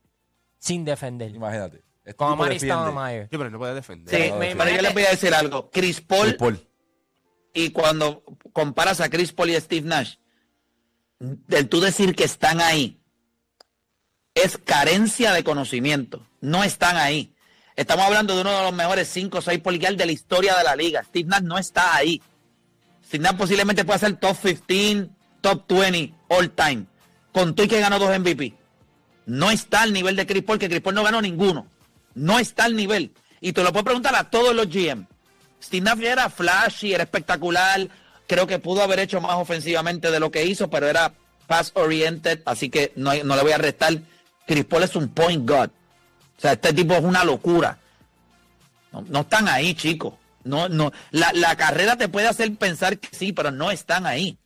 Sin 0.57 0.83
defender. 0.85 1.33
Imagínate. 1.35 1.83
Este 2.03 2.15
Con 2.15 2.31
tipo 2.33 2.43
Amari. 2.43 2.59
Stoudemire. 2.59 3.23
Sí, 3.23 3.37
pero 3.37 3.49
no 3.49 3.57
puede 3.57 3.73
defender. 3.73 4.15
Sí, 4.23 4.29
no, 4.31 4.37
me- 4.37 4.55
pero 4.55 4.69
yo 4.75 4.81
les 4.81 4.93
voy 4.93 5.03
a 5.03 5.09
decir 5.09 5.33
algo. 5.33 5.69
Chris 5.71 6.01
Paul, 6.01 6.21
Chris 6.27 6.33
Paul. 6.35 6.67
Y 7.55 7.71
cuando 7.71 8.23
comparas 8.53 9.01
a 9.01 9.09
Chris 9.09 9.31
Paul 9.31 9.49
y 9.49 9.55
a 9.55 9.61
Steve 9.61 9.87
Nash, 9.87 10.15
del 11.19 11.69
tú 11.69 11.79
decir 11.79 12.13
que 12.13 12.25
están 12.25 12.61
ahí, 12.61 12.99
es 14.35 14.57
carencia 14.57 15.31
de 15.31 15.43
conocimiento. 15.43 16.27
No 16.41 16.63
están 16.63 16.97
ahí. 16.97 17.33
Estamos 17.77 18.05
hablando 18.05 18.35
de 18.35 18.41
uno 18.41 18.51
de 18.51 18.63
los 18.63 18.73
mejores 18.73 19.07
5 19.07 19.37
o 19.37 19.41
6 19.41 19.59
poligal 19.61 19.95
de 19.95 20.05
la 20.05 20.11
historia 20.11 20.55
de 20.57 20.65
la 20.65 20.75
liga. 20.75 21.03
Steve 21.03 21.29
Nash 21.29 21.43
no 21.43 21.57
está 21.57 21.95
ahí. 21.95 22.21
Steve 23.07 23.23
Nash 23.23 23.37
posiblemente 23.37 23.85
pueda 23.85 23.99
ser 23.99 24.17
top 24.17 24.37
15, 24.67 25.09
top 25.39 25.63
20, 25.67 26.13
all 26.27 26.51
time. 26.51 26.85
Con 27.31 27.55
y 27.57 27.67
que 27.67 27.79
ganó 27.79 27.99
dos 27.99 28.17
MVP. 28.19 28.53
No 29.25 29.49
está 29.49 29.83
al 29.83 29.93
nivel 29.93 30.17
de 30.17 30.27
Chris 30.27 30.43
Paul, 30.43 30.59
que 30.59 30.69
Chris 30.69 30.81
Paul 30.81 30.95
no 30.95 31.03
ganó 31.03 31.21
ninguno. 31.21 31.67
No 32.13 32.37
está 32.37 32.65
al 32.65 32.75
nivel. 32.75 33.13
Y 33.39 33.53
te 33.53 33.63
lo 33.63 33.71
puedo 33.71 33.85
preguntar 33.85 34.15
a 34.15 34.29
todos 34.29 34.53
los 34.53 34.67
GM. 34.67 35.07
Steve 35.61 35.83
Nash 35.83 36.01
era 36.01 36.29
flashy, 36.29 36.93
era 36.93 37.03
espectacular. 37.03 37.87
Creo 38.27 38.47
que 38.47 38.59
pudo 38.59 38.81
haber 38.83 38.99
hecho 38.99 39.21
más 39.21 39.35
ofensivamente 39.35 40.11
de 40.11 40.19
lo 40.19 40.31
que 40.31 40.45
hizo, 40.45 40.69
pero 40.69 40.87
era 40.87 41.13
pass 41.47 41.71
oriented, 41.75 42.41
así 42.45 42.69
que 42.69 42.91
no, 42.95 43.13
le 43.13 43.23
voy 43.41 43.51
a 43.51 43.57
restar. 43.57 43.93
Chris 44.47 44.65
Paul 44.65 44.83
es 44.83 44.95
un 44.95 45.09
point 45.09 45.47
guard. 45.47 45.69
O 46.37 46.41
sea, 46.41 46.53
este 46.53 46.73
tipo 46.73 46.93
es 46.93 47.03
una 47.03 47.23
locura. 47.23 47.77
No, 48.91 49.01
no 49.07 49.21
están 49.21 49.47
ahí, 49.47 49.73
chicos. 49.73 50.13
No, 50.43 50.69
no. 50.69 50.91
La, 51.11 51.31
la 51.33 51.55
carrera 51.55 51.95
te 51.97 52.07
puede 52.07 52.27
hacer 52.27 52.53
pensar 52.55 52.99
que 52.99 53.15
sí, 53.15 53.33
pero 53.33 53.51
no 53.51 53.71
están 53.71 54.05
ahí. 54.05 54.37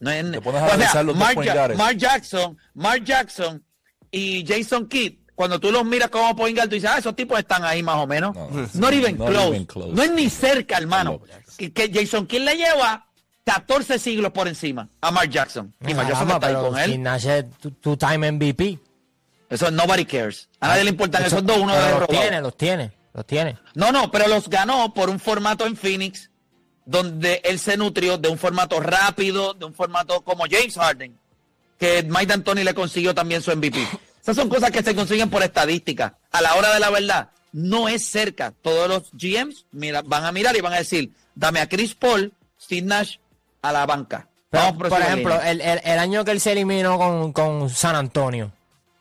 No 0.00 0.10
es- 0.10 0.30
Te 0.30 0.40
pones 0.40 0.62
a 0.62 0.66
o 0.66 0.78
sea, 0.78 1.02
los 1.02 1.16
Mark, 1.16 1.38
Ja-. 1.44 1.68
Mark 1.76 1.96
Jackson, 1.96 2.56
Mark 2.74 3.04
Jackson 3.04 3.62
y 4.10 4.44
Jason 4.46 4.88
Kidd, 4.88 5.14
cuando 5.36 5.60
tú 5.60 5.70
los 5.70 5.84
miras 5.84 6.10
como 6.10 6.34
point 6.34 6.56
guard, 6.56 6.68
tú 6.68 6.74
dices, 6.74 6.90
ah, 6.92 6.98
esos 6.98 7.14
tipos 7.14 7.38
están 7.38 7.62
ahí 7.64 7.82
más 7.84 7.96
o 7.96 8.06
menos. 8.08 8.34
No, 8.34 8.48
Not 8.74 8.92
even 8.92 9.16
not 9.18 9.28
close. 9.28 9.46
even 9.48 9.64
close. 9.66 9.92
No 9.92 10.02
es 10.02 10.10
ni 10.10 10.28
cerca, 10.28 10.78
hermano. 10.78 11.20
No. 11.22 11.36
Que, 11.56 11.72
que 11.72 11.90
Jason 11.92 12.26
Kidd 12.26 12.42
le 12.42 12.56
lleva 12.56 13.06
14 13.44 13.98
siglos 14.00 14.32
por 14.32 14.48
encima 14.48 14.88
a 15.00 15.10
Mark 15.12 15.30
Jackson. 15.30 15.72
Y 15.86 15.94
Mark 15.94 16.08
Jackson 16.08 16.30
está 16.32 16.46
ahí 16.48 16.54
con 16.54 16.76
él. 16.78 17.00
Nash 17.02 17.28
two-time 17.80 18.32
MVP. 18.32 18.78
Eso 19.48 19.70
nobody 19.70 20.04
cares. 20.04 20.48
A 20.58 20.68
nadie 20.68 20.82
le 20.84 20.90
importan 20.90 21.22
Eso- 21.22 21.36
esos 21.36 21.46
dos, 21.46 21.58
uno 21.58 21.72
de 21.72 21.90
los 21.92 22.00
los 22.00 22.08
tiene, 22.08 22.40
los 22.40 22.56
tiene, 22.56 22.92
los 23.14 23.24
tiene. 23.26 23.56
No, 23.74 23.92
no, 23.92 24.10
pero 24.10 24.26
los 24.26 24.48
ganó 24.48 24.92
por 24.92 25.08
un 25.08 25.20
formato 25.20 25.64
en 25.66 25.76
Phoenix 25.76 26.30
donde 26.84 27.40
él 27.44 27.58
se 27.58 27.76
nutrió 27.76 28.16
de 28.18 28.28
un 28.28 28.38
formato 28.38 28.80
rápido, 28.80 29.54
de 29.54 29.64
un 29.66 29.74
formato 29.74 30.22
como 30.22 30.44
James 30.50 30.74
Harden, 30.76 31.16
que 31.78 32.02
Mike 32.04 32.26
D'Antoni 32.26 32.64
le 32.64 32.74
consiguió 32.74 33.14
también 33.14 33.42
su 33.42 33.50
MVP. 33.52 33.78
Esas 34.26 34.36
son 34.36 34.48
cosas 34.48 34.72
que 34.72 34.82
se 34.82 34.92
consiguen 34.92 35.30
por 35.30 35.40
estadística. 35.44 36.16
A 36.32 36.40
la 36.42 36.56
hora 36.56 36.74
de 36.74 36.80
la 36.80 36.90
verdad, 36.90 37.28
no 37.52 37.88
es 37.88 38.04
cerca. 38.08 38.52
Todos 38.60 38.88
los 38.88 39.10
GMs 39.12 39.66
mira, 39.70 40.02
van 40.02 40.24
a 40.24 40.32
mirar 40.32 40.56
y 40.56 40.60
van 40.60 40.72
a 40.72 40.78
decir, 40.78 41.12
dame 41.36 41.60
a 41.60 41.68
Chris 41.68 41.94
Paul, 41.94 42.32
Steve 42.60 42.82
Nash 42.82 43.18
a 43.62 43.70
la 43.70 43.86
banca. 43.86 44.26
Pero, 44.50 44.76
por 44.76 45.00
ejemplo, 45.00 45.40
el, 45.42 45.60
el- 45.60 45.80
el 45.84 45.98
año 46.00 46.24
que 46.24 46.32
él 46.32 46.40
se 46.40 46.50
eliminó 46.52 46.98
con, 46.98 47.32
con 47.32 47.70
San 47.70 47.94
Antonio. 47.94 48.50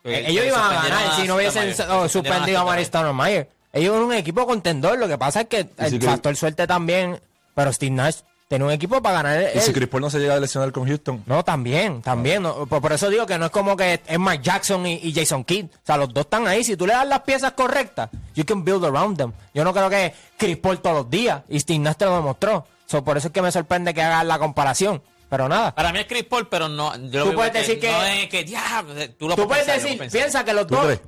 Eh, 0.04 0.26
ellos 0.28 0.46
iban 0.46 0.62
a 0.62 0.84
ganar 0.84 1.08
a 1.08 1.16
si 1.16 1.28
no 1.28 1.38
hubiesen 1.38 1.74
oh, 1.90 2.08
suspendido 2.08 2.60
a 2.60 2.62
a 2.62 2.66
Mari 2.66 2.86
Stoudemire. 2.86 3.50
Ellos 3.74 3.96
eran 3.96 4.06
un 4.06 4.14
equipo 4.14 4.46
contendor. 4.46 5.00
Lo 5.00 5.08
que 5.08 5.18
pasa 5.18 5.42
es 5.42 5.48
que 5.48 5.68
el 5.78 5.90
si 5.90 5.98
que- 5.98 6.06
factor 6.06 6.36
suerte 6.36 6.68
también. 6.68 7.20
Pero 7.56 7.74
Steve 7.74 7.92
Nash 7.96 8.18
tiene 8.48 8.64
un 8.66 8.72
equipo 8.72 9.02
para 9.02 9.24
ganar. 9.24 9.52
Y 9.56 9.60
si. 9.60 9.74
Chris 9.74 9.88
Paul 9.88 10.02
no 10.02 10.10
se 10.10 10.20
llega 10.20 10.36
a 10.36 10.40
lesionar 10.40 10.72
con 10.72 10.86
Houston, 10.88 11.24
No, 11.26 11.44
también, 11.44 12.02
también. 12.02 12.44
no, 12.44 12.66
por, 12.68 12.82
por 12.82 12.94
eso 12.94 13.10
digo 13.10 13.26
que 13.26 13.38
no 13.38 13.46
es 13.46 13.52
como 13.52 13.76
que 13.76 14.02
es 14.06 14.20
Mike 14.20 14.44
Jackson 14.44 14.86
y, 14.86 15.00
y 15.04 15.14
Jason 15.14 15.44
Kidd. 15.44 15.66
O 15.66 15.80
sea, 15.84 15.98
los 15.98 16.14
dos 16.14 16.26
están 16.26 16.48
ahí. 16.48 16.64
Si 16.64 16.78
tú 16.78 16.86
le 16.86 16.94
das 16.94 17.08
las 17.08 17.22
piezas 17.22 17.54
correctas, 17.54 18.10
you 18.36 18.46
can 18.46 18.64
build 18.64 18.86
around 18.86 19.18
them. 19.18 19.32
Yo 19.54 19.64
no 19.64 19.74
creo 19.74 19.90
que 19.90 20.14
Chris 20.38 20.58
Paul 20.58 20.80
todos 20.80 20.96
los 20.98 21.10
días. 21.10 21.42
Y 21.50 21.60
Steve 21.60 21.80
Nash 21.80 21.96
te 21.96 22.06
lo 22.06 22.16
demostró. 22.16 22.66
So, 22.86 23.04
por 23.04 23.18
eso 23.18 23.28
es 23.30 23.34
que 23.34 23.42
me 23.42 23.52
sorprende 23.52 23.94
que 23.94 24.02
hagas 24.04 24.26
la 24.26 24.38
comparación. 24.38 25.02
Pero 25.28 25.50
nada. 25.50 25.74
Para 25.74 25.92
mí 25.92 26.00
es 26.00 26.06
Chris 26.06 26.24
Paul, 26.26 26.48
pero 26.48 26.70
no. 26.70 26.96
Yo 27.10 27.26
lo 27.26 27.32
Tú 27.32 27.36
puedes 27.38 27.52
decir 27.52 27.80
que- 27.80 27.92
No 27.92 28.04
es 28.04 28.30
que. 28.30 28.46
Ya, 28.46 28.86
tú 29.18 29.28
lo 29.28 29.36
Tú 29.36 29.48
puedes 29.48 29.66
pensar, 29.66 29.82
decir, 29.90 30.12
piensa 30.12 30.46
que 30.46 30.54
los 30.54 30.68
¿tú 30.68 30.76
dos. 30.76 30.86
crees? 30.86 31.02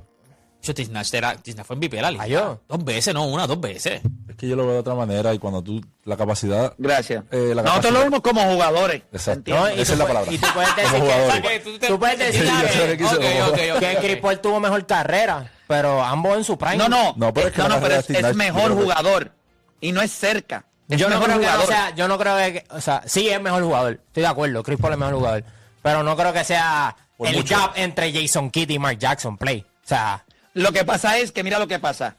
Yo, 0.62 0.74
Tisnach 0.74 1.12
era- 1.14 1.36
Tisnach 1.36 1.64
fue 1.66 1.76
MVP 1.76 1.96
de 1.96 2.02
la 2.02 2.10
liga. 2.10 2.26
Yo. 2.26 2.60
Dos 2.68 2.84
veces, 2.84 3.14
no 3.14 3.24
una, 3.26 3.46
dos 3.46 3.60
veces. 3.60 4.02
Es 4.28 4.36
que 4.36 4.46
yo 4.48 4.56
lo 4.56 4.64
veo 4.64 4.74
de 4.74 4.78
otra 4.80 4.94
manera 4.94 5.32
y 5.32 5.38
cuando 5.38 5.62
tú, 5.62 5.80
la 6.04 6.16
capacidad. 6.16 6.74
Gracias. 6.78 7.24
eh, 7.30 7.52
la 7.54 7.62
Nosotros 7.62 7.64
capacidad- 7.64 7.92
lo 7.92 8.00
vemos 8.00 8.20
como 8.20 8.42
jugadores. 8.52 9.02
Exacto. 9.12 9.68
Esa 9.68 9.92
es 9.92 9.98
la 9.98 10.06
palabra. 10.06 10.32
Y 10.32 10.38
tú 10.38 10.46
puedes 10.52 10.70
Como 10.70 10.82
decir 10.82 11.00
jugadores. 11.00 11.40
que, 11.40 11.60
tú 11.60 11.78
te- 11.78 11.86
tú 11.86 11.98
puedes 11.98 12.18
decir 12.18 12.44
que, 12.44 12.86
que 12.88 12.96
quiso 12.98 13.10
Ok, 13.10 13.16
como 13.16 13.28
ok, 13.28 13.34
jugador. 13.34 13.52
ok, 13.52 13.78
que 13.80 13.96
ok. 13.96 14.00
Chris 14.02 14.16
Paul 14.18 14.38
tuvo 14.40 14.60
mejor 14.60 14.86
carrera, 14.86 15.50
pero 15.66 16.02
ambos 16.02 16.36
en 16.36 16.44
su 16.44 16.58
prime. 16.58 16.76
No, 16.76 16.88
no, 16.88 17.14
No, 17.16 17.32
pero 17.32 17.48
es 17.48 17.52
que 17.54 17.62
no, 17.62 17.80
pero 17.80 17.94
es, 17.96 18.34
mejor 18.36 18.74
jugador 18.74 19.32
y 19.80 19.92
no 19.92 20.02
es 20.02 20.10
cerca. 20.10 20.64
Es 20.88 20.98
Yo 20.98 21.08
no 21.08 21.20
creo 21.22 21.38
que 21.38 21.44
jugador. 21.46 21.66
sea, 21.66 21.94
yo 21.94 22.08
no 22.08 22.18
creo 22.18 22.36
que, 22.36 22.64
o 22.70 22.80
sea, 22.80 23.02
sí 23.06 23.28
es 23.28 23.40
mejor 23.40 23.62
jugador, 23.62 24.00
estoy 24.06 24.22
de 24.22 24.26
acuerdo, 24.26 24.62
Chris 24.62 24.78
Paul 24.80 24.94
es 24.94 24.98
mejor 24.98 25.14
jugador, 25.14 25.44
pero 25.82 26.02
no 26.02 26.16
creo 26.16 26.32
que 26.32 26.44
sea 26.44 26.96
Por 27.16 27.28
el 27.28 27.36
mucho. 27.36 27.54
gap 27.56 27.72
entre 27.76 28.12
Jason 28.12 28.50
Kidd 28.50 28.70
y 28.70 28.78
Mark 28.78 28.98
Jackson 28.98 29.36
play. 29.36 29.64
O 29.84 29.88
sea, 29.88 30.24
Lo 30.58 30.72
que 30.72 30.84
pasa 30.84 31.18
es 31.18 31.32
que 31.32 31.42
mira 31.44 31.58
lo 31.58 31.68
que 31.68 31.78
pasa. 31.78 32.16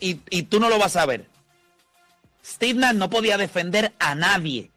Y, 0.00 0.20
y 0.30 0.44
tú 0.44 0.60
no 0.60 0.68
lo 0.68 0.78
vas 0.78 0.96
a 0.96 1.06
ver. 1.06 1.26
Steve 2.44 2.78
Nash 2.78 2.94
no 2.94 3.10
podía 3.10 3.36
defender 3.36 3.92
a 3.98 4.14
nadie. 4.14 4.70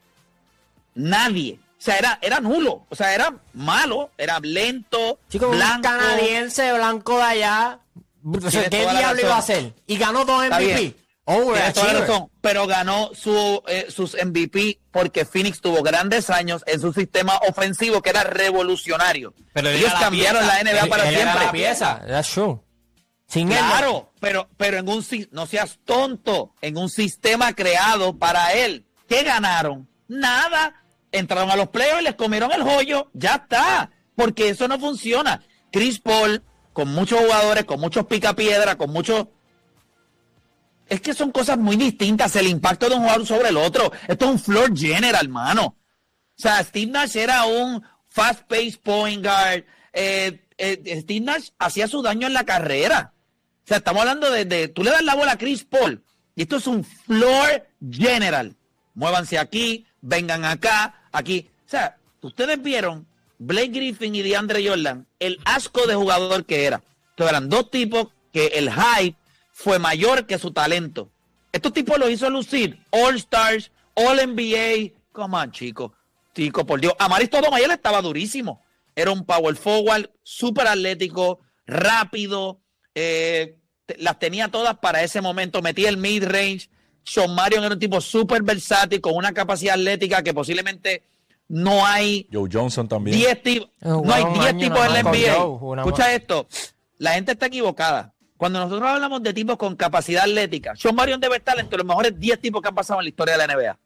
Nadie. 0.95 1.59
O 1.79 1.81
sea, 1.81 1.97
era, 1.97 2.17
era 2.21 2.39
nulo. 2.39 2.85
O 2.89 2.95
sea, 2.95 3.13
era 3.13 3.33
malo. 3.53 4.11
Era 4.17 4.39
lento, 4.41 5.19
chico, 5.29 5.49
un 5.49 5.59
canadiense 5.81 6.73
blanco 6.73 7.17
de 7.17 7.23
allá, 7.23 7.79
o 8.25 8.41
sea, 8.49 8.67
Tienes 8.69 8.87
¿qué 8.91 8.97
diablo 8.97 9.21
iba 9.21 9.35
a 9.35 9.39
hacer? 9.39 9.73
Y 9.85 9.97
ganó 9.97 10.25
dos 10.25 10.45
MVP. 10.47 10.95
razón, 11.99 12.29
pero 12.41 12.65
ganó 12.67 13.11
su, 13.13 13.61
eh, 13.67 13.87
sus 13.89 14.15
MVP 14.15 14.79
porque 14.91 15.25
Phoenix 15.25 15.59
tuvo 15.61 15.83
grandes 15.83 16.29
años 16.29 16.63
en 16.67 16.79
su 16.79 16.93
sistema 16.93 17.37
ofensivo 17.47 18.01
que 18.01 18.09
era 18.11 18.23
revolucionario. 18.23 19.33
Pero 19.53 19.69
Ellos 19.69 19.91
la 19.93 19.99
cambiaron 19.99 20.41
pieza. 20.41 20.63
la 20.63 20.71
NBA 20.71 20.83
Él- 20.83 20.89
para 20.89 21.03
él 21.09 21.15
era 21.15 21.23
siempre. 21.23 21.45
la 21.45 21.51
pieza, 21.51 22.01
that's 22.07 22.29
true. 22.31 22.59
Claro, 23.29 24.13
pero, 24.19 24.49
pero 24.57 24.77
en 24.77 24.87
un 24.87 25.05
no 25.31 25.45
seas 25.45 25.79
tonto, 25.83 26.53
en 26.61 26.77
un 26.77 26.89
sistema 26.89 27.53
creado 27.53 28.17
para 28.17 28.53
él. 28.53 28.85
¿Qué 29.07 29.23
ganaron? 29.23 29.87
Nada. 30.07 30.83
Entraron 31.11 31.51
a 31.51 31.55
los 31.55 31.69
playoffs 31.69 32.01
y 32.01 32.05
les 32.05 32.15
comieron 32.15 32.51
el 32.51 32.63
joyo. 32.63 33.09
Ya 33.13 33.35
está. 33.35 33.91
Porque 34.15 34.49
eso 34.49 34.67
no 34.67 34.79
funciona. 34.79 35.43
Chris 35.71 35.99
Paul, 35.99 36.43
con 36.73 36.89
muchos 36.89 37.19
jugadores, 37.19 37.65
con 37.65 37.79
muchos 37.79 38.05
picapiedra, 38.05 38.77
con 38.77 38.91
muchos. 38.91 39.27
Es 40.87 41.01
que 41.01 41.13
son 41.13 41.31
cosas 41.31 41.57
muy 41.57 41.75
distintas. 41.75 42.35
El 42.35 42.47
impacto 42.47 42.89
de 42.89 42.95
un 42.95 43.01
jugador 43.01 43.25
sobre 43.25 43.49
el 43.49 43.57
otro. 43.57 43.91
Esto 44.07 44.25
es 44.25 44.31
un 44.31 44.39
floor 44.39 44.77
general, 44.77 45.25
hermano. 45.25 45.77
O 46.37 46.41
sea, 46.41 46.63
Steve 46.63 46.91
Nash 46.91 47.17
era 47.17 47.45
un 47.45 47.83
fast-paced 48.07 48.79
point 48.81 49.23
guard. 49.23 49.65
Eh, 49.91 50.45
eh, 50.57 51.01
Steve 51.01 51.25
Nash 51.25 51.49
hacía 51.59 51.87
su 51.87 52.01
daño 52.01 52.27
en 52.27 52.33
la 52.33 52.45
carrera. 52.45 53.13
O 53.67 53.69
sea, 53.69 53.77
estamos 53.77 53.99
hablando 54.01 54.31
de, 54.31 54.45
de- 54.45 54.69
tú 54.69 54.81
le 54.81 54.91
das 54.91 55.03
la 55.03 55.15
bola 55.15 55.33
a 55.33 55.37
Chris 55.37 55.65
Paul 55.65 56.01
y 56.35 56.43
esto 56.43 56.55
es 56.55 56.67
un 56.67 56.85
floor 56.85 57.67
general. 57.91 58.55
Muévanse 58.93 59.37
aquí, 59.37 59.85
vengan 60.01 60.45
acá, 60.45 61.01
aquí. 61.11 61.49
O 61.65 61.69
sea, 61.69 61.97
ustedes 62.21 62.61
vieron 62.61 63.05
Blake 63.39 63.67
Griffin 63.67 64.15
y 64.15 64.21
DeAndre 64.21 64.65
Jordan, 64.65 65.05
el 65.19 65.37
asco 65.43 65.85
de 65.85 65.95
jugador 65.95 66.45
que 66.45 66.63
era. 66.65 66.81
Entonces 67.09 67.29
eran 67.31 67.49
dos 67.49 67.69
tipos 67.69 68.07
que 68.31 68.47
el 68.47 68.71
hype 68.71 69.17
fue 69.51 69.79
mayor 69.79 70.25
que 70.25 70.37
su 70.37 70.51
talento. 70.51 71.09
Estos 71.51 71.73
tipos 71.73 71.97
los 71.99 72.09
hizo 72.09 72.29
lucir 72.29 72.79
All 72.91 73.15
Stars 73.17 73.69
All 73.95 74.17
NBA. 74.17 74.93
Come 75.11 75.35
on, 75.37 75.51
chico. 75.51 75.93
Chico, 76.33 76.65
por 76.65 76.79
Dios. 76.79 76.93
Amaris 76.99 77.29
Sotomayor 77.31 77.71
estaba 77.71 78.01
durísimo. 78.01 78.63
Era 78.95 79.11
un 79.11 79.25
power 79.25 79.55
forward, 79.55 80.09
súper 80.23 80.67
atlético, 80.67 81.39
rápido. 81.65 82.61
eh, 82.95 83.56
las 83.97 84.19
tenía 84.19 84.49
todas 84.49 84.77
para 84.77 85.03
ese 85.03 85.21
momento. 85.21 85.61
Metía 85.61 85.89
el 85.89 85.97
mid-range. 85.97 86.69
Sean 87.03 87.33
Marion 87.33 87.63
era 87.63 87.73
un 87.73 87.79
tipo 87.79 88.01
súper 88.01 88.43
versátil, 88.43 88.99
con 88.99 89.15
una 89.15 89.33
capacidad 89.33 89.75
atlética 89.75 90.21
que 90.23 90.33
posiblemente 90.33 91.03
no 91.47 91.85
hay 91.85 92.27
Joe 92.31 92.49
Johnson 92.51 92.87
también. 92.87 93.17
10 93.17 93.43
tipos. 93.43 93.69
Eh, 93.81 93.89
jugaron 93.89 94.05
No 94.05 94.13
hay 94.13 94.23
un 94.23 94.33
10 94.33 94.45
año 94.45 94.59
tipos 94.59 94.85
en 94.85 94.93
la 94.93 95.03
NBA. 95.03 95.33
Joe, 95.35 95.77
Escucha 95.79 96.13
esto. 96.13 96.47
La 96.97 97.13
gente 97.13 97.31
está 97.31 97.45
equivocada. 97.45 98.13
Cuando 98.35 98.59
nosotros 98.59 98.87
hablamos 98.87 99.23
de 99.23 99.33
tipos 99.33 99.57
con 99.57 99.75
capacidad 99.75 100.23
atlética, 100.23 100.75
Sean 100.75 100.95
Marion 100.95 101.19
debe 101.19 101.37
estar 101.37 101.57
entre 101.59 101.77
los 101.77 101.87
mejores 101.87 102.19
10 102.19 102.39
tipos 102.39 102.61
que 102.61 102.67
han 102.67 102.75
pasado 102.75 102.99
en 102.99 103.05
la 103.05 103.09
historia 103.09 103.37
de 103.37 103.47
la 103.47 103.55
NBA. 103.55 103.79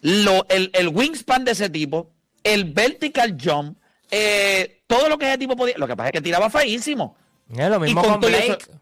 Lo, 0.00 0.46
el, 0.48 0.70
el 0.72 0.88
wingspan 0.88 1.44
de 1.44 1.52
ese 1.52 1.68
tipo, 1.68 2.10
el 2.42 2.64
vertical 2.64 3.36
jump, 3.40 3.78
eh, 4.10 4.82
todo 4.86 5.08
lo 5.08 5.18
que 5.18 5.28
ese 5.28 5.38
tipo 5.38 5.54
podía. 5.54 5.74
Lo 5.76 5.86
que 5.86 5.94
pasa 5.94 6.08
es 6.08 6.12
que 6.12 6.20
tiraba 6.22 6.48
feísimo. 6.50 7.16
Es 7.56 7.68
lo 7.70 7.80
mismo 7.80 8.00
Y 8.00 8.04
con 8.08 8.20
Blake. 8.20 8.58
eso- 8.60 8.80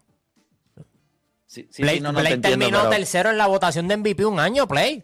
Sí, 1.45 1.67
sí, 1.71 1.81
Blake, 1.81 1.97
sí, 1.97 2.03
no, 2.03 2.11
no 2.11 2.17
te 2.19 2.21
Blake 2.21 2.35
entiendo, 2.35 2.59
terminó 2.59 2.77
pero- 2.81 2.89
tercero 2.91 3.29
en 3.31 3.37
la 3.37 3.47
votación 3.47 3.87
de 3.87 3.95
MVP 3.97 4.23
un 4.25 4.39
año, 4.39 4.67
Play. 4.67 5.03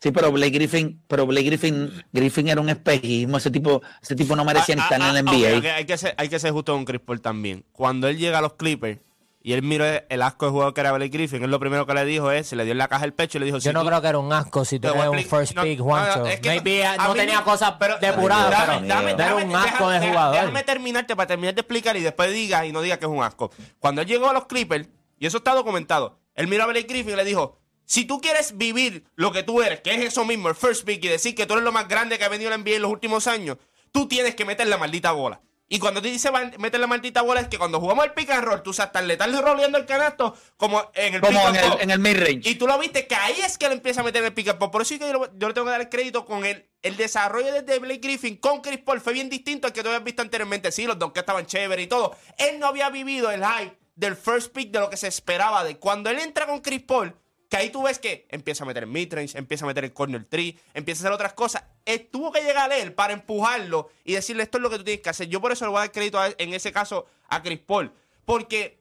Sí, 0.00 0.12
pero 0.12 0.30
Blake 0.30 0.50
Griffin, 0.52 1.00
pero 1.08 1.26
Blake 1.26 1.46
Griffin, 1.46 1.90
Griffin 2.12 2.48
era 2.48 2.60
un 2.60 2.68
espejismo. 2.68 3.38
Ese 3.38 3.50
tipo, 3.50 3.82
ese 4.02 4.14
tipo 4.14 4.36
no 4.36 4.44
merecía 4.44 4.74
ni 4.76 4.82
Ah, 4.82 4.84
estar 4.84 5.02
ah, 5.02 5.08
en 5.10 5.16
el 5.16 5.28
ah, 5.28 5.32
NBA. 5.32 5.50
ok, 5.52 5.58
ok, 5.58 5.64
Hay, 5.76 5.84
que 5.86 5.96
ser, 5.98 6.14
hay 6.18 6.28
que 6.28 6.38
ser 6.38 6.52
justo 6.52 6.72
con 6.74 6.84
Chris 6.84 7.00
Paul 7.00 7.20
también. 7.22 7.64
Cuando 7.72 8.06
él 8.06 8.18
llega 8.18 8.38
a 8.38 8.42
los 8.42 8.52
Clippers 8.54 8.98
y 9.46 9.52
él 9.52 9.62
miró 9.62 9.84
el 9.84 10.22
asco 10.22 10.46
de 10.46 10.52
jugador 10.52 10.72
que 10.74 10.80
era 10.80 10.90
Blake 10.92 11.10
Griffin, 11.10 11.44
él 11.44 11.50
lo 11.50 11.60
primero 11.60 11.86
que 11.86 11.92
le 11.94 12.04
dijo 12.06 12.30
es, 12.32 12.46
se 12.48 12.56
le 12.56 12.64
dio 12.64 12.72
en 12.72 12.78
la 12.78 12.88
caja 12.88 13.04
el 13.04 13.12
pecho 13.12 13.36
y 13.36 13.40
le 13.40 13.44
dijo, 13.44 13.58
Yo 13.58 13.70
si 13.70 13.74
no 13.74 13.82
tú- 13.82 13.86
creo 13.88 14.00
que 14.00 14.08
era 14.08 14.18
un 14.18 14.32
asco 14.32 14.64
si 14.64 14.80
tú 14.80 14.88
eres 14.88 15.06
un 15.06 15.18
first 15.22 15.54
no, 15.54 15.62
pick, 15.62 15.78
no, 15.78 15.84
Juancho. 15.84 16.18
no, 16.20 16.26
es 16.26 16.40
que 16.40 16.48
Maybe 16.48 16.82
no 16.98 17.14
tenía 17.14 17.44
cosas 17.44 17.74
pero- 17.78 17.98
depuradas, 17.98 18.50
Dame, 18.50 18.80
pero 18.80 18.88
dame, 18.88 19.14
no 19.14 19.22
era 19.22 19.34
un 19.36 19.54
asco 19.54 19.88
déjame- 19.90 20.00
de 20.00 20.08
jugador. 20.08 20.34
Déjame 20.40 20.62
terminarte 20.64 21.14
para 21.14 21.26
terminar 21.28 21.54
de 21.54 21.60
explicar 21.60 21.94
y 21.96 22.00
después 22.00 22.32
digas 22.32 22.64
y 22.64 22.72
no 22.72 22.80
digas 22.80 22.96
que 22.98 23.04
es 23.04 23.10
un 23.12 23.22
asco. 23.22 23.50
Cuando 23.78 24.00
él 24.00 24.08
llegó 24.08 24.30
a 24.30 24.32
los 24.32 24.46
Clippers, 24.46 24.88
y 25.18 25.26
eso 25.26 25.36
está 25.36 25.54
documentado, 25.54 26.18
él 26.34 26.48
miró 26.48 26.64
a 26.64 26.66
Blake 26.66 26.86
Griffin 26.88 27.12
y 27.12 27.16
le 27.16 27.24
dijo, 27.24 27.58
si 27.84 28.06
tú 28.06 28.18
quieres 28.22 28.56
vivir 28.56 29.04
lo 29.14 29.30
que 29.30 29.42
tú 29.42 29.60
eres, 29.60 29.80
que 29.82 29.94
es 29.94 30.00
eso 30.06 30.24
mismo, 30.24 30.48
el 30.48 30.54
first 30.54 30.86
pick, 30.86 31.04
y 31.04 31.08
decir 31.08 31.34
que 31.34 31.44
tú 31.44 31.52
eres 31.52 31.64
lo 31.64 31.70
más 31.72 31.86
grande 31.86 32.16
que 32.18 32.24
ha 32.24 32.30
venido 32.30 32.48
la 32.48 32.56
NBA 32.56 32.76
en 32.76 32.82
los 32.82 32.90
últimos 32.90 33.26
años, 33.26 33.58
tú 33.92 34.08
tienes 34.08 34.34
que 34.34 34.46
meter 34.46 34.66
la 34.68 34.78
maldita 34.78 35.12
bola. 35.12 35.42
Y 35.66 35.78
cuando 35.78 36.02
te 36.02 36.08
dice 36.08 36.30
meter 36.58 36.78
la 36.78 36.86
maldita 36.86 37.22
bola 37.22 37.40
es 37.40 37.48
que 37.48 37.56
cuando 37.58 37.80
jugamos 37.80 38.04
el 38.04 38.12
pick 38.12 38.30
and 38.30 38.44
roll, 38.44 38.62
tú 38.62 38.74
sabes, 38.74 38.92
tan 38.92 39.06
le 39.08 39.14
estás 39.14 39.34
roleando 39.40 39.78
el 39.78 39.86
canasto 39.86 40.36
como 40.58 40.90
en 40.94 41.14
el 41.14 41.20
Como 41.22 41.38
pick 41.40 41.48
en 41.48 41.56
el, 41.72 41.80
en 41.80 41.90
el 41.90 41.98
mid-range. 41.98 42.48
Y 42.50 42.56
tú 42.56 42.66
lo 42.66 42.78
viste 42.78 43.06
que 43.06 43.14
ahí 43.14 43.40
es 43.40 43.56
que 43.56 43.66
él 43.66 43.72
empieza 43.72 44.02
a 44.02 44.04
meter 44.04 44.22
el 44.22 44.34
pick 44.34 44.48
and 44.48 44.58
pop. 44.58 44.70
Por 44.70 44.82
eso 44.82 44.92
es 44.94 45.00
que 45.00 45.06
yo, 45.06 45.12
lo- 45.14 45.38
yo 45.38 45.48
le 45.48 45.54
tengo 45.54 45.64
que 45.64 45.70
dar 45.70 45.80
el 45.80 45.88
crédito 45.88 46.26
con 46.26 46.44
el, 46.44 46.68
el 46.82 46.96
desarrollo 46.98 47.50
desde 47.50 47.78
Blake 47.78 48.00
Griffin 48.02 48.36
con 48.36 48.60
Chris 48.60 48.78
Paul. 48.80 49.00
Fue 49.00 49.14
bien 49.14 49.30
distinto 49.30 49.66
al 49.66 49.72
que 49.72 49.82
tú 49.82 49.88
habías 49.88 50.04
visto 50.04 50.20
anteriormente. 50.20 50.70
Sí, 50.70 50.84
los 50.84 50.98
donkeys 50.98 51.22
estaban 51.22 51.46
chéveres 51.46 51.86
y 51.86 51.88
todo. 51.88 52.14
Él 52.36 52.58
no 52.60 52.66
había 52.66 52.90
vivido 52.90 53.30
el 53.30 53.42
hype 53.42 53.78
del 53.96 54.16
first 54.16 54.52
pick 54.52 54.70
de 54.70 54.80
lo 54.80 54.90
que 54.90 54.98
se 54.98 55.08
esperaba 55.08 55.64
de 55.64 55.78
cuando 55.78 56.10
él 56.10 56.18
entra 56.18 56.46
con 56.46 56.60
Chris 56.60 56.82
Paul. 56.82 57.16
Que 57.56 57.62
ahí 57.62 57.70
tú 57.70 57.82
ves 57.82 57.98
que 57.98 58.26
empieza 58.30 58.64
a 58.64 58.66
meter 58.66 58.82
el 58.84 58.88
midrange, 58.90 59.36
empieza 59.38 59.64
a 59.64 59.68
meter 59.68 59.84
el 59.84 59.92
corner 59.92 60.24
tree, 60.24 60.58
empieza 60.74 61.00
a 61.00 61.02
hacer 61.04 61.12
otras 61.12 61.32
cosas. 61.34 61.64
Él 61.84 62.08
tuvo 62.10 62.32
que 62.32 62.40
llegar 62.42 62.70
a 62.72 62.76
él 62.76 62.92
para 62.92 63.12
empujarlo 63.12 63.90
y 64.04 64.14
decirle 64.14 64.42
esto 64.42 64.58
es 64.58 64.62
lo 64.62 64.70
que 64.70 64.78
tú 64.78 64.84
tienes 64.84 65.02
que 65.02 65.10
hacer. 65.10 65.28
Yo 65.28 65.40
por 65.40 65.52
eso 65.52 65.64
le 65.64 65.70
voy 65.70 65.78
a 65.78 65.80
dar 65.82 65.92
crédito 65.92 66.18
a- 66.18 66.30
en 66.38 66.54
ese 66.54 66.72
caso 66.72 67.06
a 67.28 67.42
Chris 67.42 67.58
Paul. 67.60 67.92
Porque 68.24 68.78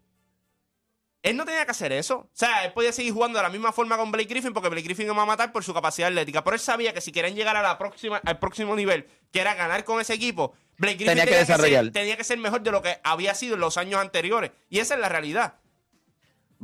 él 1.21 1.37
no 1.37 1.45
tenía 1.45 1.63
que 1.65 1.71
hacer 1.71 1.91
eso. 1.93 2.17
O 2.17 2.29
sea, 2.33 2.65
él 2.65 2.73
podía 2.73 2.91
seguir 2.91 3.13
jugando 3.13 3.39
de 3.39 3.43
la 3.43 3.49
misma 3.49 3.71
forma 3.71 3.95
con 3.95 4.11
Blake 4.11 4.27
Griffin 4.27 4.51
porque 4.53 4.67
Blake 4.69 4.85
Griffin 4.85 5.07
lo 5.07 5.15
va 5.15 5.23
a 5.23 5.25
matar 5.25 5.51
por 5.53 5.63
su 5.63 5.73
capacidad 5.73 6.09
atlética. 6.09 6.43
Pero 6.43 6.55
él 6.55 6.59
sabía 6.59 6.93
que 6.93 6.99
si 7.01 7.11
querían 7.13 7.35
llegar 7.35 7.55
a 7.55 7.61
la 7.61 7.77
próxima, 7.77 8.17
al 8.25 8.39
próximo 8.39 8.75
nivel, 8.75 9.07
que 9.31 9.39
era 9.39 9.53
ganar 9.55 9.85
con 9.85 10.01
ese 10.01 10.13
equipo, 10.13 10.53
Blake 10.77 10.95
Griffin 10.95 11.07
Tenía 11.15 11.25
que 11.25 11.35
desarrollar. 11.37 11.85
ser, 11.85 11.93
tenía 11.93 12.17
que 12.17 12.23
ser 12.25 12.37
mejor 12.39 12.61
de 12.61 12.71
lo 12.71 12.81
que 12.81 12.99
había 13.03 13.33
sido 13.35 13.55
en 13.55 13.61
los 13.61 13.77
años 13.77 14.01
anteriores. 14.01 14.51
Y 14.69 14.79
esa 14.79 14.95
es 14.95 14.99
la 14.99 15.07
realidad. 15.07 15.55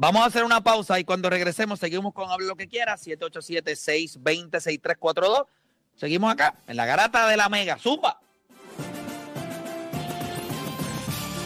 Vamos 0.02 0.22
a 0.22 0.28
hacer 0.28 0.46
una 0.46 0.62
pausa 0.62 0.98
y 0.98 1.04
cuando 1.04 1.30
regresemos 1.30 1.78
seguimos 1.78 2.14
con 2.14 2.32
Hable 2.32 2.48
lo 2.48 2.56
que 2.56 2.70
quiera, 2.70 2.96
787-620-6342. 2.96 5.46
Seguimos 5.98 6.32
acá, 6.32 6.56
en 6.68 6.78
la 6.78 6.86
garata 6.86 7.28
de 7.28 7.36
la 7.36 7.50
Mega. 7.50 7.78
¡Zumba! 7.78 8.19